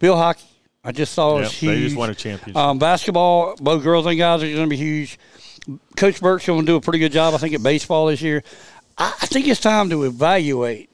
[0.00, 0.44] Bill hockey,
[0.82, 1.74] I just saw Yep, is huge.
[1.74, 2.56] they just won a championship.
[2.56, 5.18] Um, basketball, both girls and guys are going to be huge.
[5.96, 8.42] Coach Burke's going to do a pretty good job, I think, at baseball this year.
[8.96, 10.88] I, I think it's time to evaluate.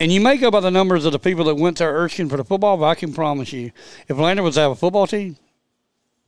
[0.00, 2.36] And you may go by the numbers of the people that went to Erskine for
[2.36, 3.72] the football, but I can promise you,
[4.08, 5.36] if Lander was to have a football team,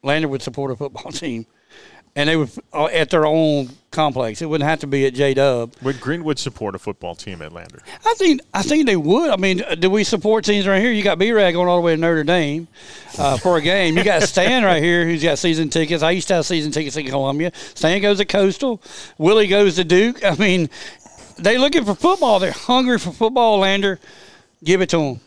[0.02, 1.46] Lander would support a football team.
[2.18, 4.42] And they would uh, at their own complex.
[4.42, 5.72] It wouldn't have to be at J Dub.
[5.82, 7.80] Would Greenwood support a football team at Lander?
[8.04, 9.30] I think I think they would.
[9.30, 10.90] I mean, uh, do we support teams right here?
[10.90, 12.66] You got B Rag going all the way to Notre Dame
[13.18, 13.96] uh, for a game.
[13.96, 16.02] You got Stan right here who's got season tickets.
[16.02, 17.52] I used to have season tickets in Columbia.
[17.54, 18.82] Stan goes to Coastal.
[19.16, 20.24] Willie goes to Duke.
[20.24, 20.70] I mean,
[21.38, 22.40] they looking for football.
[22.40, 23.58] They're hungry for football.
[23.58, 24.00] Lander,
[24.64, 25.20] give it to them.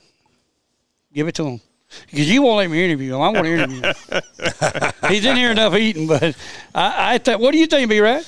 [1.13, 1.61] Give it to them.
[2.09, 3.21] Because you won't let me interview him.
[3.21, 4.91] I want to interview him.
[5.09, 6.35] He's in here enough eating, but
[6.73, 8.23] I, I th- what do you think, B Rag?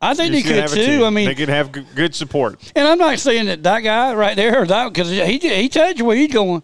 [0.00, 1.04] I think they could too.
[1.04, 2.58] I mean, they could have g- good support.
[2.74, 5.96] and I'm not saying that that guy right there or that because he he tells
[5.98, 6.62] you where he's going.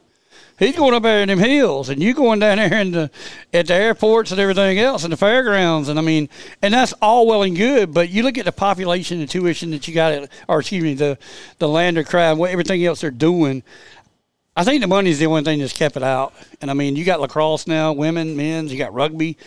[0.58, 3.10] He's going up there in them hills, and you going down there in the
[3.54, 6.28] at the airports and everything else, and the fairgrounds, and I mean,
[6.62, 7.94] and that's all well and good.
[7.94, 10.94] But you look at the population and tuition that you got, at, or excuse me,
[10.94, 11.16] the
[11.60, 13.62] the Lander crowd, what everything else they're doing.
[14.58, 16.34] I think the money's the only thing that's kept it out.
[16.60, 18.72] And I mean, you got lacrosse now, women, men's.
[18.72, 19.38] You got rugby,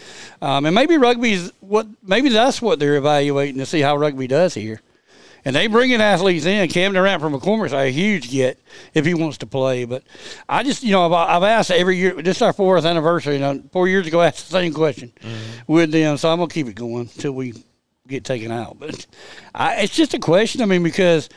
[0.41, 1.85] um, and maybe rugby's what.
[2.01, 4.79] Maybe that's what they're evaluating to see how rugby does here.
[5.43, 6.65] And they bring in athletes in.
[6.69, 8.57] Cam Durant from McCormick's a huge get
[8.93, 9.83] if he wants to play.
[9.83, 10.03] But
[10.47, 12.21] I just, you know, I've, I've asked every year.
[12.21, 13.33] This is our fourth anniversary.
[13.33, 15.11] You know, four years ago, I asked the same question
[15.67, 16.15] with them.
[16.15, 17.53] So I'm gonna keep it going until we
[18.07, 18.79] get taken out.
[18.79, 19.05] But
[19.53, 20.61] I, it's just a question.
[20.61, 21.27] I mean, because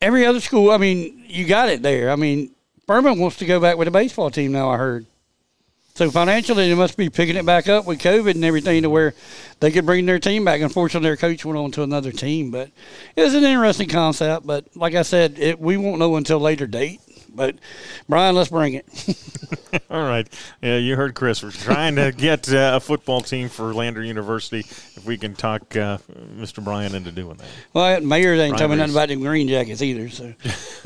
[0.00, 2.10] every other school, I mean, you got it there.
[2.10, 2.50] I mean,
[2.86, 4.70] Furman wants to go back with a baseball team now.
[4.70, 5.06] I heard.
[5.94, 9.12] So financially, they must be picking it back up with COVID and everything to where
[9.58, 10.62] they could bring their team back.
[10.62, 12.70] Unfortunately, their coach went on to another team, but
[13.16, 14.46] it was an interesting concept.
[14.46, 17.00] But like I said, it, we won't know until later date.
[17.34, 17.56] But
[18.08, 19.82] Brian, let's bring it.
[19.90, 20.28] All right.
[20.62, 21.42] Yeah, you heard Chris.
[21.42, 24.60] We're trying to get uh, a football team for Lander University.
[24.60, 25.98] If we can talk uh,
[26.36, 26.62] Mr.
[26.62, 27.46] Brian into doing that.
[27.72, 30.08] well, Mayor ain't telling me Brian nothing about them green jackets either.
[30.08, 30.32] So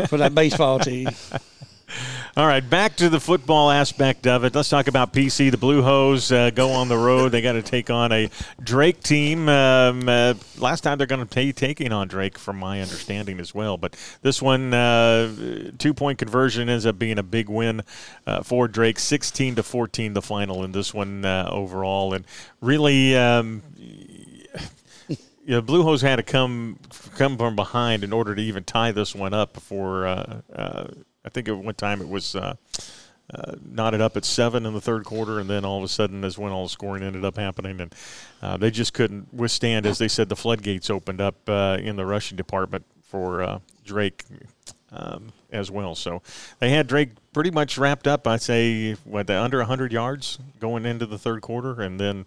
[0.09, 1.09] for that baseball team,
[2.37, 4.57] All right, back to the football aspect of it.
[4.57, 5.53] Let's talk about PC.
[5.53, 7.29] The Blue Hose uh, go on the road.
[7.29, 8.29] They got to take on a
[8.61, 9.49] Drake team.
[9.49, 13.55] Um, uh, last time they're going to be taking on Drake, from my understanding as
[13.55, 13.77] well.
[13.77, 17.83] But this one, uh, two point conversion ends up being a big win
[18.27, 18.99] uh, for Drake.
[18.99, 22.15] 16 to 14, the final in this one uh, overall.
[22.15, 22.25] And
[22.61, 23.63] really, um,
[25.47, 26.81] Blue Hose had to come
[27.15, 30.09] come from behind in order to even tie this one up before.
[30.09, 30.87] Uh, uh,
[31.25, 32.55] I think at one time it was uh,
[33.33, 36.23] uh, knotted up at seven in the third quarter, and then all of a sudden
[36.25, 37.95] is when all the scoring ended up happening, and
[38.43, 39.87] uh, they just couldn't withstand.
[39.87, 44.25] As they said, the floodgates opened up uh, in the rushing department for uh, Drake.
[44.97, 46.23] Um, as well, so
[46.61, 48.29] they had Drake pretty much wrapped up.
[48.29, 52.27] I'd say what the under 100 yards going into the third quarter, and then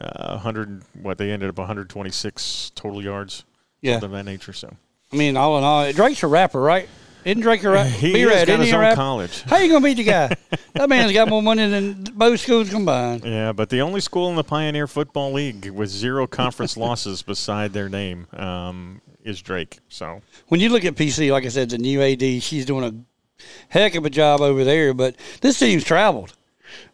[0.00, 0.82] uh, 100.
[1.02, 3.44] What they ended up 126 total yards,
[3.82, 3.94] Yeah.
[4.00, 4.54] something of that nature.
[4.54, 4.74] So
[5.12, 6.88] I mean, all in all, Drake's a rapper, right?
[7.26, 7.88] Isn't Drake a rapper?
[7.88, 8.94] he B-Rad, has got isn't his own rapper?
[8.96, 9.42] college.
[9.42, 10.36] How you gonna beat the guy?
[10.74, 13.24] that man's got more money than both schools combined.
[13.24, 17.72] Yeah, but the only school in the Pioneer Football League with zero conference losses beside
[17.72, 19.80] their name um, is Drake.
[19.88, 23.42] So When you look at PC, like I said, the new AD, she's doing a
[23.70, 24.94] heck of a job over there.
[24.94, 26.32] But this team's traveled.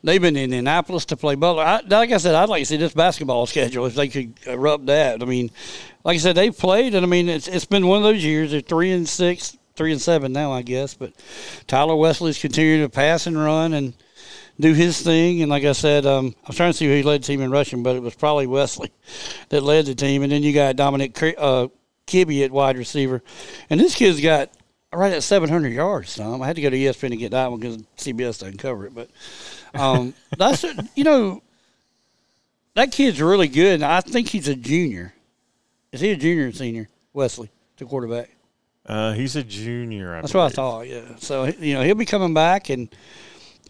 [0.03, 1.65] They've been in Indianapolis to play Butler.
[1.65, 4.87] I, like I said, I'd like to see this basketball schedule if they could erupt
[4.87, 5.23] that.
[5.23, 5.51] I mean,
[6.05, 8.51] like I said, they've played, and I mean, it's it's been one of those years.
[8.53, 10.95] They're three and six, three and seven now, I guess.
[10.95, 11.13] But
[11.67, 13.95] Tyler Wesley's continuing to pass and run and
[14.61, 15.43] do his thing.
[15.43, 17.41] And like I said, um, I was trying to see who he led the team
[17.41, 18.93] in rushing, but it was probably Wesley
[19.49, 20.23] that led the team.
[20.23, 21.69] And then you got Dominic uh,
[22.07, 23.23] Kibbe at wide receiver,
[23.71, 24.51] and this kid's got
[24.93, 26.15] right at 700 yards.
[26.17, 28.87] Tom, I had to go to ESPN to get that one because CBS doesn't cover
[28.87, 28.95] it.
[28.95, 29.11] But
[29.75, 30.65] um, that's
[30.95, 31.43] you know
[32.75, 35.15] that kid's really good, and I think he's a junior.
[35.93, 36.89] Is he a junior or senior?
[37.13, 38.32] Wesley, the quarterback.
[38.87, 40.15] Uh, he's a junior.
[40.15, 40.89] I That's what I thought.
[40.89, 41.17] Yeah.
[41.19, 42.89] So you know he'll be coming back, and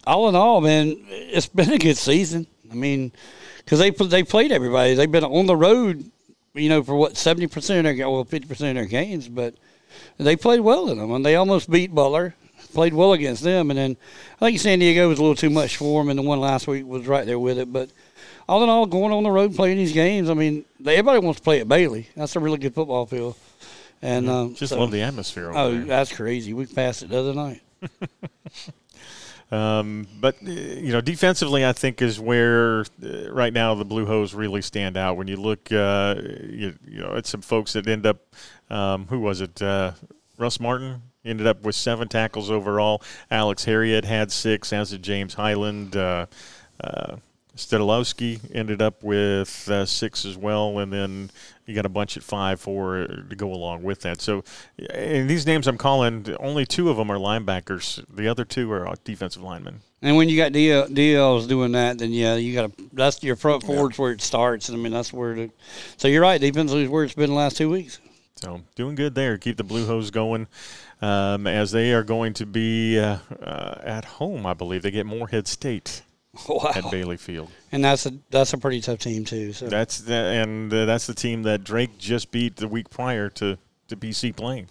[0.05, 2.47] all in all, man, it's been a good season.
[2.71, 3.11] I mean,
[3.57, 4.95] because they they played everybody.
[4.95, 6.09] They've been on the road,
[6.53, 9.55] you know, for what seventy percent of their well fifty percent of their games, but
[10.17, 12.35] they played well in them, and they almost beat Butler
[12.73, 13.69] played well against them.
[13.69, 13.97] And then
[14.41, 16.67] I think San Diego was a little too much for them, and the one last
[16.67, 17.71] week was right there with it.
[17.71, 17.89] But
[18.49, 21.43] all in all, going on the road playing these games, I mean, everybody wants to
[21.43, 22.09] play at Bailey.
[22.15, 23.35] That's a really good football field.
[24.03, 25.85] And um, Just so- love the atmosphere Oh, there.
[25.85, 26.53] that's crazy.
[26.53, 27.61] We passed it the other night.
[29.51, 34.05] Um, but uh, you know, defensively, I think is where uh, right now the Blue
[34.07, 35.15] Hose really stand out.
[35.15, 38.17] When you look, uh, you, you know, at some folks that end up,
[38.71, 39.61] um, who was it?
[39.61, 39.91] Uh,
[40.39, 43.03] Russ Martin ended up with seven tackles overall.
[43.29, 45.95] Alex Harriet had six, as did James Highland.
[47.55, 48.03] Uh, uh,
[48.53, 51.29] ended up with uh, six as well, and then
[51.65, 54.21] you got a bunch at five, four to go along with that.
[54.21, 54.43] So,
[54.89, 58.03] and these names I'm calling, only two of them are linebackers.
[58.09, 59.81] The other two are uh, defensive linemen.
[60.01, 62.89] And when you got DL, DLs doing that, then yeah, you got to.
[62.91, 64.69] That's your front forwards where it starts.
[64.69, 65.35] I mean, that's where.
[65.35, 65.51] The,
[65.97, 66.41] so you're right.
[66.41, 67.99] Defensively is where it's been the last two weeks.
[68.35, 69.37] So doing good there.
[69.37, 70.47] Keep the Blue Hose going
[71.01, 74.45] um, as they are going to be uh, uh, at home.
[74.45, 76.01] I believe they get Morehead State
[76.49, 76.71] Wow.
[76.75, 77.49] at Bailey Field.
[77.71, 79.53] And that's a that's a pretty tough team too.
[79.53, 83.29] So That's the, and uh, that's the team that Drake just beat the week prior
[83.29, 83.57] to
[83.89, 84.67] to PC playing.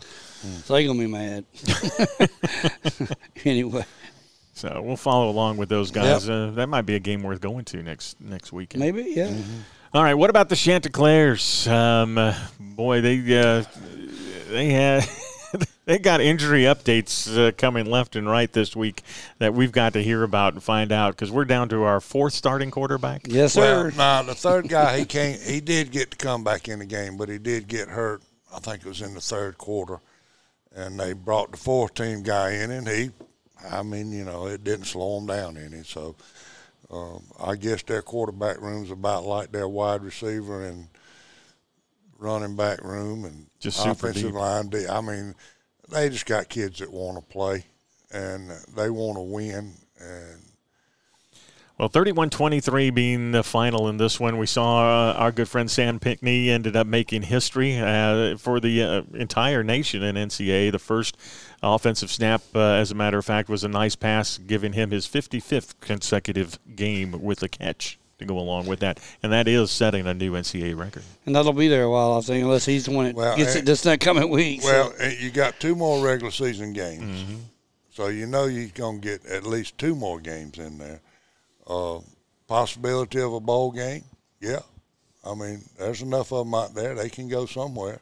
[0.64, 1.44] So they gonna be mad.
[3.44, 3.84] anyway,
[4.54, 6.28] So we'll follow along with those guys.
[6.28, 8.80] Uh, that might be a game worth going to next next weekend.
[8.80, 9.32] maybe yeah.
[9.94, 11.68] All right, what about the Chanticleers?
[11.68, 13.62] Um, uh, boy, they uh,
[14.50, 15.08] they had
[15.85, 19.03] they got injury updates uh, coming left and right this week
[19.39, 22.33] that we've got to hear about and find out because we're down to our fourth
[22.35, 23.22] starting quarterback.
[23.26, 23.97] Yes, Well, sir.
[23.97, 27.16] now the third guy he came, he did get to come back in the game,
[27.16, 28.22] but he did get hurt.
[28.55, 29.99] I think it was in the third quarter,
[30.74, 33.11] and they brought the fourth team guy in, and he,
[33.70, 35.83] I mean, you know, it didn't slow him down any.
[35.85, 36.14] So,
[36.91, 40.89] um, I guess their quarterback room's about like their wide receiver and
[42.18, 44.35] running back room and Just offensive deep.
[44.35, 44.68] line.
[44.68, 45.35] D- I mean,
[45.89, 47.64] they just got kids that want to play,
[48.12, 50.41] and they want to win, and
[51.78, 54.39] Well, 31 23 being the final in this one.
[54.39, 58.83] We saw uh, our good friend Sam Pinckney ended up making history uh, for the
[58.83, 60.70] uh, entire nation in NCAA.
[60.70, 61.16] The first
[61.62, 65.07] offensive snap, uh, as a matter of fact, was a nice pass, giving him his
[65.07, 69.00] 55th consecutive game with a catch to go along with that.
[69.22, 71.02] And that is setting a new NCAA record.
[71.26, 73.56] And that'll be there a while, I think, unless he's the one that Well, gets
[73.56, 74.62] eh, it this next coming week.
[74.62, 77.24] so- Well, eh, you got two more regular season games,
[77.94, 81.00] so you know you're gonna get at least two more games in there.
[81.66, 81.98] Uh,
[82.48, 84.04] possibility of a bowl game,
[84.40, 84.60] yeah.
[85.24, 88.00] I mean, there's enough of them out there; they can go somewhere.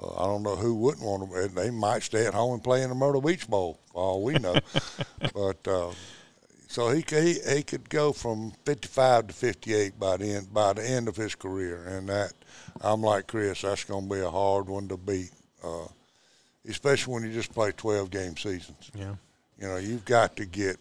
[0.00, 1.48] Uh, I don't know who wouldn't want to.
[1.48, 4.34] They might stay at home and play in the Myrtle Beach Bowl, for all we
[4.34, 4.54] know.
[5.34, 5.90] but uh,
[6.68, 10.88] so he, he he could go from 55 to 58 by the end by the
[10.88, 12.32] end of his career, and that
[12.80, 13.62] I'm like Chris.
[13.62, 15.30] That's going to be a hard one to beat,
[15.62, 15.86] uh,
[16.68, 18.90] especially when you just play 12 game seasons.
[18.94, 19.14] Yeah.
[19.58, 20.76] You know, you've got to get,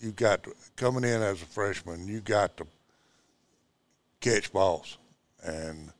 [0.00, 2.66] you've got to, coming in as a freshman, you got to
[4.20, 4.96] catch balls
[5.42, 5.90] and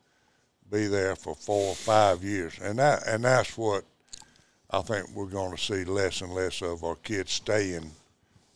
[0.70, 3.84] be there for four or five years, and that and that's what
[4.70, 7.90] I think we're going to see less and less of our kids staying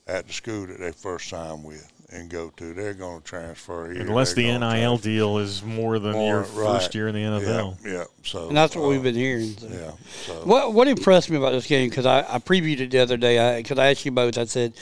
[0.08, 2.74] at the school that they first signed with and go to.
[2.74, 4.02] They're going to transfer here.
[4.02, 6.80] Unless the they're gonna NIL transfer deal is more than more, your right.
[6.80, 7.84] first year in the NFL.
[7.84, 8.04] Yeah, yeah.
[8.22, 9.56] So and that's what uh, we've been hearing.
[9.56, 9.68] so.
[9.68, 9.92] Yeah.
[10.24, 13.16] So What what impressed me about this game because I, I previewed it the other
[13.16, 14.38] day because I, asked you both.
[14.38, 14.72] I said,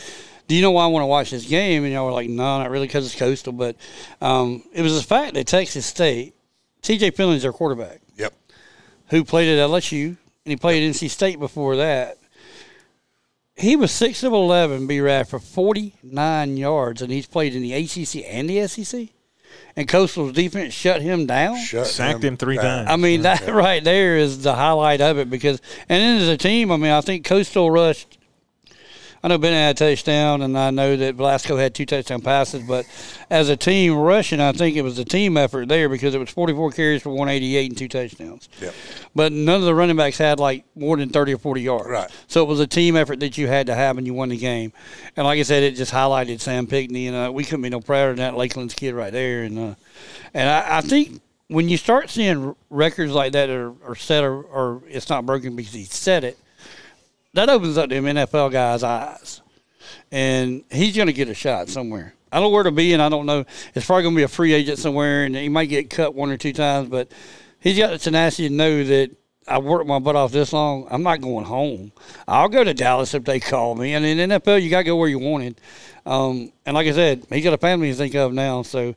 [0.47, 2.59] "Do you know why I want to watch this game?" And y'all were like, "No,
[2.59, 3.77] not really, because it's coastal." But
[4.21, 6.35] um, it was the fact that Texas State,
[6.83, 7.11] T.J.
[7.11, 8.33] Finley's their quarterback, yep.
[9.09, 10.17] who played at LSU
[10.47, 12.19] and he played at NC State before that.
[13.57, 17.63] He was six of eleven, B Rad for forty nine yards, and he's played in
[17.63, 19.09] the ACC and the SEC.
[19.75, 21.57] And Coastal's defense shut him down.
[21.59, 22.85] Shut Sacked him three down.
[22.87, 22.89] times.
[22.91, 26.37] I mean, that right there is the highlight of it because, and then as a
[26.37, 28.19] team, I mean, I think Coastal rushed.
[29.27, 32.63] I know Ben had a touchdown, and I know that Blasco had two touchdown passes,
[32.63, 32.87] but
[33.29, 36.31] as a team rushing, I think it was a team effort there because it was
[36.31, 38.49] 44 carries for 188 and two touchdowns.
[38.61, 38.75] Yep.
[39.17, 41.89] But none of the running backs had like more than 30 or 40 yards.
[41.89, 42.09] Right.
[42.29, 44.37] So it was a team effort that you had to have, and you won the
[44.37, 44.73] game.
[45.17, 47.81] And like I said, it just highlighted Sam Pinckney, and uh, we couldn't be no
[47.81, 49.43] prouder than that Lakeland's kid right there.
[49.43, 49.75] And uh,
[50.35, 54.45] and I, I think when you start seeing records like that are, are set or,
[54.45, 56.39] or it's not broken because he said it,
[57.37, 59.43] that opens up them NFL guys' eyes,
[60.11, 62.15] and he's going to get a shot somewhere.
[62.33, 63.45] I don't know where to be, and I don't know.
[63.75, 66.31] It's probably going to be a free agent somewhere, and he might get cut one
[66.31, 67.11] or two times, but
[67.61, 69.11] he's got the tenacity to know that
[69.49, 70.89] I worked my butt off this long.
[70.91, 71.93] I'm not going home.
[72.27, 73.95] I'll go to Dallas if they call me.
[73.95, 75.61] And in NFL, you got to go where you wanted.
[76.05, 78.95] Um, and like I said, he's got a family to think of now, so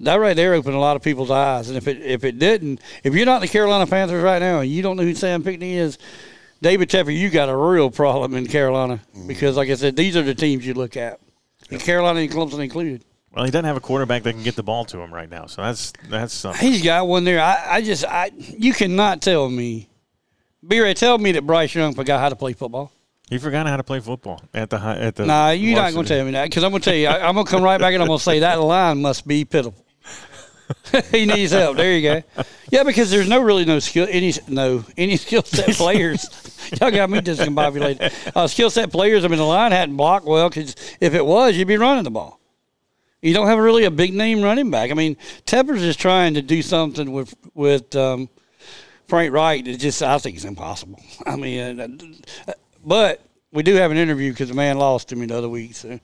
[0.00, 1.68] that right there opened a lot of people's eyes.
[1.68, 4.70] And if it if it didn't, if you're not the Carolina Panthers right now and
[4.70, 5.98] you don't know who Sam Pinckney is,
[6.62, 9.26] David Tepper, you got a real problem in Carolina mm-hmm.
[9.26, 11.20] because, like I said, these are the teams you look at,
[11.70, 13.04] and Carolina and Clemson included.
[13.32, 15.46] Well, he doesn't have a quarterback that can get the ball to him right now,
[15.46, 16.66] so that's that's something.
[16.66, 17.40] He's got one there.
[17.40, 19.88] I, I just, I you cannot tell me.
[20.66, 22.92] B-Ray, tell me that Bryce Young forgot how to play football.
[23.30, 25.24] He forgot how to play football at the high, at the.
[25.24, 27.06] Nah, you're not going to tell me that because I'm going to tell you.
[27.06, 29.26] I, I'm going to come right back and I'm going to say that line must
[29.26, 29.86] be pitiful.
[31.10, 31.76] he needs help.
[31.76, 32.44] There you go.
[32.70, 36.28] Yeah, because there's no really no skill any no any skill set players.
[36.80, 38.36] Y'all got me discombobulated.
[38.36, 39.24] Uh, skill set players.
[39.24, 42.10] I mean, the line hadn't blocked well because if it was, you'd be running the
[42.10, 42.40] ball.
[43.22, 44.90] You don't have really a big name running back.
[44.90, 48.28] I mean, Tepper's is trying to do something with with um,
[49.08, 49.66] Frank Reich.
[49.66, 51.00] It just I think it's impossible.
[51.26, 52.52] I mean, uh,
[52.84, 55.74] but we do have an interview because the man lost to me the other week,
[55.74, 55.98] so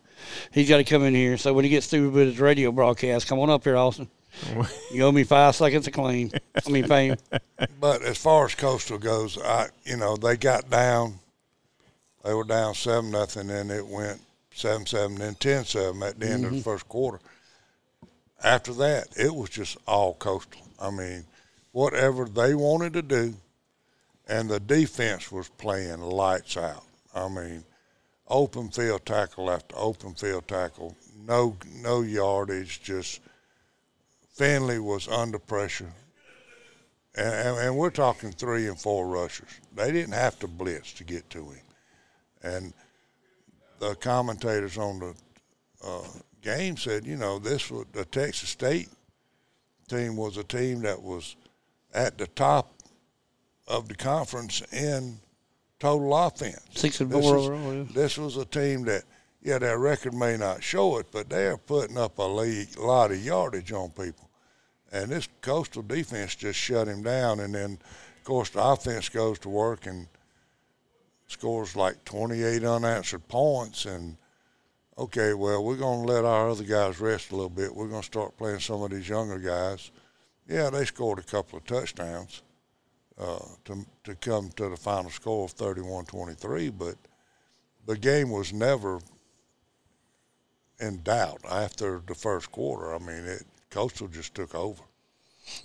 [0.50, 1.38] he's got to come in here.
[1.38, 4.10] So when he gets through with his radio broadcast, come on up here, Austin.
[4.92, 6.30] You owe me five seconds of claim.
[6.54, 7.16] I mean fame.
[7.80, 11.18] But as far as Coastal goes, I you know they got down.
[12.24, 14.20] They were down seven nothing, and it went
[14.52, 16.64] seven seven, then ten seven at the end of the mm-hmm.
[16.64, 17.20] first quarter.
[18.42, 20.62] After that, it was just all Coastal.
[20.80, 21.24] I mean,
[21.72, 23.34] whatever they wanted to do,
[24.28, 26.84] and the defense was playing lights out.
[27.14, 27.64] I mean,
[28.28, 33.20] open field tackle after open field tackle, no no yardage, just
[34.36, 35.92] Finley was under pressure.
[37.14, 39.48] And, and, and we're talking three and four rushers.
[39.74, 41.60] They didn't have to blitz to get to him.
[42.42, 42.74] And
[43.78, 45.14] the commentators on the
[45.82, 46.06] uh,
[46.42, 48.88] game said, you know, this was the Texas State
[49.88, 51.36] team was a team that was
[51.94, 52.74] at the top
[53.68, 55.18] of the conference in
[55.78, 56.60] total offense.
[56.74, 57.74] Six and This four overall.
[57.74, 57.84] yeah.
[57.94, 59.04] This was a team that,
[59.42, 63.24] yeah, their record may not show it, but they're putting up a league, lot of
[63.24, 64.25] yardage on people.
[64.92, 67.40] And this coastal defense just shut him down.
[67.40, 70.06] And then, of course, the offense goes to work and
[71.26, 73.84] scores like 28 unanswered points.
[73.84, 74.16] And,
[74.96, 77.74] okay, well, we're going to let our other guys rest a little bit.
[77.74, 79.90] We're going to start playing some of these younger guys.
[80.48, 82.42] Yeah, they scored a couple of touchdowns
[83.18, 86.96] uh, to, to come to the final score of 31 23, but
[87.86, 89.00] the game was never
[90.78, 92.94] in doubt after the first quarter.
[92.94, 93.44] I mean, it
[93.76, 94.82] Coastal just took over.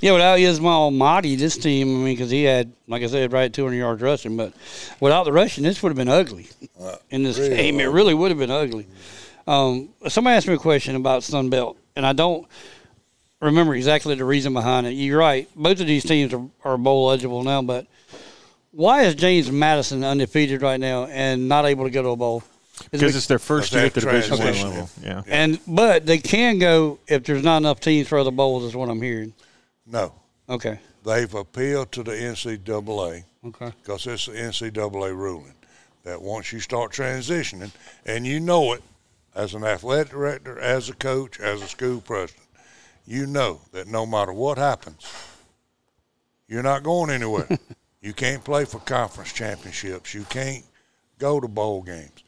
[0.01, 3.51] Yeah, without Ismail Mahdi, this team, I mean, because he had, like I said, right
[3.51, 4.51] 200 yards rushing, but
[4.99, 6.49] without the rushing, this would have been ugly
[7.09, 7.79] in this real game.
[7.79, 8.85] It really would have been ugly.
[9.47, 12.45] Um, somebody asked me a question about Sun Belt, and I don't
[13.41, 14.91] remember exactly the reason behind it.
[14.91, 15.47] You're right.
[15.55, 17.87] Both of these teams are, are bowl eligible now, but
[18.71, 22.43] why is James Madison undefeated right now and not able to go to a bowl?
[22.81, 24.69] Is it because it's their first year at the That's Division One transition.
[24.69, 24.89] level.
[25.03, 25.21] Yeah.
[25.27, 28.63] and but they can go if there's not enough teams for other bowls.
[28.63, 29.33] Is what I'm hearing.
[29.85, 30.13] No,
[30.49, 30.79] Okay.
[31.03, 33.71] they've appealed to the NCAA Okay.
[33.81, 35.53] because it's the NCAA ruling
[36.03, 37.71] that once you start transitioning,
[38.05, 38.83] and you know it
[39.35, 42.45] as an athletic director, as a coach, as a school president,
[43.05, 45.05] you know that no matter what happens,
[46.47, 47.47] you're not going anywhere.
[48.01, 50.13] you can't play for conference championships.
[50.13, 50.65] You can't
[51.19, 52.23] go to bowl games.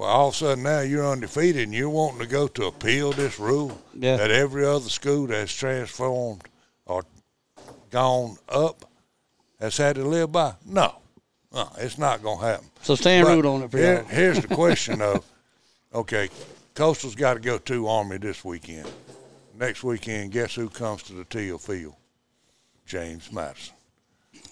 [0.00, 3.12] Well, all of a sudden now you're undefeated and you're wanting to go to appeal
[3.12, 4.16] this rule Yeah.
[4.16, 6.48] that every other school that's transformed
[6.86, 7.04] or
[7.90, 8.86] gone up
[9.60, 10.54] has had to live by?
[10.64, 10.94] No,
[11.52, 12.70] no, it's not going to happen.
[12.80, 14.02] So stand But root on it for here-.
[14.08, 15.22] Here's the question, though.
[15.92, 16.30] Okay,
[16.74, 18.90] Coastal's got to go to Army this weekend.
[19.54, 21.92] Next weekend, guess who comes to the Teal Field?
[22.86, 23.74] James Madison.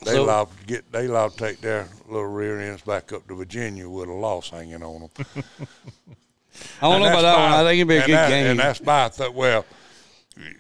[0.05, 3.26] They So- allowed to get they allowed to take their little rear ends back up
[3.28, 5.26] to Virginia with a loss hanging on them.
[6.80, 7.53] I don't know about that one.
[7.53, 8.46] I think it'd be a good that- game.
[8.46, 9.64] And that's by th- well,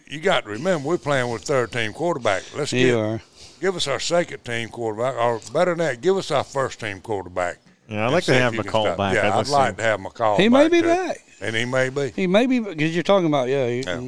[0.08, 2.42] you got to remember we're playing with third team quarterback.
[2.56, 3.20] Let's You give, are.
[3.60, 7.00] give us our second team quarterback, or better than that, give us our first team
[7.00, 7.58] quarterback.
[7.88, 9.14] Yeah, I'd like to have you can McCall stop- back.
[9.14, 10.38] Yeah, I'd I'd, like to to have McCall.
[10.38, 10.88] He may be too.
[10.88, 11.18] back.
[11.40, 12.10] and he may be.
[12.10, 13.66] He may be because you're talking about yeah.
[13.68, 14.00] he- Yeah.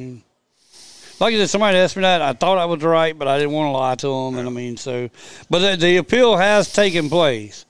[1.21, 2.21] I mean, like I said, somebody asked me that.
[2.21, 4.39] I thought I was right, but I didn't want to lie to them.
[4.39, 5.09] And I mean, so,
[5.49, 7.65] but the, the appeal has taken place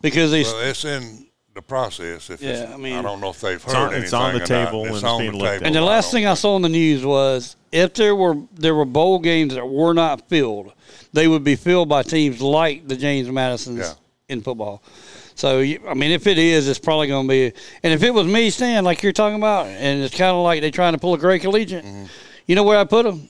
[0.00, 0.42] because they.
[0.42, 2.30] Well, it's in the process.
[2.30, 4.02] If it's, Yeah, I mean- I don't know if they've heard on- anything.
[4.04, 4.46] it's on the or not.
[4.46, 5.52] table It's and it's on being the looked at.
[5.54, 5.66] table.
[5.66, 8.84] and the last thing I saw in the news was if there were there were
[8.84, 10.72] bowl games that were not filled,
[11.12, 13.92] they would be filled by teams like the James Madisons Yeah.
[14.28, 14.82] in football.
[15.34, 17.52] So you- I mean, if it is, it's probably going to be.
[17.82, 20.60] And if it was me, Stan, like you're talking about, and it's kind of like
[20.62, 22.04] they're trying to pull a Gray Collegiate, Mm-hmm.
[22.46, 23.28] You know where I put them?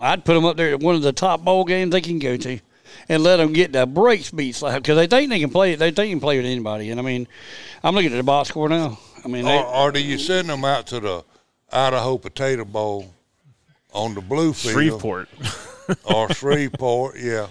[0.00, 2.36] I'd put them up there at one of the top bowl games they can go
[2.36, 2.60] to,
[3.08, 5.72] and let them get the brakes beat slapped because they think they can play.
[5.72, 5.78] It.
[5.78, 6.90] They think they can play with anybody.
[6.90, 7.26] And I mean,
[7.82, 8.98] I'm looking at the box score now.
[9.24, 11.24] I mean, they, Or, or do you send them out to the
[11.72, 13.12] Idaho Potato Bowl
[13.92, 15.28] on the blue field Shreveport.
[16.04, 17.18] or Shreveport?
[17.18, 17.48] Yeah.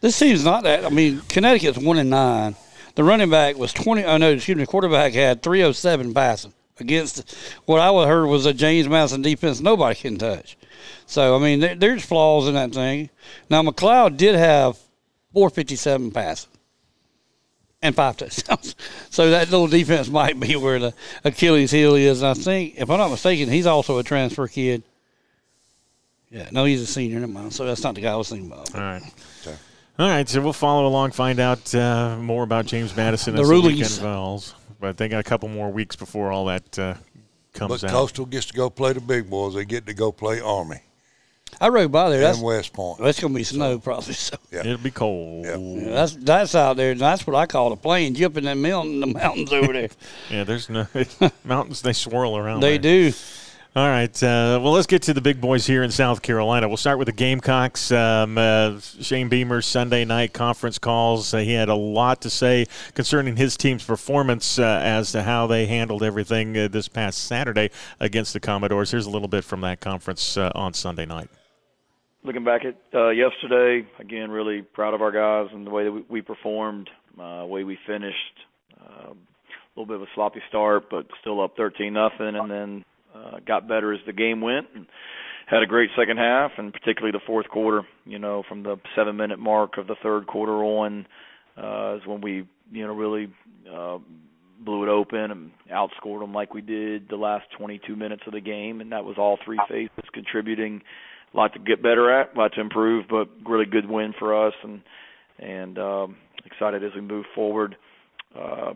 [0.00, 0.84] This season's not that.
[0.84, 2.56] I mean, Connecticut's one and nine.
[2.94, 4.04] The running back was twenty.
[4.04, 4.64] Oh no, excuse me.
[4.64, 7.34] The quarterback had three oh seven passing against
[7.66, 10.56] what I heard was a James Madison defense nobody can touch.
[11.06, 13.10] So I mean, there, there's flaws in that thing.
[13.50, 14.78] Now McCloud did have
[15.32, 16.48] four fifty seven passes
[17.82, 18.74] and five touchdowns.
[19.10, 22.20] So that little defense might be where the Achilles heel is.
[22.20, 24.82] And I think, if I'm not mistaken, he's also a transfer kid.
[26.32, 27.20] Yeah, no, he's a senior.
[27.20, 27.52] Never mind.
[27.52, 28.74] So that's not the guy I was thinking about.
[28.74, 29.02] All right.
[29.96, 33.46] All right, so we'll follow along, find out uh, more about James Madison The as
[33.48, 33.76] the rulings.
[33.78, 34.54] weekend involves.
[34.84, 36.94] But they got a couple more weeks before all that uh,
[37.54, 37.90] comes But out.
[37.90, 39.54] Coastal gets to go play the big boys.
[39.54, 40.80] They get to go play Army
[41.58, 42.20] I rode by there.
[42.20, 42.98] That's West Point.
[42.98, 44.12] that's gonna be snow probably.
[44.12, 44.60] So Yeah.
[44.60, 45.46] It'll be cold.
[45.46, 45.56] Yeah.
[45.56, 46.94] yeah, that's that's out there.
[46.94, 48.10] That's what I call the plains.
[48.10, 49.00] a plane jumping that mountain.
[49.00, 49.88] The mountains over there.
[50.30, 50.86] Yeah, there's no
[51.44, 51.80] mountains.
[51.80, 52.60] They swirl around.
[52.60, 53.10] they there.
[53.10, 53.16] do.
[53.76, 54.22] All right.
[54.22, 56.68] Uh, well, let's get to the big boys here in South Carolina.
[56.68, 57.90] We'll start with the Gamecocks.
[57.90, 61.34] Um, uh, Shane Beamer's Sunday night conference calls.
[61.34, 65.48] Uh, he had a lot to say concerning his team's performance uh, as to how
[65.48, 67.68] they handled everything uh, this past Saturday
[67.98, 68.92] against the Commodores.
[68.92, 71.28] Here's a little bit from that conference uh, on Sunday night.
[72.22, 72.76] looking back at
[73.16, 76.88] yesterday, again, really proud of our guys and the way that we, we performed,
[77.20, 78.14] uh, way we finished.
[78.80, 82.84] A little bit of a sloppy start, but still up 13 nothing, and then
[83.14, 84.66] uh, got better as the game went.
[84.74, 84.86] And
[85.46, 87.82] had a great second half, and particularly the fourth quarter.
[88.06, 91.06] You know, from the seven-minute mark of the third quarter on,
[91.56, 93.32] uh, is when we, you know, really.
[93.70, 93.98] Uh,
[94.64, 98.40] blew it open and outscored them like we did the last 22 minutes of the
[98.40, 100.80] game, and that was all three phases contributing
[101.34, 104.46] a lot to get better at, a lot to improve, but really good win for
[104.46, 104.80] us and
[105.38, 107.76] and um, excited as we move forward.
[108.38, 108.74] Uh,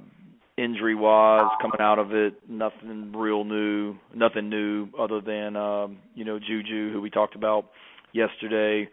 [0.58, 6.24] injury wise, coming out of it, nothing real new, nothing new other than um, you
[6.24, 7.70] know Juju, who we talked about
[8.12, 8.88] yesterday.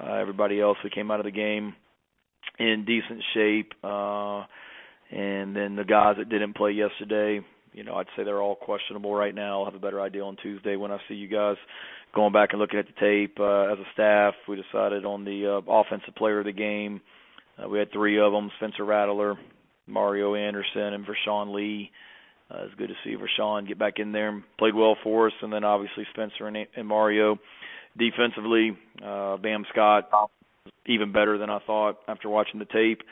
[0.00, 1.74] Uh, everybody else who came out of the game
[2.58, 4.44] in decent shape, uh,
[5.10, 7.40] and then the guys that didn't play yesterday.
[7.72, 9.60] You know, I'd say they're all questionable right now.
[9.60, 11.56] I'll have a better idea on Tuesday when I see you guys
[12.14, 15.46] going back and looking at the tape uh, as a staff, we decided on the
[15.46, 17.00] uh, offensive player of the game.
[17.58, 19.36] Uh, we had three of them: Spencer Rattler,
[19.90, 21.90] Mario Anderson, and Vershon Lee.
[22.50, 25.32] Uh, it's good to see Vershon get back in there and played well for us,
[25.42, 27.38] and then obviously Spencer and, and Mario.
[27.96, 30.08] Defensively, uh, Bam Scott
[30.86, 33.02] even better than I thought after watching the tape,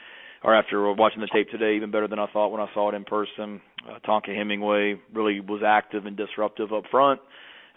[0.43, 2.95] or after watching the tape today, even better than I thought when I saw it
[2.95, 3.61] in person.
[3.89, 7.21] Uh, Tonka Hemingway really was active and disruptive up front.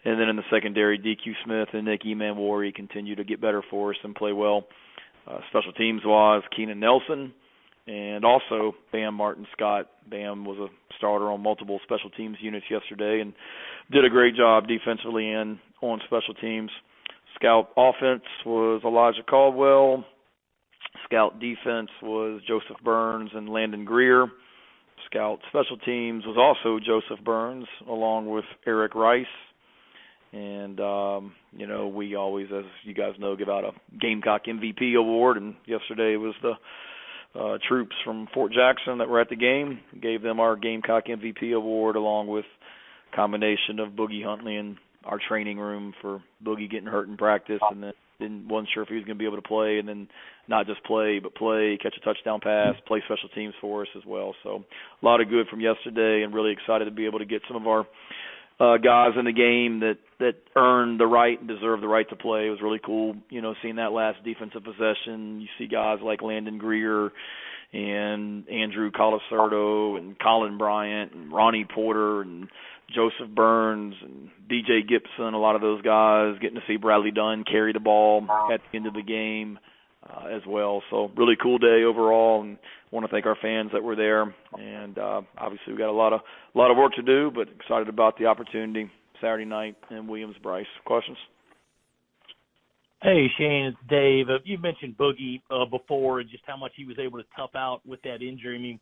[0.04, 3.91] And then in the secondary, DQ Smith and Nick Emmanwori continue to get better for
[3.91, 4.66] us and play well.
[5.28, 7.34] Uh, special teams wise, Keenan Nelson
[7.88, 9.88] and also Bam Martin Scott.
[10.10, 10.68] Bam was a
[10.98, 13.34] starter on multiple special teams units yesterday and
[13.92, 16.70] did a great job defensively and on special teams.
[17.36, 20.06] Scout offense was Elijah Caldwell.
[21.06, 24.28] Scout defense was Joseph Burns and Landon Greer.
[25.10, 29.26] Scout special teams was also Joseph Burns along with Eric Rice
[30.34, 34.96] and um, you know we always, as you guys know, give out a Gamecock MVP
[34.98, 35.38] award.
[35.38, 36.54] And yesterday was the
[37.40, 39.80] uh, troops from Fort Jackson that were at the game.
[40.02, 42.46] Gave them our Gamecock MVP award, along with
[43.16, 47.84] combination of Boogie Huntley and our training room for Boogie getting hurt in practice, and
[47.84, 50.08] then didn't wasn't sure if he was going to be able to play, and then
[50.48, 54.04] not just play, but play, catch a touchdown pass, play special teams for us as
[54.06, 54.36] well.
[54.44, 54.64] So
[55.02, 57.58] a lot of good from yesterday, and really excited to be able to get some
[57.58, 57.86] of our
[58.62, 62.16] uh, guys in the game that that earned the right and deserved the right to
[62.16, 62.45] play.
[62.45, 65.41] It was really cool, you know, seeing that last defensive possession.
[65.41, 67.12] You see guys like Landon Greer
[67.74, 72.49] and Andrew Colacerdo and Colin Bryant and Ronnie Porter and
[72.93, 75.34] Joseph Burns and DJ Gibson.
[75.34, 78.78] A lot of those guys getting to see Bradley Dunn carry the ball at the
[78.78, 79.57] end of the game
[80.10, 80.82] uh, as well.
[80.89, 82.58] So really cool day overall, and
[82.91, 84.34] want to thank our fans that were there.
[84.58, 86.22] And uh, obviously we got a lot of
[86.54, 88.89] a lot of work to do, but excited about the opportunity
[89.22, 90.66] Saturday night in Williams-Brice.
[90.86, 91.18] Questions?
[93.02, 94.30] Hey Shane, it's Dave.
[94.30, 97.56] Uh, you mentioned Boogie uh, before and just how much he was able to tough
[97.56, 98.58] out with that injury.
[98.58, 98.80] I mean,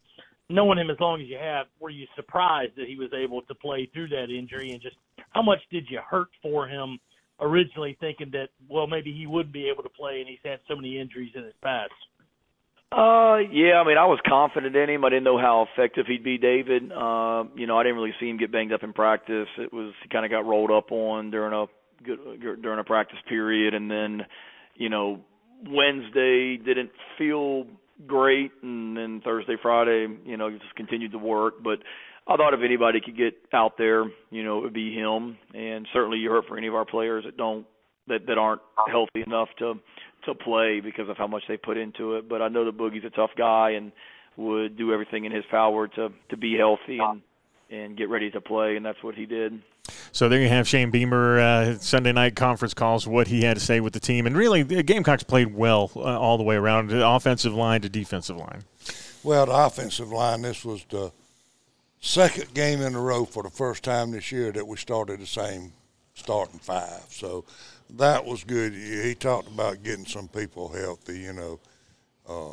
[0.50, 3.56] knowing him as long as you have, were you surprised that he was able to
[3.56, 4.72] play through that injury?
[4.72, 4.98] And just
[5.30, 7.00] how much did you hurt for him
[7.42, 10.76] originally, thinking that well maybe he wouldn't be able to play, and he's had so
[10.76, 11.92] many injuries in his past?
[12.92, 13.80] Uh, yeah.
[13.80, 15.06] I mean, I was confident in him.
[15.06, 16.92] I didn't know how effective he'd be, David.
[16.92, 19.48] Uh, you know, I didn't really see him get banged up in practice.
[19.58, 21.66] It was he kind of got rolled up on during a
[22.04, 22.20] good
[22.62, 24.26] during a practice period, and then,
[24.76, 25.20] you know,
[25.68, 27.66] Wednesday didn't feel
[28.08, 31.62] great, and then Thursday, Friday, you know, just continued to work.
[31.64, 31.80] But
[32.28, 35.38] I thought if anybody could get out there, you know, it would be him.
[35.54, 37.66] And certainly, you heard for any of our players that don't
[38.08, 39.76] that that aren't healthy enough to
[40.26, 42.28] to play because of how much they put into it.
[42.30, 43.92] But I know that Boogie's a tough guy and
[44.38, 47.22] would do everything in his power to to be healthy and
[47.72, 49.62] and get ready to play, and that's what he did.
[50.12, 53.64] So there you have Shane Beamer uh, Sunday night conference calls, what he had to
[53.64, 56.90] say with the team, and really the Gamecocks played well uh, all the way around,
[56.90, 58.64] the offensive line to defensive line.
[59.24, 60.42] Well, the offensive line.
[60.42, 61.12] This was the
[62.00, 65.26] second game in a row for the first time this year that we started the
[65.26, 65.74] same
[66.14, 67.06] starting five.
[67.10, 67.46] So
[67.92, 68.74] that was good.
[68.74, 71.20] He talked about getting some people healthy.
[71.20, 71.60] You know,
[72.28, 72.52] uh,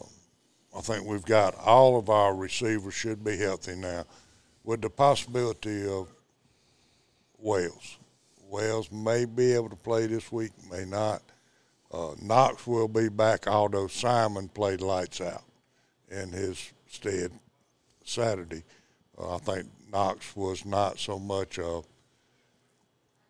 [0.76, 4.04] I think we've got all of our receivers should be healthy now,
[4.64, 6.08] with the possibility of
[7.38, 7.98] Wells.
[8.48, 11.22] Wells may be able to play this week, may not.
[11.92, 15.44] Uh, Knox will be back, although Simon played lights out
[16.10, 17.32] in his stead
[18.04, 18.62] Saturday.
[19.18, 21.82] Uh, I think Knox was not so much a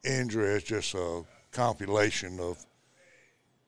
[0.05, 1.23] injury as just a
[1.53, 2.65] compilation of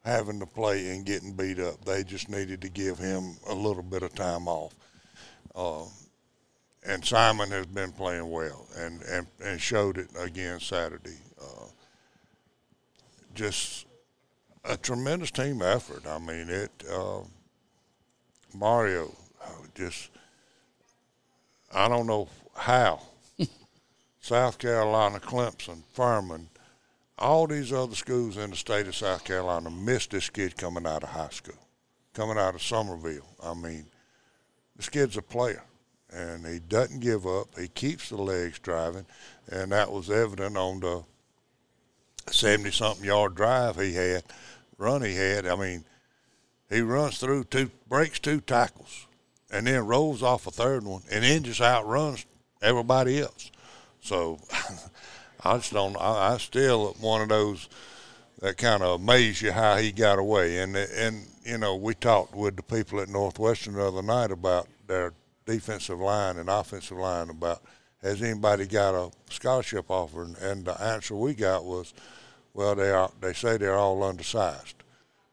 [0.04, 1.84] having to play and getting beat up.
[1.84, 4.74] They just needed to give him a little bit of time off.
[5.54, 5.84] Uh,
[6.86, 11.18] and Simon has been playing well and, and, and showed it again Saturday.
[11.40, 11.66] Uh,
[13.34, 13.86] just
[14.64, 16.06] a tremendous team effort.
[16.06, 16.70] I mean, it.
[16.90, 17.20] Uh,
[18.54, 19.14] Mario,
[19.74, 20.10] just
[21.72, 23.00] I don't know how.
[24.20, 26.48] South Carolina, Clemson, Furman,
[27.18, 31.02] all these other schools in the state of South Carolina missed this kid coming out
[31.02, 31.58] of high school,
[32.14, 33.26] coming out of Summerville.
[33.42, 33.86] I mean,
[34.76, 35.64] this kid's a player,
[36.12, 37.48] and he doesn't give up.
[37.58, 39.06] He keeps the legs driving,
[39.50, 41.02] and that was evident on the
[42.30, 44.22] 70 something yard drive he had,
[44.76, 45.46] run he had.
[45.46, 45.84] I mean,
[46.70, 49.07] he runs through two, breaks two tackles,
[49.50, 52.26] and then rolls off a third one, and then just outruns
[52.62, 53.50] everybody else.
[54.00, 54.38] So
[55.44, 55.96] I just don't.
[55.96, 57.68] I, I still one of those
[58.40, 60.58] that kind of amaze you how he got away.
[60.58, 64.68] And and you know we talked with the people at Northwestern the other night about
[64.86, 65.12] their
[65.46, 67.62] defensive line and offensive line about
[68.02, 70.22] has anybody got a scholarship offer?
[70.22, 71.92] And, and the answer we got was,
[72.54, 73.10] well, they are.
[73.20, 74.76] They say they're all undersized.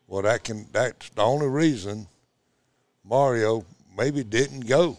[0.07, 2.07] Well, that can that's the only reason
[3.03, 3.65] Mario
[3.97, 4.97] maybe didn't go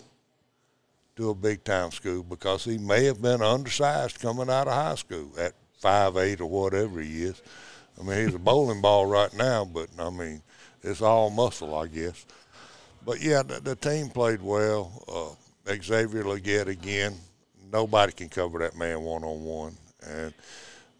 [1.16, 4.94] to a big time school because he may have been undersized coming out of high
[4.94, 7.43] school at five eight or whatever he is.
[7.98, 10.43] I mean, he's a bowling ball right now, but I mean,
[10.82, 12.27] it's all muscle, I guess.
[13.05, 15.36] But yeah, the, the team played well.
[15.66, 17.14] Uh, Xavier Legette again.
[17.73, 19.77] Nobody can cover that man one on one.
[20.06, 20.35] And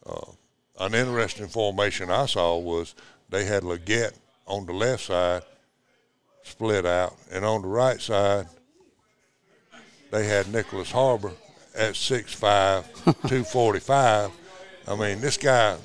[0.05, 0.33] uh,
[0.81, 2.95] an interesting formation I saw was
[3.29, 4.15] they had Legette
[4.47, 5.43] on the left side
[6.47, 8.47] split out, and on the right side
[10.11, 11.33] they had Nicholas Harbor
[11.75, 14.31] at 6'5", 245.
[14.89, 15.77] I mean, this guy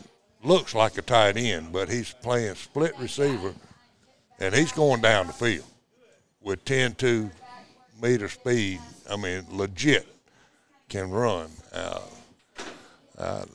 [0.43, 3.53] looks like a tight end, but he's playing split receiver,
[4.39, 5.65] and he's going down the field
[6.41, 7.31] with 10-2
[8.01, 8.79] meter speed.
[9.09, 10.07] I mean, legit
[10.87, 11.49] can run.
[11.73, 11.99] Uh,
[13.17, 13.45] uh,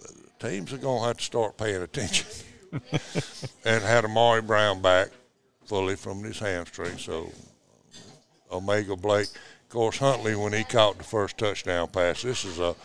[0.41, 2.27] teams are going to have to start paying attention.
[3.65, 5.09] and had Amari Brown back
[5.67, 6.99] fully from his hamstring.
[6.99, 7.31] So
[8.51, 9.29] O'Mega Blake–
[9.67, 12.77] of course, Huntley, when he caught the first touchdown pass, this is a,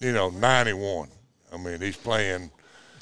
[0.00, 1.08] you know, 91.
[1.52, 2.50] I mean, he's playing.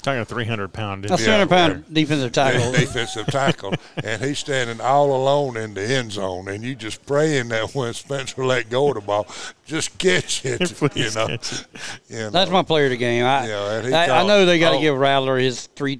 [0.03, 1.05] Talking a 300 pound.
[1.05, 2.71] A 300 pound defensive tackle.
[2.71, 3.73] defensive tackle.
[4.03, 6.47] and he's standing all alone in the end zone.
[6.49, 9.25] And you just praying that when Spencer let go of the ball,
[9.65, 10.79] just catch it.
[10.95, 11.25] you, know?
[11.25, 11.67] It.
[12.07, 12.29] you know.
[12.29, 13.25] That's my player of the game.
[13.25, 15.99] I, yeah, I, I, know they got to oh, give Rattler his three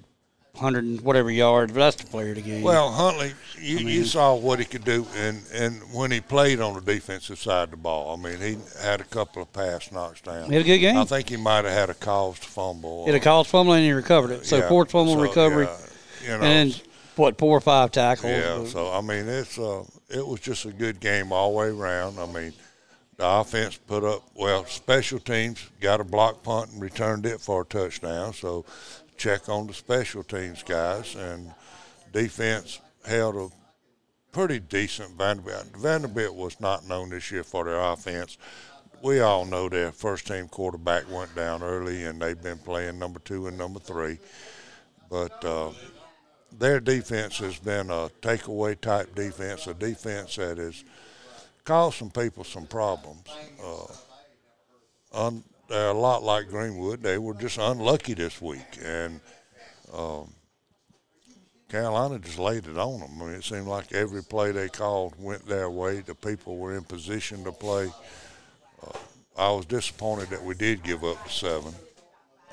[0.57, 2.61] hundred and whatever yards, but that's the player of the game.
[2.61, 6.21] Well, Huntley, you, I mean, you saw what he could do, and and when he
[6.21, 9.51] played on the defensive side of the ball, I mean, he had a couple of
[9.53, 10.47] pass knocks down.
[10.47, 10.97] He had a good game.
[10.97, 13.05] I think he might have had a caused fumble.
[13.05, 14.45] He had a caused fumble and he recovered it.
[14.45, 16.81] So yeah, fourth fumble so, recovery, yeah, you know, and
[17.15, 18.31] what four or five tackles.
[18.31, 18.65] Yeah.
[18.65, 22.19] So I mean, it's uh, it was just a good game all the way around.
[22.19, 22.53] I mean.
[23.17, 24.65] The offense put up well.
[24.65, 28.33] Special teams got a block punt and returned it for a touchdown.
[28.33, 28.65] So
[29.17, 31.53] check on the special teams guys, and
[32.11, 33.49] defense held a
[34.31, 35.65] pretty decent Vanderbilt.
[35.77, 38.37] Vanderbilt was not known this year for their offense.
[39.01, 43.19] We all know their first team quarterback went down early, and they've been playing number
[43.19, 44.17] two and number three.
[45.09, 45.71] But uh,
[46.51, 50.83] their defense has been a takeaway type defense, a defense that has
[51.63, 53.27] caused some people some problems.
[53.63, 53.85] Uh,
[55.27, 57.01] un- a lot like Greenwood.
[57.03, 59.19] They were just unlucky this week, and
[59.93, 60.31] um,
[61.69, 63.21] Carolina just laid it on them.
[63.21, 66.01] I mean, it seemed like every play they called went their way.
[66.01, 67.89] The people were in position to play.
[68.85, 68.91] Uh,
[69.37, 71.73] I was disappointed that we did give up the seven.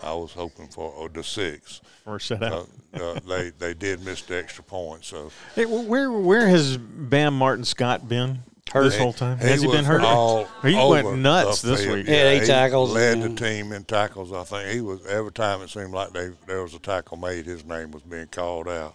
[0.02, 1.80] I was hoping for or the six.
[2.06, 2.68] Or set Uh, out.
[3.00, 7.64] uh, they they did miss the extra point, so Hey, where where has Bam Martin
[7.64, 8.40] Scott been
[8.72, 9.38] this whole time?
[9.38, 10.02] has he been hurt?
[10.02, 11.98] All he over went nuts the this field.
[11.98, 12.06] week.
[12.08, 13.28] Yeah, eight he tackles, Led yeah.
[13.28, 14.32] the team in tackles.
[14.32, 17.46] I think he was every time it seemed like they there was a tackle made,
[17.46, 18.94] his name was being called out.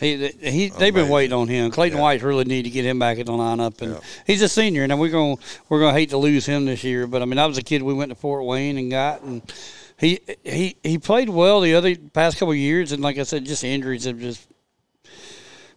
[0.00, 1.70] He, he, they've been waiting on him.
[1.70, 2.02] Clayton Yeah.
[2.02, 4.00] White really need to get him back in the lineup, and Yeah.
[4.26, 4.84] he's a senior.
[4.88, 5.36] Now we're gonna
[5.68, 7.62] we're going to hate to lose him this year, but I mean I was a
[7.62, 9.42] kid we went to Fort Wayne and got, and
[9.98, 13.44] he he he played well the other past couple of years, and like I said,
[13.44, 14.48] just injuries have just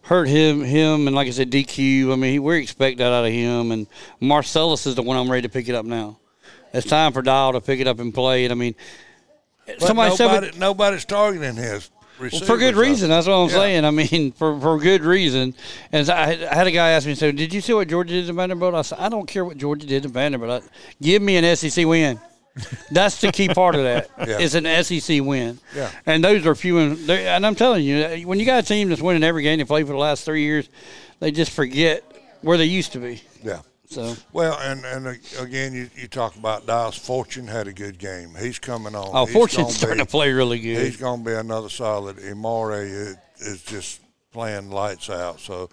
[0.06, 2.12] hurt him him, and like I said, DQ.
[2.12, 3.86] I mean he, we expect that out of him, and
[4.20, 6.18] Marcellus is the one I'm ready to pick it up now.
[6.72, 8.74] It's time for Dial to pick it up and play, and I mean.
[9.66, 13.10] But Somebody said we- nobody's targeting his well, for good reason.
[13.10, 13.54] That's what I'm Yeah.
[13.56, 13.84] saying.
[13.84, 15.54] I mean, for for good reason.
[15.92, 18.14] And I, had- I had a guy ask me, "So, did you see what Georgia
[18.14, 20.62] did to Vanderbilt?" I said, "I don't care what Georgia did to Vanderbilt.
[20.64, 20.68] I,
[21.02, 22.20] give me an SEC win.
[22.90, 24.10] That's the key part of that.
[24.26, 24.38] Yeah.
[24.40, 25.58] It's an SEC win.
[25.74, 25.90] Yeah.
[26.06, 29.00] And those are few and and I'm telling you, when you got a team that's
[29.02, 30.68] winning every game they play for the last three years,
[31.20, 32.02] they just forget
[32.42, 33.22] where they used to be.
[33.44, 33.60] Yeah.
[33.88, 35.12] So, Well, and and uh,
[35.42, 36.96] again, you, you talk about Dallas.
[36.96, 38.34] Fortune had a good game.
[38.38, 39.10] He's coming on.
[39.12, 40.84] oh, He's Fortune's starting be- to play really good.
[40.84, 42.18] He's going to be another solid.
[42.18, 44.00] Is, is just
[44.32, 45.38] playing lights out.
[45.38, 45.70] So,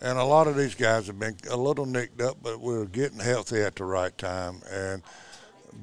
[0.00, 3.20] and a lot of these guys have been a little nicked up, but we're getting
[3.20, 4.60] healthy at the right time.
[4.70, 5.02] And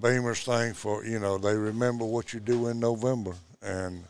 [0.01, 4.03] Beamer's thing for you know they remember what you do in November, and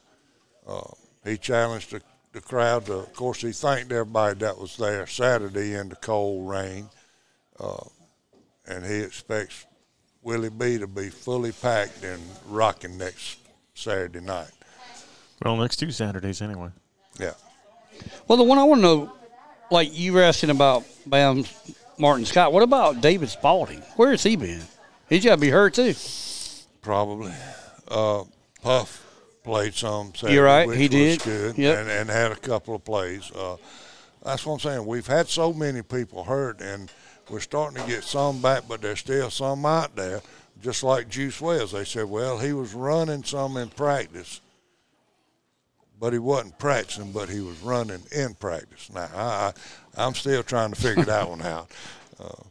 [0.68, 0.82] uh,
[1.24, 2.02] he challenged the,
[2.34, 2.86] the crowd.
[2.86, 6.90] To, of course, he thanked everybody that was there Saturday in the cold rain,
[7.60, 7.84] uh,
[8.68, 9.66] and he expects
[10.22, 13.40] Willie B to be fully packed and rocking next
[13.74, 14.52] Saturday night.
[15.44, 16.70] Well, next two Saturdays anyway.
[17.20, 17.34] Yeah.
[18.28, 19.14] Well, the one I want to know,
[19.72, 21.46] like you were asking about Bam
[21.98, 23.80] Martin Scott, what about David Spaulding?
[23.96, 24.62] Where has he been?
[25.12, 25.94] He's got to be hurt too.
[26.82, 27.34] Probably.
[27.86, 28.24] Uh,
[28.62, 29.06] Puff
[29.44, 30.16] played some.
[30.16, 31.24] Saturday, You're right, Which he was did.
[31.24, 31.58] good.
[31.58, 31.80] Yep.
[31.80, 33.30] And, and had a couple of plays.
[33.30, 33.58] Uh,
[34.24, 34.86] that's what I'm saying.
[34.86, 36.90] We've had so many people hurt, and
[37.30, 40.22] we're starting to get some back, but there's still some out there.
[40.64, 44.40] Just like Juice Wells, they said, well, he was running some in practice,
[46.00, 48.90] but he wasn't practicing, but he was running in practice.
[48.94, 49.52] Now, I,
[49.98, 51.70] I, I'm still trying to figure that one out.
[52.20, 52.44] Uh,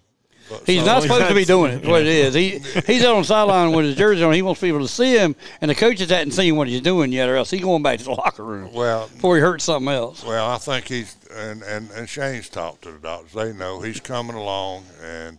[0.66, 1.86] He's not supposed to be doing it.
[1.86, 4.32] What it is, he he's out on the sideline with his jersey on.
[4.32, 7.28] He wants people to see him, and the coaches hadn't seen what he's doing yet,
[7.28, 10.24] or else he's going back to the locker room Well, before he hurts something else.
[10.24, 13.32] Well, I think he's and, and, and Shane's talked to the doctors.
[13.32, 15.38] They know he's coming along, and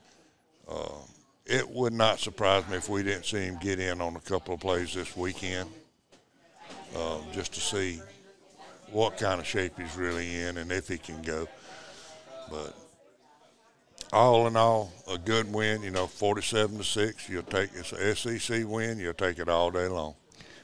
[0.69, 0.89] uh,
[1.45, 4.53] it would not surprise me if we didn't see him get in on a couple
[4.53, 5.69] of plays this weekend,
[6.95, 8.01] uh, just to see
[8.91, 11.47] what kind of shape he's really in and if he can go.
[12.49, 12.75] But
[14.13, 15.81] all in all, a good win.
[15.83, 17.29] You know, forty-seven to six.
[17.29, 18.99] You'll take it's a SEC win.
[18.99, 20.15] You'll take it all day long.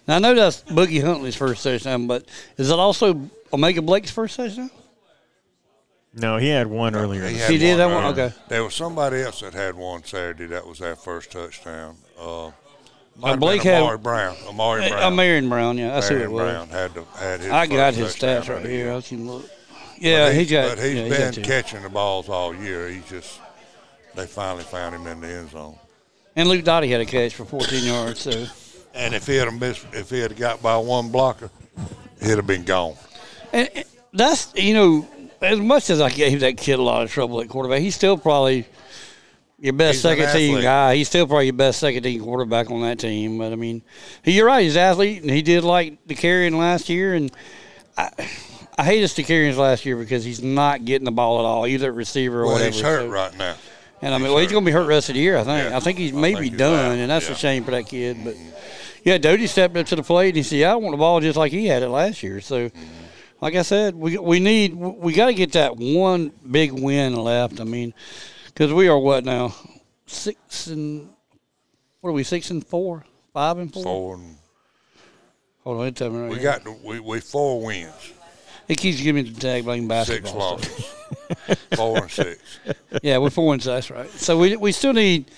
[0.07, 2.25] Now I know that's Boogie Huntley's first touchdown, but
[2.57, 4.71] is it also O'Mega Blake's first touchdown?
[6.13, 7.27] No, he had one earlier.
[7.27, 8.05] He, had He did that one?
[8.05, 8.33] Okay.
[8.47, 10.47] There was somebody else that had one Saturday.
[10.47, 11.95] That was that first touchdown.
[12.19, 12.51] Uh,
[13.17, 14.35] might have Blake been had- Amari Brown.
[14.47, 15.15] Amari Uh, Brown.
[15.15, 16.43] Marion Brown, yeah, that's who Marion it was.
[16.51, 17.51] Brown had to, had his.
[17.51, 18.71] I got his stats right here.
[18.85, 18.93] year.
[18.93, 19.47] I can look.
[19.99, 20.75] Yeah, he got.
[20.75, 22.89] But he's yeah, he been catching the balls all year.
[22.89, 23.39] He's just.
[24.15, 25.77] They finally found him in the end zone.
[26.35, 28.21] And Luke Doty had a catch for 14 yards.
[28.21, 28.45] So,
[28.95, 31.51] And if he had missed, if he had got by one blocker,
[32.21, 32.95] he'd have been gone.
[33.53, 35.07] and and that's you know,
[35.41, 38.17] as much as I gave that kid a lot of trouble at quarterback, he's still
[38.17, 38.65] probably
[39.59, 40.95] your best He's second team guy.
[40.95, 43.37] He's still probably your best second team quarterback on that team.
[43.37, 43.81] But I mean,
[44.23, 44.63] he, you're right.
[44.63, 47.13] He's an athlete, and he did like the carrying last year.
[47.13, 47.31] And
[47.97, 48.09] I,
[48.77, 49.23] I hate us to
[49.57, 52.53] last year because he's not getting the ball at all, either at receiver or Well,
[52.53, 52.71] whatever.
[52.71, 53.55] he's hurt So- right now.
[53.99, 55.37] And I mean, He's well, he's going to be hurt rest of the year.
[55.37, 55.69] I think.
[55.71, 55.77] Yeah.
[55.77, 57.33] I think he's maybe think done, and that's Yeah.
[57.33, 58.17] a shame for that kid.
[58.23, 58.49] But mm-hmm.
[59.03, 61.19] yeah, Doty stepped up to the plate and he said, "Yeah, "I want the ball
[61.19, 62.79] just like he had it last year." So, mm-hmm.
[63.41, 67.59] like I said, we we need we got to get that one big win left.
[67.59, 67.95] I mean,
[68.45, 69.55] because we are what now
[70.05, 71.09] six and
[72.01, 73.83] what are we six and four, five and four?
[73.83, 74.35] Four and
[75.63, 76.43] Hold on, tell me right we here.
[76.63, 77.91] got we we four wins,
[78.67, 80.55] He keeps giving me the tag blame six basketball.
[80.55, 80.95] losses,
[81.75, 82.59] four and six.
[83.01, 84.09] Yeah, we're four and six, That's right?
[84.09, 85.31] So we we still need,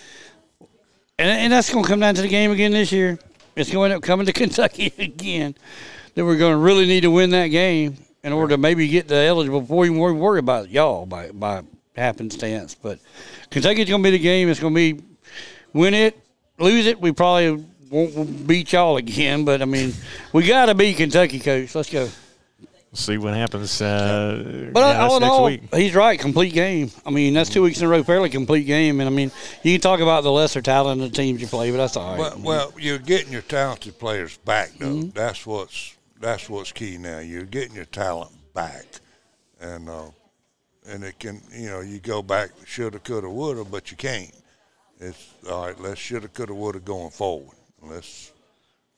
[1.20, 3.20] and and that's going to come down to the game again this year.
[3.56, 5.56] It's going to end up coming to Kentucky again.
[6.16, 9.08] Then we're going to really need to win that game in order to maybe get
[9.08, 11.62] the eligible before you worry, worry about y'all by by
[11.96, 12.74] happenstance.
[12.74, 13.00] But
[13.52, 14.50] Kentucky's going to be the game.
[14.50, 15.04] It's going to be
[15.74, 16.20] win it,
[16.58, 17.00] lose it.
[17.00, 19.46] We probably won't beat y'all again.
[19.46, 19.94] But I mean,
[20.34, 21.76] we got to beat Kentucky, coach.
[21.76, 22.10] Let's go.
[22.92, 23.80] We'll see what happens.
[23.82, 25.76] Uh, But yeah, all in next all, week.
[25.76, 26.20] he's right.
[26.20, 26.90] Complete game.
[27.06, 29.00] I mean, that's two weeks in a row, fairly complete game.
[29.00, 31.70] And I mean, you can talk about the lesser talent of the teams you play,
[31.70, 32.20] but that's all right.
[32.20, 35.04] Well, well, you're getting your talented players back, though.
[35.04, 37.20] That's what's that's what's key now.
[37.20, 38.86] You're getting your talent back,
[39.62, 40.10] and uh,
[40.88, 44.34] and it can you know you go back shoulda, coulda, woulda, but you can't.
[45.00, 45.80] It's all right.
[45.80, 47.56] Let's shoulda, coulda, woulda going forward.
[47.84, 48.32] Let's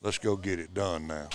[0.02, 1.28] let's go get it done now.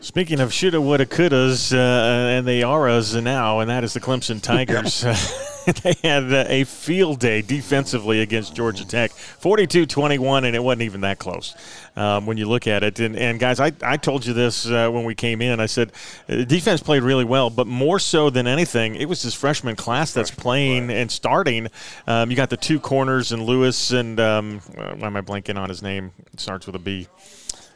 [0.00, 4.00] Speaking of shoulda, woulda, couldas, uh, and they are us now, and that is the
[4.00, 5.02] Clemson Tigers.
[5.82, 11.02] they had uh, a field day defensively against Georgia Tech, 42-21, and it wasn't even
[11.02, 11.54] that close
[11.96, 12.98] um, when you look at it.
[12.98, 15.60] And, and guys, I, I told you this uh, when we came in.
[15.60, 15.92] I said
[16.28, 20.14] uh, defense played really well, but more so than anything, it was this freshman class
[20.14, 21.68] that's playing and starting.
[22.06, 25.68] Um, you got the two corners and Lewis and um, why am I blanking on
[25.68, 26.12] his name?
[26.32, 27.06] It starts with a B.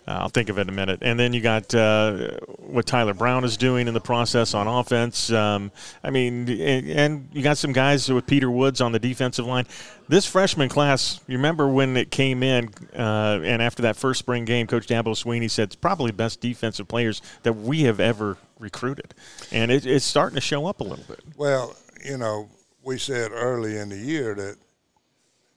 [0.07, 0.99] Uh, I'll think of it in a minute.
[1.03, 5.33] And then you got uh, what Tyler Brown is doing in the process on offense.
[5.33, 5.73] Um,
[6.03, 9.67] I mean, and, and you got some guys with Peter Woods on the defensive line.
[10.07, 14.45] This freshman class, you remember when it came in, uh, and after that first spring
[14.45, 18.37] game, Coach Dabo Swinney said it's probably the best defensive players that we have ever
[18.59, 19.15] recruited.
[19.51, 21.21] And it, it's starting to show up a little bit.
[21.37, 21.75] Well,
[22.05, 22.51] you know,
[22.83, 24.57] we said early in the year that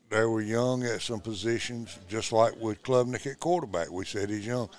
[0.10, 3.92] they were young at some positions, just like with Klubnik at quarterback.
[3.92, 4.70] We said he's young.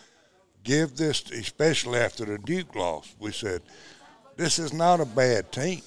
[0.65, 3.63] Give this, especially after the Duke loss, we said
[4.37, 5.83] this is not a bad team.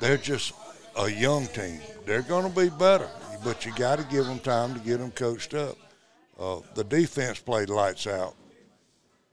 [0.00, 0.52] They're just
[0.96, 1.80] a young team.
[2.06, 3.08] They're going to be better,
[3.42, 5.76] but you got to give them time to get them coached up.
[6.38, 8.34] Uh, the defense played lights out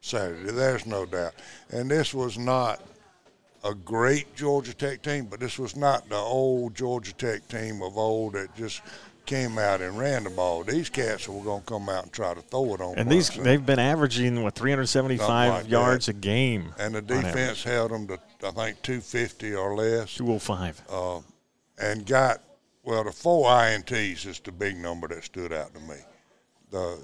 [0.02, 0.52] Saturday.
[0.52, 1.34] There's no doubt,
[1.70, 2.82] and this was not
[3.64, 7.98] a great Georgia Tech team, but this was not the old Georgia Tech team of
[7.98, 8.82] old that just
[9.26, 10.64] came out and ran the ball.
[10.64, 12.98] These cats were going to come out and try to throw it on.
[12.98, 13.44] And these Clemson.
[13.44, 16.16] they've been averaging what 375 like yards that.
[16.18, 16.74] a game.
[16.80, 20.82] and the defense held them to I think 250 or less, 205.
[20.90, 21.20] Uh,
[21.80, 22.42] and got
[22.84, 25.98] well the four ints is the big number that stood out to me.
[26.72, 27.00] The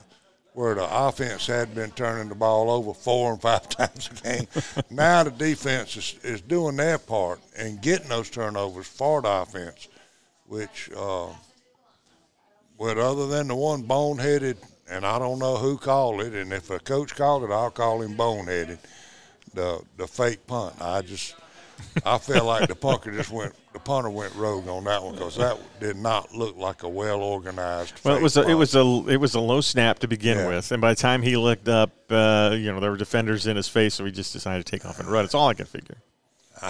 [0.57, 4.47] where the offense had been turning the ball over four and five times a game.
[4.89, 9.88] now the defense is, is doing their part and getting those turnovers for the offense,
[10.47, 11.27] which, uh,
[12.75, 14.57] well, other than the one boneheaded,
[14.89, 18.01] and I don't know who called it, and if a coach called it, I'll call
[18.01, 18.79] him boneheaded.
[19.53, 21.35] The the fake punt, I just.
[22.05, 25.35] I felt like the punter just went, the punter went rogue on that one because
[25.37, 27.99] that did not look like a well organized.
[28.03, 30.47] Well, it was a, it was a it was a low snap to begin Yeah.
[30.47, 33.55] with, and by the time he looked up, uh, you know there were defenders in
[33.55, 35.25] his face, so he just decided to take off and run.
[35.25, 35.97] It's all I can figure.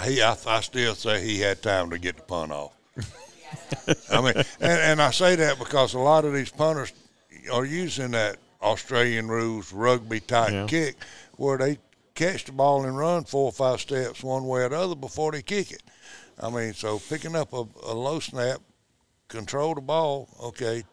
[0.03, 2.73] He, I, I still say he had time to get the punt off.
[4.11, 4.45] I mean, and,
[4.81, 6.91] and I say that because a lot of these punters
[7.53, 10.65] are using that Australian rules rugby type Yeah.
[10.67, 10.95] kick
[11.37, 11.77] where they
[12.17, 15.31] catch the ball and run four or five steps one way or the other before
[15.31, 15.83] they kick it.
[16.41, 18.59] I mean, so picking up a, a low snap,
[19.27, 20.83] control the ball, okay,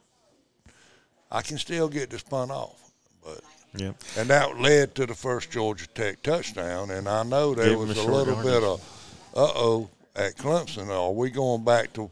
[1.31, 2.81] I can still get this punt off.
[3.25, 3.41] But
[3.75, 6.91] Yeah, and that led to the first Georgia Tech touchdown.
[6.91, 8.53] And I know there Gave was a a, little yardage.
[8.53, 8.81] bit of,
[9.35, 10.89] uh oh, at Clemson.
[10.89, 12.11] Are we going back to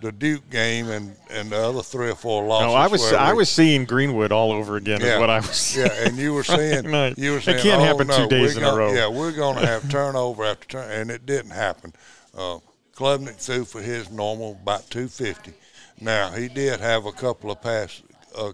[0.00, 2.66] the Duke game and, and the other three or four losses?
[2.68, 5.02] no, I was I we- was seeing Greenwood all over again.
[5.02, 5.76] Is what I was.
[5.76, 8.56] Yeah, and you were saying No, you were it can't oh, happen no, two days
[8.56, 11.50] in a gonna- row." Yeah, we're going to have turnover after turn, and it didn't
[11.52, 11.92] happen.
[12.36, 12.58] Uh,
[12.94, 15.52] Klubnik threw for his normal about 250.
[16.00, 18.02] Now he did have a couple of passes.
[18.36, 18.52] Uh,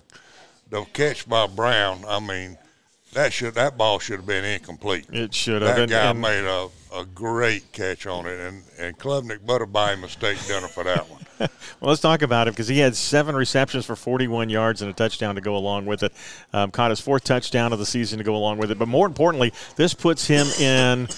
[0.70, 2.56] the catch by Brown, I mean,
[3.12, 5.06] that should that ball should have been incomplete.
[5.12, 5.76] It should have.
[5.76, 5.88] Been.
[5.90, 9.66] That and- guy and- made a, a great catch on it, and and Klubnik better
[9.66, 11.23] buy him a steak dinner for that one.
[11.80, 14.94] Well, let's talk about him because he had seven receptions for 41 yards and a
[14.94, 16.12] touchdown to go along with it.
[16.52, 18.78] Um, caught his fourth touchdown of the season to go along with it.
[18.78, 21.08] But more importantly, this puts him in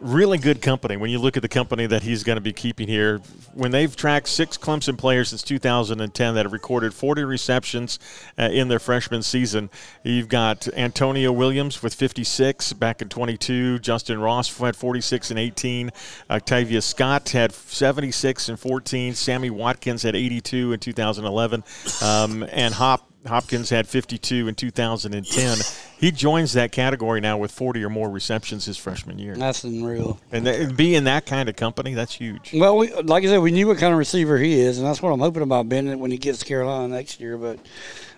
[0.00, 2.88] really good company when you look at the company that he's going to be keeping
[2.88, 3.20] here.
[3.54, 7.98] When they've tracked six Clemson players since 2010 that have recorded 40 receptions
[8.38, 9.70] uh, in their freshman season,
[10.02, 13.78] you've got Antonio Williams with 56 back in 22.
[13.80, 15.90] Justin Ross had 46 and 18.
[16.30, 19.14] Artavis Scott had 76 and 14.
[19.14, 21.64] Sammy Watkins had 82 in 2011.
[22.02, 25.58] Um, and Hop Hopkins had 52 in 2010.
[25.98, 29.36] He joins that category now with 40 or more receptions his freshman year.
[29.36, 30.18] That's unreal.
[30.32, 32.52] And th- be in that kind of company, that's huge.
[32.54, 35.02] Well, we, like I said, we knew what kind of receiver he is, and that's
[35.02, 37.36] what I'm hoping about Bennett when he gets to Carolina next year.
[37.36, 37.58] But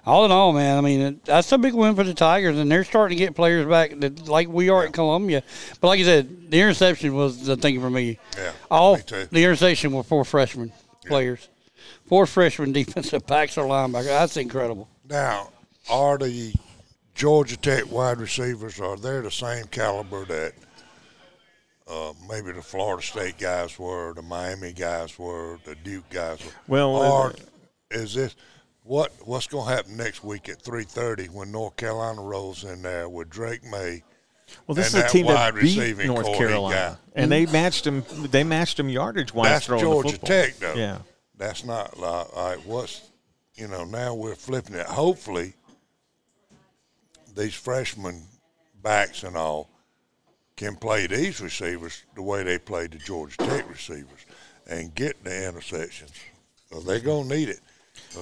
[0.07, 2.70] all in all, man, I mean, it, that's a big win for the Tigers, and
[2.70, 5.43] they're starting to get players back that, like we are at Columbia.
[5.81, 8.20] But like I said, the interception was the thing for me.
[8.37, 9.27] Yeah, all me too.
[9.33, 10.73] the interception were four freshman
[11.07, 11.49] players,
[12.07, 14.07] four freshman defensive backs or linebackers.
[14.07, 14.89] That's incredible.
[15.09, 15.51] Now,
[15.91, 16.55] are the
[17.15, 20.53] Georgia Tech wide receivers are they're the same caliber that
[21.89, 26.53] uh, maybe the Florida State guys were, the Miami guys were, the Duke guys were.
[26.69, 27.35] Well, or
[27.91, 28.35] is this
[28.85, 32.83] what what's going to happen next week at three thirty when North Carolina rolls in
[32.83, 34.03] there with Drake Maye?
[34.66, 36.99] Well, this and is a that team that wide beat receiving North Carolina, got.
[37.15, 38.05] and they matched them.
[38.31, 40.19] They matched him yardage wise That's Georgia.
[40.19, 40.74] Tech, though.
[40.74, 40.99] Yeah.
[41.37, 43.11] That's not like, like what's
[43.63, 44.87] you know now we're flipping it.
[44.87, 45.55] Hopefully,
[47.37, 48.23] these freshman
[48.83, 49.71] backs and all
[50.57, 54.27] can play these receivers the way they played the Georgia Tech receivers
[54.67, 56.11] and get the interceptions.
[56.73, 57.61] So they're gonna need it.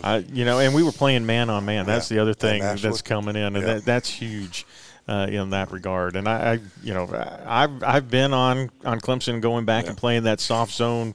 [0.05, 1.87] Uh, you know, and we were playing man on man.
[1.87, 2.17] That's Yeah.
[2.17, 3.75] the other thing that's, that's coming in, and yeah.
[3.75, 4.67] that, that's huge
[5.09, 6.17] uh, in that regard.
[6.17, 7.09] And I, I, you know,
[7.47, 11.15] I've I've been on on Clemson going back and playing that soft zone.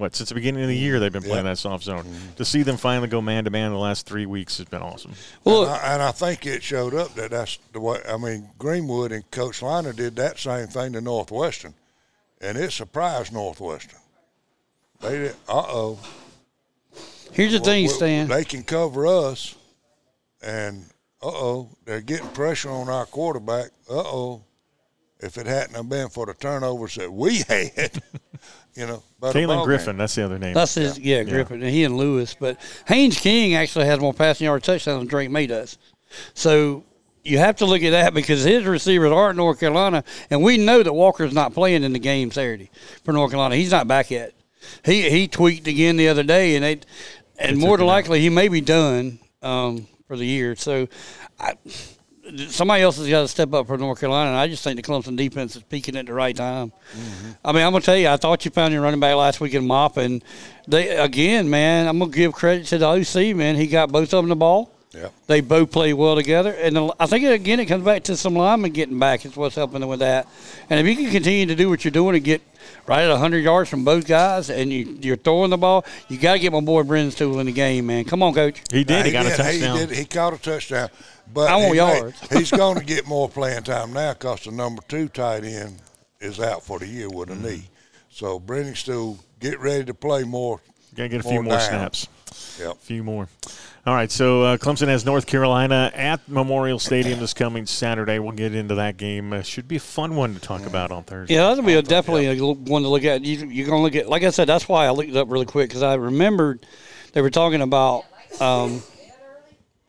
[0.00, 1.52] What since the beginning of the year they've been playing Yeah.
[1.52, 2.04] that soft zone.
[2.04, 2.34] Mm-hmm.
[2.36, 4.80] To see them finally go man to man in the last three weeks has been
[4.80, 5.12] awesome.
[5.44, 8.00] Well, and, I, and I think it showed up that that's the way.
[8.08, 11.74] I mean, Greenwood and Coach Liner did that same thing to Northwestern,
[12.40, 14.00] and it surprised Northwestern.
[15.00, 15.36] They did.
[15.48, 15.98] Uh oh.
[17.32, 18.28] here's the thing, Well, Stan.
[18.28, 19.54] They can cover us,
[20.42, 20.84] and
[21.22, 23.66] uh oh, they're getting pressure on our quarterback.
[23.88, 24.44] Uh oh,
[25.18, 28.02] if it hadn't have been for the turnovers that we had,
[28.80, 29.64] you know, better ball Kalen game.
[29.64, 30.54] Griffin, that's the other name.
[30.54, 32.34] That's his, yeah, Griffin, and he and Lewis.
[32.38, 32.58] But
[32.88, 35.78] Haynes King actually has more passing yard touchdowns than Drake Maye does.
[36.34, 36.84] So
[37.22, 40.56] you have to look at that because his receivers are at North Carolina, and we
[40.56, 42.70] know that Walker's not playing in the game Saturday
[43.04, 43.54] for North Carolina.
[43.54, 44.32] He's not back yet.
[44.84, 46.80] He he tweaked again the other day, and they
[47.38, 50.56] and more than likely he may be done um, for the year.
[50.56, 50.88] So.
[51.38, 51.54] I,
[52.48, 54.82] Somebody else has got to step up for North Carolina, and I just think the
[54.82, 56.72] Clemson defense is peaking at the right time.
[56.92, 57.30] Mm-hmm.
[57.44, 59.54] I mean, I'm gonna tell you, I thought you found your running back last week
[59.54, 60.22] in Mop, and
[60.68, 63.56] they again, man, I'm gonna give credit to the OC, man.
[63.56, 64.72] He got both of them the ball.
[64.92, 65.12] Yep.
[65.28, 68.34] They both play well together, and the- I think again it comes back to some
[68.34, 70.26] linemen getting back is what's helping them with that.
[70.68, 72.42] And if you can continue to do what you're doing and get
[72.86, 76.32] right at 100 yards from both guys, and you, you're throwing the ball, you got
[76.34, 78.04] to get my boy Briningstool in the game, man.
[78.04, 78.62] Come on, coach.
[78.72, 78.98] he did.
[78.98, 79.78] Now, he got a touchdown.
[79.78, 79.96] He, did.
[79.96, 80.88] he caught a touchdown,
[81.32, 82.28] but I want he may- yards.
[82.32, 85.76] he's going to get more playing time now because the number two tight end
[86.20, 87.44] is out for the year with Mm-hmm.
[87.44, 87.62] a knee.
[88.10, 90.60] So Briningstool, get ready to play more.
[90.94, 91.68] Got to get a few more down.
[91.68, 92.08] snaps.
[92.58, 92.72] Yep.
[92.72, 93.28] A few more.
[93.86, 98.18] All right, so uh, Clemson has North Carolina at Memorial Stadium this coming Saturday.
[98.18, 99.32] We'll get into that game.
[99.32, 101.34] Uh, should be a fun one to talk about on Thursday.
[101.34, 103.24] Yeah, that'll be a, definitely a l- one to look at.
[103.24, 105.30] You, you're going to look at, like I said, that's why I looked it up
[105.30, 106.66] really quick because I remembered
[107.12, 108.04] they were talking about
[108.40, 108.82] um,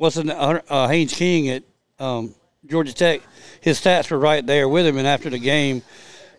[0.01, 1.63] what's the uh, uh, Haynes King at
[1.99, 2.33] um,
[2.65, 3.21] Georgia Tech.
[3.61, 5.83] His stats were right there with him, and after the game,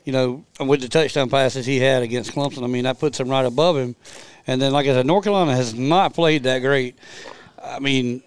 [0.04, 3.28] you know, with the touchdown passes he had against Clemson, I mean that puts him
[3.28, 3.94] right above him.
[4.48, 6.96] And then, like I said, North Carolina has not played that great.
[7.62, 8.24] I mean,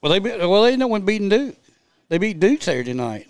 [0.00, 1.56] well they be- well they know when beating Duke.
[2.08, 3.26] They beat Duke Saturday night.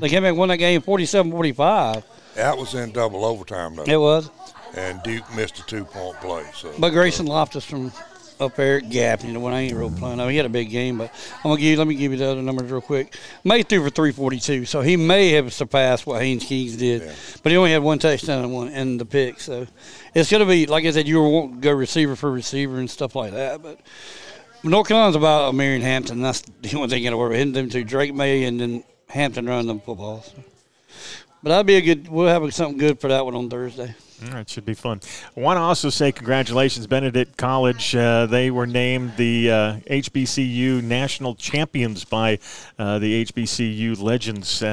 [0.00, 2.02] They came back and won that game 47-45.
[2.36, 4.30] That was in double overtime though, It was.
[4.74, 6.44] and Duke missed a two point play.
[6.54, 7.92] So, But Grayson Loftis from
[8.40, 10.20] up there at Gap, you know, when I ain't real playing.
[10.20, 11.76] I mean, he had a big game, but I'm gonna give you.
[11.76, 13.16] Let me give you the other numbers real quick.
[13.44, 17.12] Maye threw for 342, so he may have surpassed what Haynes Kings did, Yeah.
[17.42, 19.40] but he only had one touchdown and one and the pick.
[19.40, 19.66] So
[20.14, 23.14] it's gonna be like I said, you were to go receiver for receiver and stuff
[23.14, 23.80] like that, but.
[24.64, 26.20] North Carolina's about Marion Hampton.
[26.20, 27.38] That's the only thing you got to worry about.
[27.38, 30.22] Hitting them two, Drake Maye and then Hampton running the football.
[30.22, 30.32] So.
[31.44, 32.08] But that'd be a good.
[32.08, 33.94] We'll have something good for that one on Thursday.
[34.26, 35.00] All right, should be fun.
[35.36, 37.94] I want to also say congratulations, Benedict College.
[37.94, 42.40] Uh, they were named the uh, HBCU national champions by
[42.78, 44.66] uh, the HBCU Legends uh,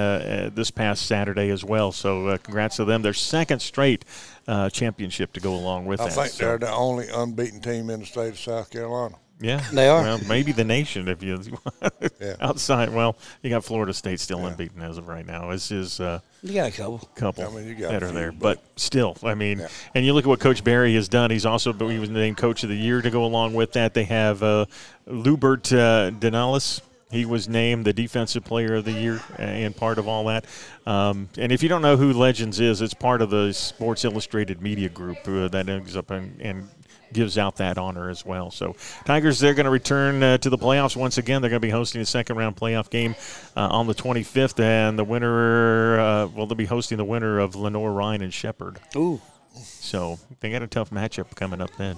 [0.47, 1.91] uh, this past Saturday as well.
[1.91, 3.03] So, uh, congrats to them.
[3.03, 4.03] Their second straight
[4.47, 6.13] uh, championship to go along with I that.
[6.13, 9.15] think So, they're the only unbeaten team in the state of South Carolina.
[9.41, 10.01] Yeah, They are.
[10.01, 11.37] Well, maybe the nation if you
[12.21, 12.35] Yeah.
[12.41, 12.93] outside.
[12.93, 15.51] Well, you got Florida State still unbeaten as of right now.
[15.51, 15.99] This is.
[15.99, 16.99] Uh, You got a couple.
[17.15, 19.67] couple I mean, you got that are few, there, but- but still, I mean, Yeah.
[19.93, 21.31] and you look at what Coach Berry has done.
[21.31, 23.93] He's also he was named Coach of the Year to go along with that.
[23.93, 24.65] They have uh,
[25.07, 26.79] Lubert uh, Denalis.
[27.11, 30.45] He was named the Defensive Player of the Year and part of all that.
[30.87, 34.61] Um, and if you don't know who Legends is, it's part of the Sports Illustrated
[34.61, 36.67] Media Group uh, that ends up and
[37.13, 38.51] gives out that honor as well.
[38.51, 38.75] So
[39.05, 41.41] Tigers, they're going to return uh, to the playoffs once again.
[41.41, 43.15] They're going to be hosting the second round playoff game
[43.55, 47.55] uh, on the 25th, and the winner, uh, well, they'll be hosting the winner of
[47.55, 48.79] Lenoir-Rhyne and Shepherd.
[48.95, 49.21] Ooh.
[49.61, 51.97] So they got a tough matchup coming up then.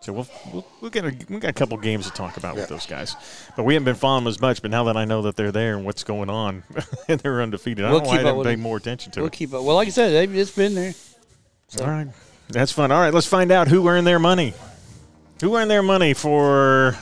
[0.00, 2.68] So we'll, we'll, we'll get a, we got a couple games to talk about with
[2.68, 3.14] those guys,
[3.56, 4.60] but we haven't been following them as much.
[4.60, 6.64] But now that I know that they're there and what's going on,
[7.08, 9.28] and they're undefeated, I We'll don't know why I didn't pay more attention to We'll
[9.28, 9.32] it.
[9.32, 9.62] keep up.
[9.62, 10.92] Well, like I said, it's been there.
[11.80, 12.08] All right,
[12.52, 12.92] that's fun.
[12.92, 14.54] All right, let's find out who earned their money.
[15.40, 16.96] Who earned their money for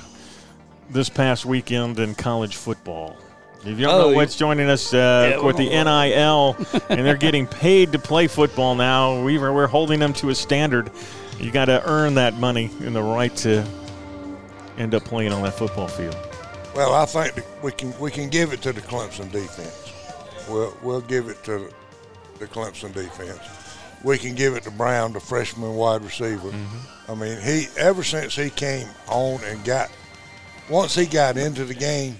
[0.88, 3.16] this past weekend in college football?
[3.60, 6.56] If you don't Oh, know what's joining us uh, Yeah, with the NIL,
[6.88, 10.34] and they're getting paid to play football now, we were, we're holding them to a
[10.34, 10.90] standard.
[11.38, 13.66] You got to earn that money and the right to
[14.78, 16.16] end up playing on that football field.
[16.74, 19.92] Well, I think we can we can give it to the Clemson defense.
[20.48, 21.68] We'll we'll give it to
[22.38, 23.40] the Clemson defense.
[24.04, 26.52] We can give it to Brown, the freshman wide receiver.
[27.08, 29.90] I mean, he ever since he came on and got
[30.70, 32.18] once he got into the game,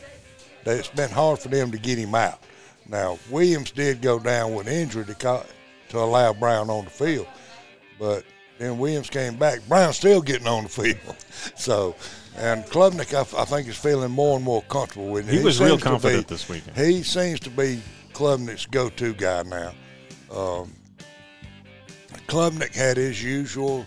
[0.67, 2.41] it's been hard for them to get him out.
[2.89, 5.47] Now Williams did go down with injury to co-
[5.91, 7.29] to allow Brown on the field,
[7.99, 8.25] but
[8.59, 9.61] then Williams came back.
[9.69, 10.99] Brown's still getting on the field.
[11.57, 11.95] So,
[12.37, 15.39] and Klubnik, I, I think, is feeling more and more comfortable with him.
[15.39, 16.77] He was real confident be- this weekend.
[16.77, 17.81] He seems to be
[18.13, 19.73] Klubnik's go-to guy now.
[20.31, 20.73] Um,
[22.31, 23.85] Klubnik had his usual,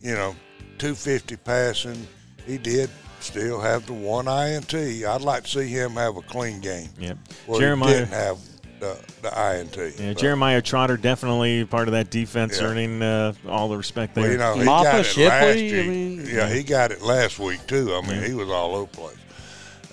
[0.00, 0.34] you know,
[0.78, 2.06] 250 passing.
[2.46, 2.90] He did
[3.20, 4.74] still have the one INT.
[4.74, 6.88] I'd like to see him have a clean game.
[6.98, 7.18] Yep.
[7.46, 7.88] Well, Jeremiah.
[7.88, 8.38] he didn't have
[8.78, 9.76] the, the INT.
[9.98, 12.66] Yeah, but- Jeremiah Trotter definitely part of that defense, Yeah.
[12.66, 14.24] earning uh, all the respect there.
[14.24, 17.00] Well, you know, he Mappa, got it Shipley, last I mean- yeah, he got it
[17.02, 17.94] last week too.
[17.94, 19.16] I mean, he was all over the place.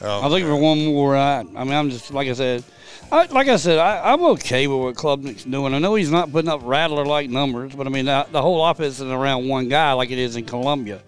[0.02, 1.16] Um, I'm looking for one more.
[1.16, 2.64] I, I mean, I'm just like I said.
[3.12, 5.74] I, like I said, I, I'm okay with what Klubnik's doing.
[5.74, 8.66] I know he's not putting up rattler like numbers, but I mean the, the whole
[8.66, 11.02] offense isn't around one guy like it is in Columbia.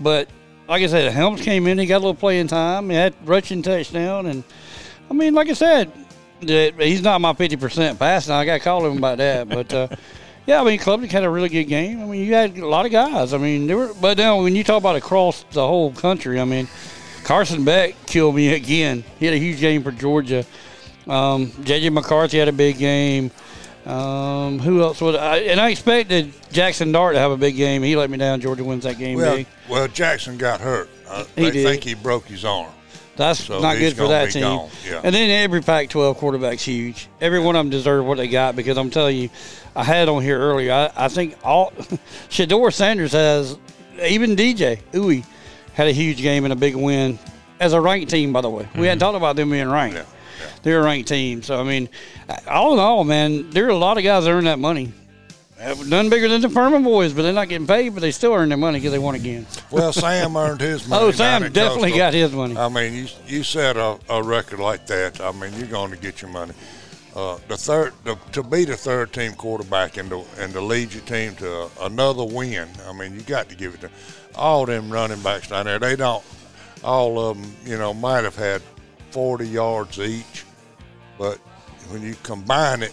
[0.00, 0.28] But
[0.68, 3.62] like I said, Helms came in, he got a little playing time, he had rushing
[3.62, 4.44] touchdown, and
[5.10, 5.90] I mean, like I said,
[6.40, 8.34] he's not my 50% passing.
[8.34, 9.72] I got to call him about that, but.
[9.72, 9.88] Uh,
[10.46, 12.00] Yeah, I mean, Klubnik had a really good game.
[12.00, 13.34] I mean, you had a lot of guys.
[13.34, 16.46] I mean, there were, but now when you talk about across the whole country, I
[16.46, 16.68] mean,
[17.22, 19.04] Carson Beck killed me again.
[19.18, 20.46] He had a huge game for Georgia.
[21.08, 23.30] Um, JJ McCarthy had a big game.
[23.86, 25.38] Um, who else would I?
[25.38, 27.82] And I expected Jackson Dart to have a big game.
[27.82, 28.40] He let me down.
[28.40, 29.46] Georgia wins that game well, big.
[29.68, 30.90] well, Jackson got hurt.
[31.08, 31.66] Uh, He they did.
[31.66, 32.70] think he broke his arm.
[33.16, 34.68] That's So not good for that team.
[34.86, 35.00] yeah.
[35.02, 37.08] And then every Pac-12 quarterback's huge.
[37.20, 39.30] Every one of them deserve what they got because I'm telling you,
[39.74, 40.72] I had on here earlier.
[40.72, 41.70] I, I think all
[42.28, 43.58] Shedeur Sanders has,
[44.06, 45.24] even DJ Uwe
[45.74, 47.18] had a huge game and a big win
[47.58, 48.32] as a ranked team.
[48.32, 49.96] By the way, we hadn't talked about them being ranked.
[49.96, 50.10] Mm-hmm.
[50.10, 50.14] Yeah.
[50.62, 51.42] They're a ranked team.
[51.42, 51.88] So I mean,
[52.48, 54.92] all in all, man, there are a lot of guys that earn that money.
[55.86, 58.48] None bigger than the Furman boys, but they're not getting paid, but they still earn
[58.48, 59.44] their money because they won again.
[59.72, 61.04] Well, Sam earned his money.
[61.04, 61.98] Oh, Sam definitely Coastal.
[61.98, 62.56] got his money.
[62.56, 65.20] I mean, you you set a, a record like that.
[65.20, 66.52] I mean, you're going to get your money.
[67.16, 70.92] Uh, the third, the, to be the third team quarterback and to and to lead
[70.92, 72.68] your team to another win.
[72.86, 73.90] I mean, you got to give it to
[74.36, 75.80] all them running backs down there.
[75.80, 76.22] They don't.
[76.84, 78.62] All of them, you know, might have had
[79.10, 80.44] 40 yards each,
[81.18, 81.38] but
[81.88, 82.92] when you combine it,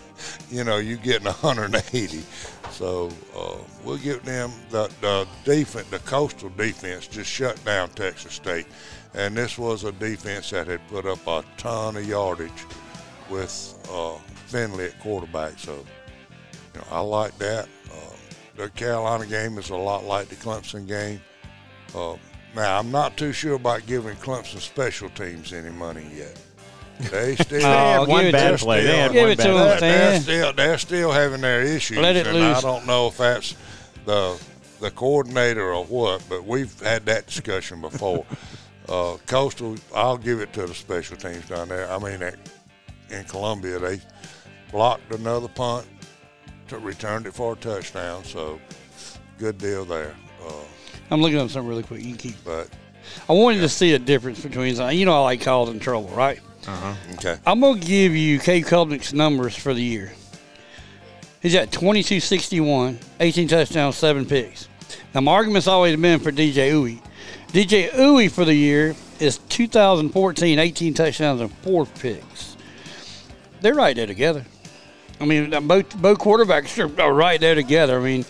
[0.50, 2.22] you know, you're getting 180.
[2.70, 8.34] So uh, we'll give them the, the defense, the coastal defense just shut down Texas
[8.34, 8.66] State.
[9.14, 12.66] And this was a defense that had put up a ton of yardage
[13.28, 14.16] with uh,
[14.46, 15.58] Finley at quarterback.
[15.58, 17.68] So, you know, I like that.
[17.90, 18.14] Uh,
[18.56, 21.20] the Carolina game is a lot like the Clemson game.
[21.94, 22.16] Uh,
[22.54, 26.40] now, I'm not too sure about giving Clemson special teams any money yet.
[27.10, 27.68] They still They Oh,
[28.00, 28.84] had one give it bad to- play.
[28.84, 29.80] They had give one it to bad them, play.
[29.80, 33.18] they're, they're still they're still having their issues, Let it and I don't know if
[33.18, 33.54] that's
[34.04, 34.40] the
[34.80, 36.22] the coordinator or what.
[36.28, 38.24] But we've had that discussion before.
[38.88, 41.90] uh, Coastal, I'll give it to the special teams down there.
[41.90, 42.36] I mean, at,
[43.10, 44.00] in Columbia, they
[44.72, 45.86] blocked another punt,
[46.68, 48.24] to returned it for a touchdown.
[48.24, 48.58] So
[49.38, 50.14] good deal there.
[50.44, 50.52] Uh,
[51.10, 52.00] I'm looking up something really quick.
[52.00, 52.44] You can keep.
[52.44, 52.68] but
[53.28, 54.76] I wanted to see a difference between.
[54.76, 56.40] You know, I like calls in trouble, right?
[56.66, 56.94] Uh-huh.
[57.14, 58.60] okay, I'm gonna give you K.
[58.60, 60.12] Klubnik's numbers for the year.
[61.40, 64.68] He's at 2261, 18 touchdowns, seven picks.
[65.14, 67.00] Now, my argument's always been for DJ Uwe.
[67.48, 72.56] DJ Uwe for the year is 2014, 18 touchdowns and four picks.
[73.60, 74.44] They're right there together.
[75.20, 77.98] I mean, both both quarterbacks are right there together.
[77.98, 78.24] I mean,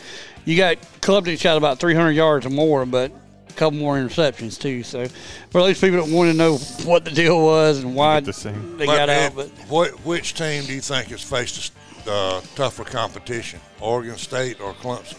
[0.48, 3.12] you got Klubnik shot about 300 yards or more, but
[3.50, 4.82] a couple more interceptions too.
[4.82, 5.06] So,
[5.50, 6.56] for those people that want to know
[6.86, 8.78] what the deal was and why the same.
[8.78, 11.72] they got if- out, but what, which team do you think has faced
[12.08, 15.18] uh, tougher competition, Oregon State or Clemson?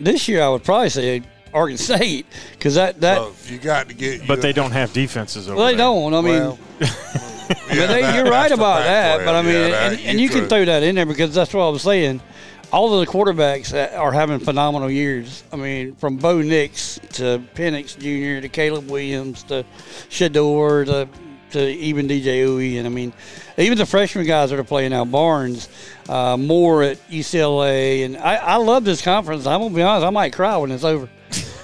[0.00, 1.22] this year I would probably say
[1.52, 4.26] Oregon State because that that Well, you got to get.
[4.26, 5.78] But you- they don't have defenses over well, they there.
[5.86, 6.14] don't.
[6.14, 6.88] I mean, Well, but
[7.72, 9.24] yeah, they, that- you're right about that.
[9.24, 11.54] But I mean, Yeah, that- and, and you can throw that in there because that's
[11.54, 12.20] what I was saying.
[12.70, 15.42] All of the quarterbacks are having phenomenal years.
[15.52, 18.42] I mean, from Bo Nix to Penix Jr.
[18.42, 19.64] to Caleb Williams to
[20.10, 21.08] Shedeur to
[21.50, 23.12] to even DJ Uwe, and I mean,
[23.56, 25.68] even the freshman guys that are playing now, Barnes,
[26.08, 29.46] uh, Moore at UCLA, and I, I love this conference.
[29.46, 31.08] I'm gonna be honest, I might cry when it's over.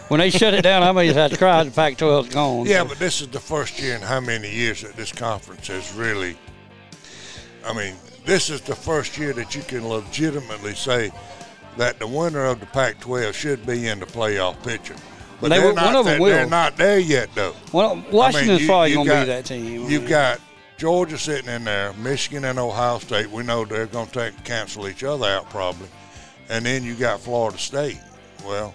[0.08, 1.64] When they shut it down, I may just have to cry.
[1.64, 2.66] The Pac-12's gone.
[2.66, 5.92] Yeah, but this is the first year in how many years that this conference has
[5.94, 6.36] really.
[7.64, 7.94] I mean,
[8.24, 11.10] this is the first year that you can legitimately say
[11.76, 14.96] that the winner of the Pac-12 should be in the playoff picture.
[15.40, 17.54] But They they're will- not, one of them they're, they're not there yet, though.
[17.72, 19.90] Well, Washington's I mean, you, probably going to be that team.
[19.90, 20.40] You've got
[20.78, 23.30] Georgia sitting in there, Michigan and Ohio State.
[23.30, 25.88] We know they're going to take cancel each other out probably,
[26.48, 27.98] and then you got Florida State.
[28.46, 28.74] Well,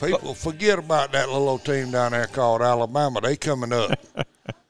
[0.00, 3.20] uh, people forget about that little old team down there called Alabama.
[3.20, 3.98] They coming up.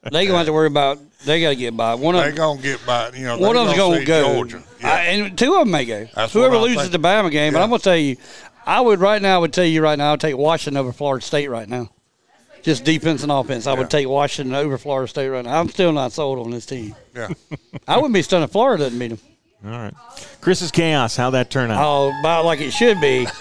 [0.02, 0.98] they going to have to worry about.
[1.24, 1.94] They got to get by.
[1.94, 3.10] One of they gonna get by.
[3.10, 4.34] You know, one of them's gonna going to go.
[4.34, 4.62] Georgia.
[4.80, 4.88] Yeah.
[4.90, 6.06] I, and two of them may go.
[6.14, 6.92] That's Whoever loses think.
[6.92, 8.16] the Bama game, but I'm going to tell you,
[8.66, 9.34] I would right now.
[9.36, 10.08] I would tell you right now.
[10.08, 11.90] I would take Washington over Florida State right now.
[12.62, 13.66] Just defense and offense.
[13.66, 13.78] I Yeah.
[13.78, 15.58] would take Washington over Florida State right now.
[15.60, 16.94] I'm still not sold on this team.
[17.14, 17.28] yeah.
[17.88, 19.18] I wouldn't be stunned if Florida doesn't beat them.
[19.62, 19.92] All right.
[20.40, 21.16] Chris's chaos.
[21.16, 21.84] How that turn out?
[21.84, 23.26] Oh, about like it should be.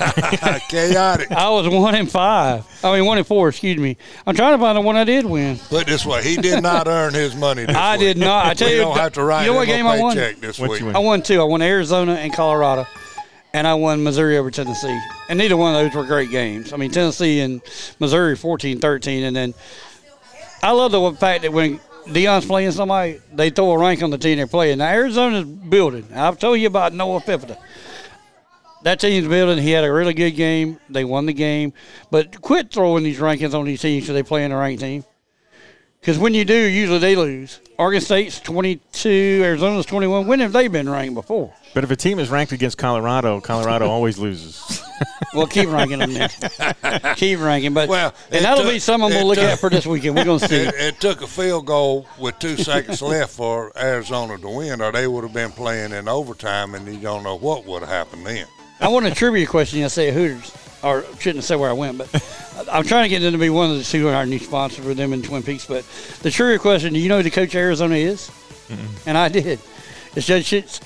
[0.70, 1.32] Chaotic.
[1.32, 2.66] I was one in five.
[2.84, 3.48] I mean, one in four.
[3.50, 3.96] Excuse me.
[4.28, 5.58] I'm trying to find the one I did win.
[5.58, 7.66] Put it this way, he did not earn his money.
[7.66, 8.00] This I week.
[8.02, 8.48] did not.
[8.48, 10.16] I tell we you, don't have to write you know what game a I won?
[10.18, 10.84] paycheck this What week.
[10.84, 11.40] I won two.
[11.40, 12.86] I won Arizona and Colorado,
[13.54, 15.00] and I won Missouri over Tennessee.
[15.30, 16.74] And neither one of those were great games.
[16.74, 17.62] I mean, Tennessee and
[18.00, 19.54] Missouri 14-13, and then
[20.62, 24.18] I love the fact that when Deion's playing somebody, they throw a rank on the
[24.18, 24.80] team they're playing.
[24.80, 26.08] Now Arizona's building.
[26.14, 27.58] I've told you about Noah Fifita.
[28.84, 29.62] That team's building.
[29.62, 30.80] He had a really good game.
[30.90, 31.74] They won the game,
[32.10, 35.04] but quit throwing these rankings on these teams because they play in the ranked team.
[36.00, 37.60] Because when you do, usually they lose.
[37.78, 40.28] Oregon State's 22, Arizona's 21.
[40.28, 41.54] When have they been ranked before?
[41.74, 44.82] But if a team is ranked against Colorado, Colorado always loses.
[45.34, 46.30] Well, keep ranking them then.
[47.16, 47.74] keep ranking.
[47.74, 50.16] But Well, and that'll took- be something I'm gonna look took- at for this weekend.
[50.16, 50.56] We're going to see.
[50.56, 54.92] It, it took a field goal with two seconds left for Arizona to win, or
[54.92, 58.26] they would have been playing in overtime, and you don't know what would have happened
[58.26, 58.48] then.
[58.82, 59.84] I want a trivia question.
[59.84, 60.52] I say Hooters,
[60.84, 62.10] or shouldn't say where I went, but
[62.72, 64.84] I'm trying to get them to be one of the two of our new sponsors
[64.86, 65.66] for them in Twin Peaks.
[65.66, 65.86] But
[66.22, 68.32] the trivia question: Do you know who the coach of Arizona is?
[69.06, 69.60] And I did.
[70.16, 70.80] It's Judge Schutz,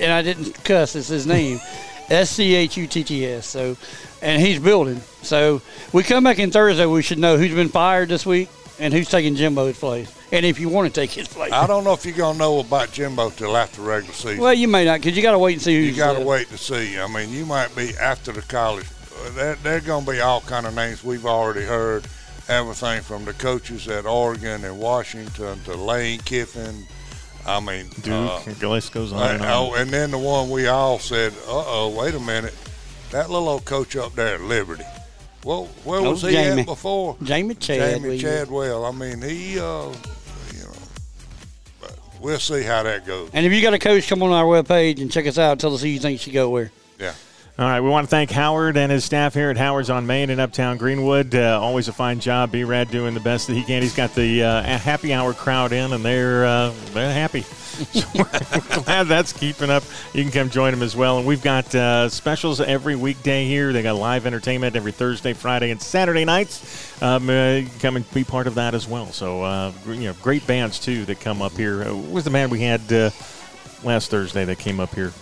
[0.00, 0.96] and I didn't cuss.
[0.96, 1.60] It's his name,
[2.08, 3.46] S C H U T T S.
[3.46, 3.76] So,
[4.20, 5.00] and he's building.
[5.22, 5.62] So
[5.92, 6.86] we come back in Thursday.
[6.86, 8.48] We should know who's been fired this week
[8.80, 11.52] and who's taking Jimbo's place, and if you want to take his place.
[11.52, 14.38] I don't know if you're gonna know about Jimbo till after regular season.
[14.38, 15.90] Well, you may not, because you got to wait and see who's.
[15.90, 16.98] you got to uh, wait to see.
[16.98, 18.86] I mean, you might be after the college.
[19.34, 22.06] There, there are going to be all kind of names we've already heard.
[22.48, 26.84] Everything from the coaches at Oregon and Washington to Lane Kiffin.
[27.46, 29.48] I mean, Duke, uh, the list goes on Uh, and on.
[29.50, 32.54] oh, and then the one we all said, "Uh oh, wait a minute,
[33.12, 34.84] that little old coach up there at Liberty.
[35.44, 36.60] Well, where Oh, was he Jamey.
[36.60, 37.14] at before?
[37.16, 37.98] Jamey Chadwell.
[38.00, 38.84] Jamey Chadwell.
[38.84, 39.86] I mean, he, uh,
[40.52, 40.72] you know,
[41.80, 43.30] but we'll see how that goes.
[43.32, 45.58] And if you got a coach, come on our webpage and check us out.
[45.60, 46.70] Tell us who you think should go where.
[46.98, 47.14] Yeah.
[47.60, 50.30] All right, we want to thank Howard and his staff here at Howard's on Main
[50.30, 51.34] in Uptown Greenwood.
[51.34, 52.52] Uh, always a fine job.
[52.52, 53.82] B-Rad doing the best that he can.
[53.82, 57.44] He's got the uh, happy hour crowd in, and they're uh, they're happy.
[57.80, 59.82] So we're glad that's keeping up.
[60.12, 61.16] You can come join them as well.
[61.16, 63.72] And we've got uh, specials every weekday here.
[63.72, 67.02] They got live entertainment every Thursday, Friday, and Saturday nights.
[67.02, 69.06] Um, uh, come and be part of that as well.
[69.12, 71.84] So uh, you know, great bands too that come up here.
[71.84, 72.82] What was the band we had
[73.82, 75.12] last Thursday that came up here?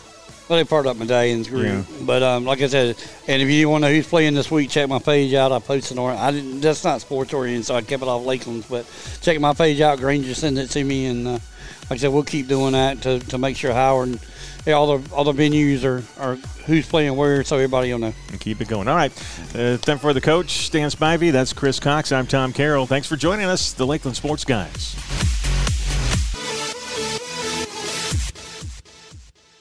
[0.48, 1.66] Well, they part up medallions group.
[1.66, 1.82] Yeah.
[2.02, 2.96] But um, like I said,
[3.26, 5.52] and if you want to know who's playing this week, check my page out.
[5.52, 6.16] I posted on.
[6.16, 6.60] I didn't.
[6.60, 8.66] That's not sports oriented, so I kept it off Lakeland's.
[8.66, 8.86] But
[9.20, 9.98] check my page out.
[9.98, 11.32] Granger send it to me, and uh,
[11.90, 14.20] like I said, we'll keep doing that to, to make sure Howard and
[14.66, 18.14] yeah, all the all the venues are, are who's playing where, so everybody will know.
[18.30, 18.88] and keep it going.
[18.88, 19.12] All right.
[19.54, 22.12] Uh, then for the coach, Stan Spivey, that's Chris Cox.
[22.12, 22.86] I'm Tom Carroll.
[22.86, 24.94] Thanks for joining us, the Lakeland Sports Guys.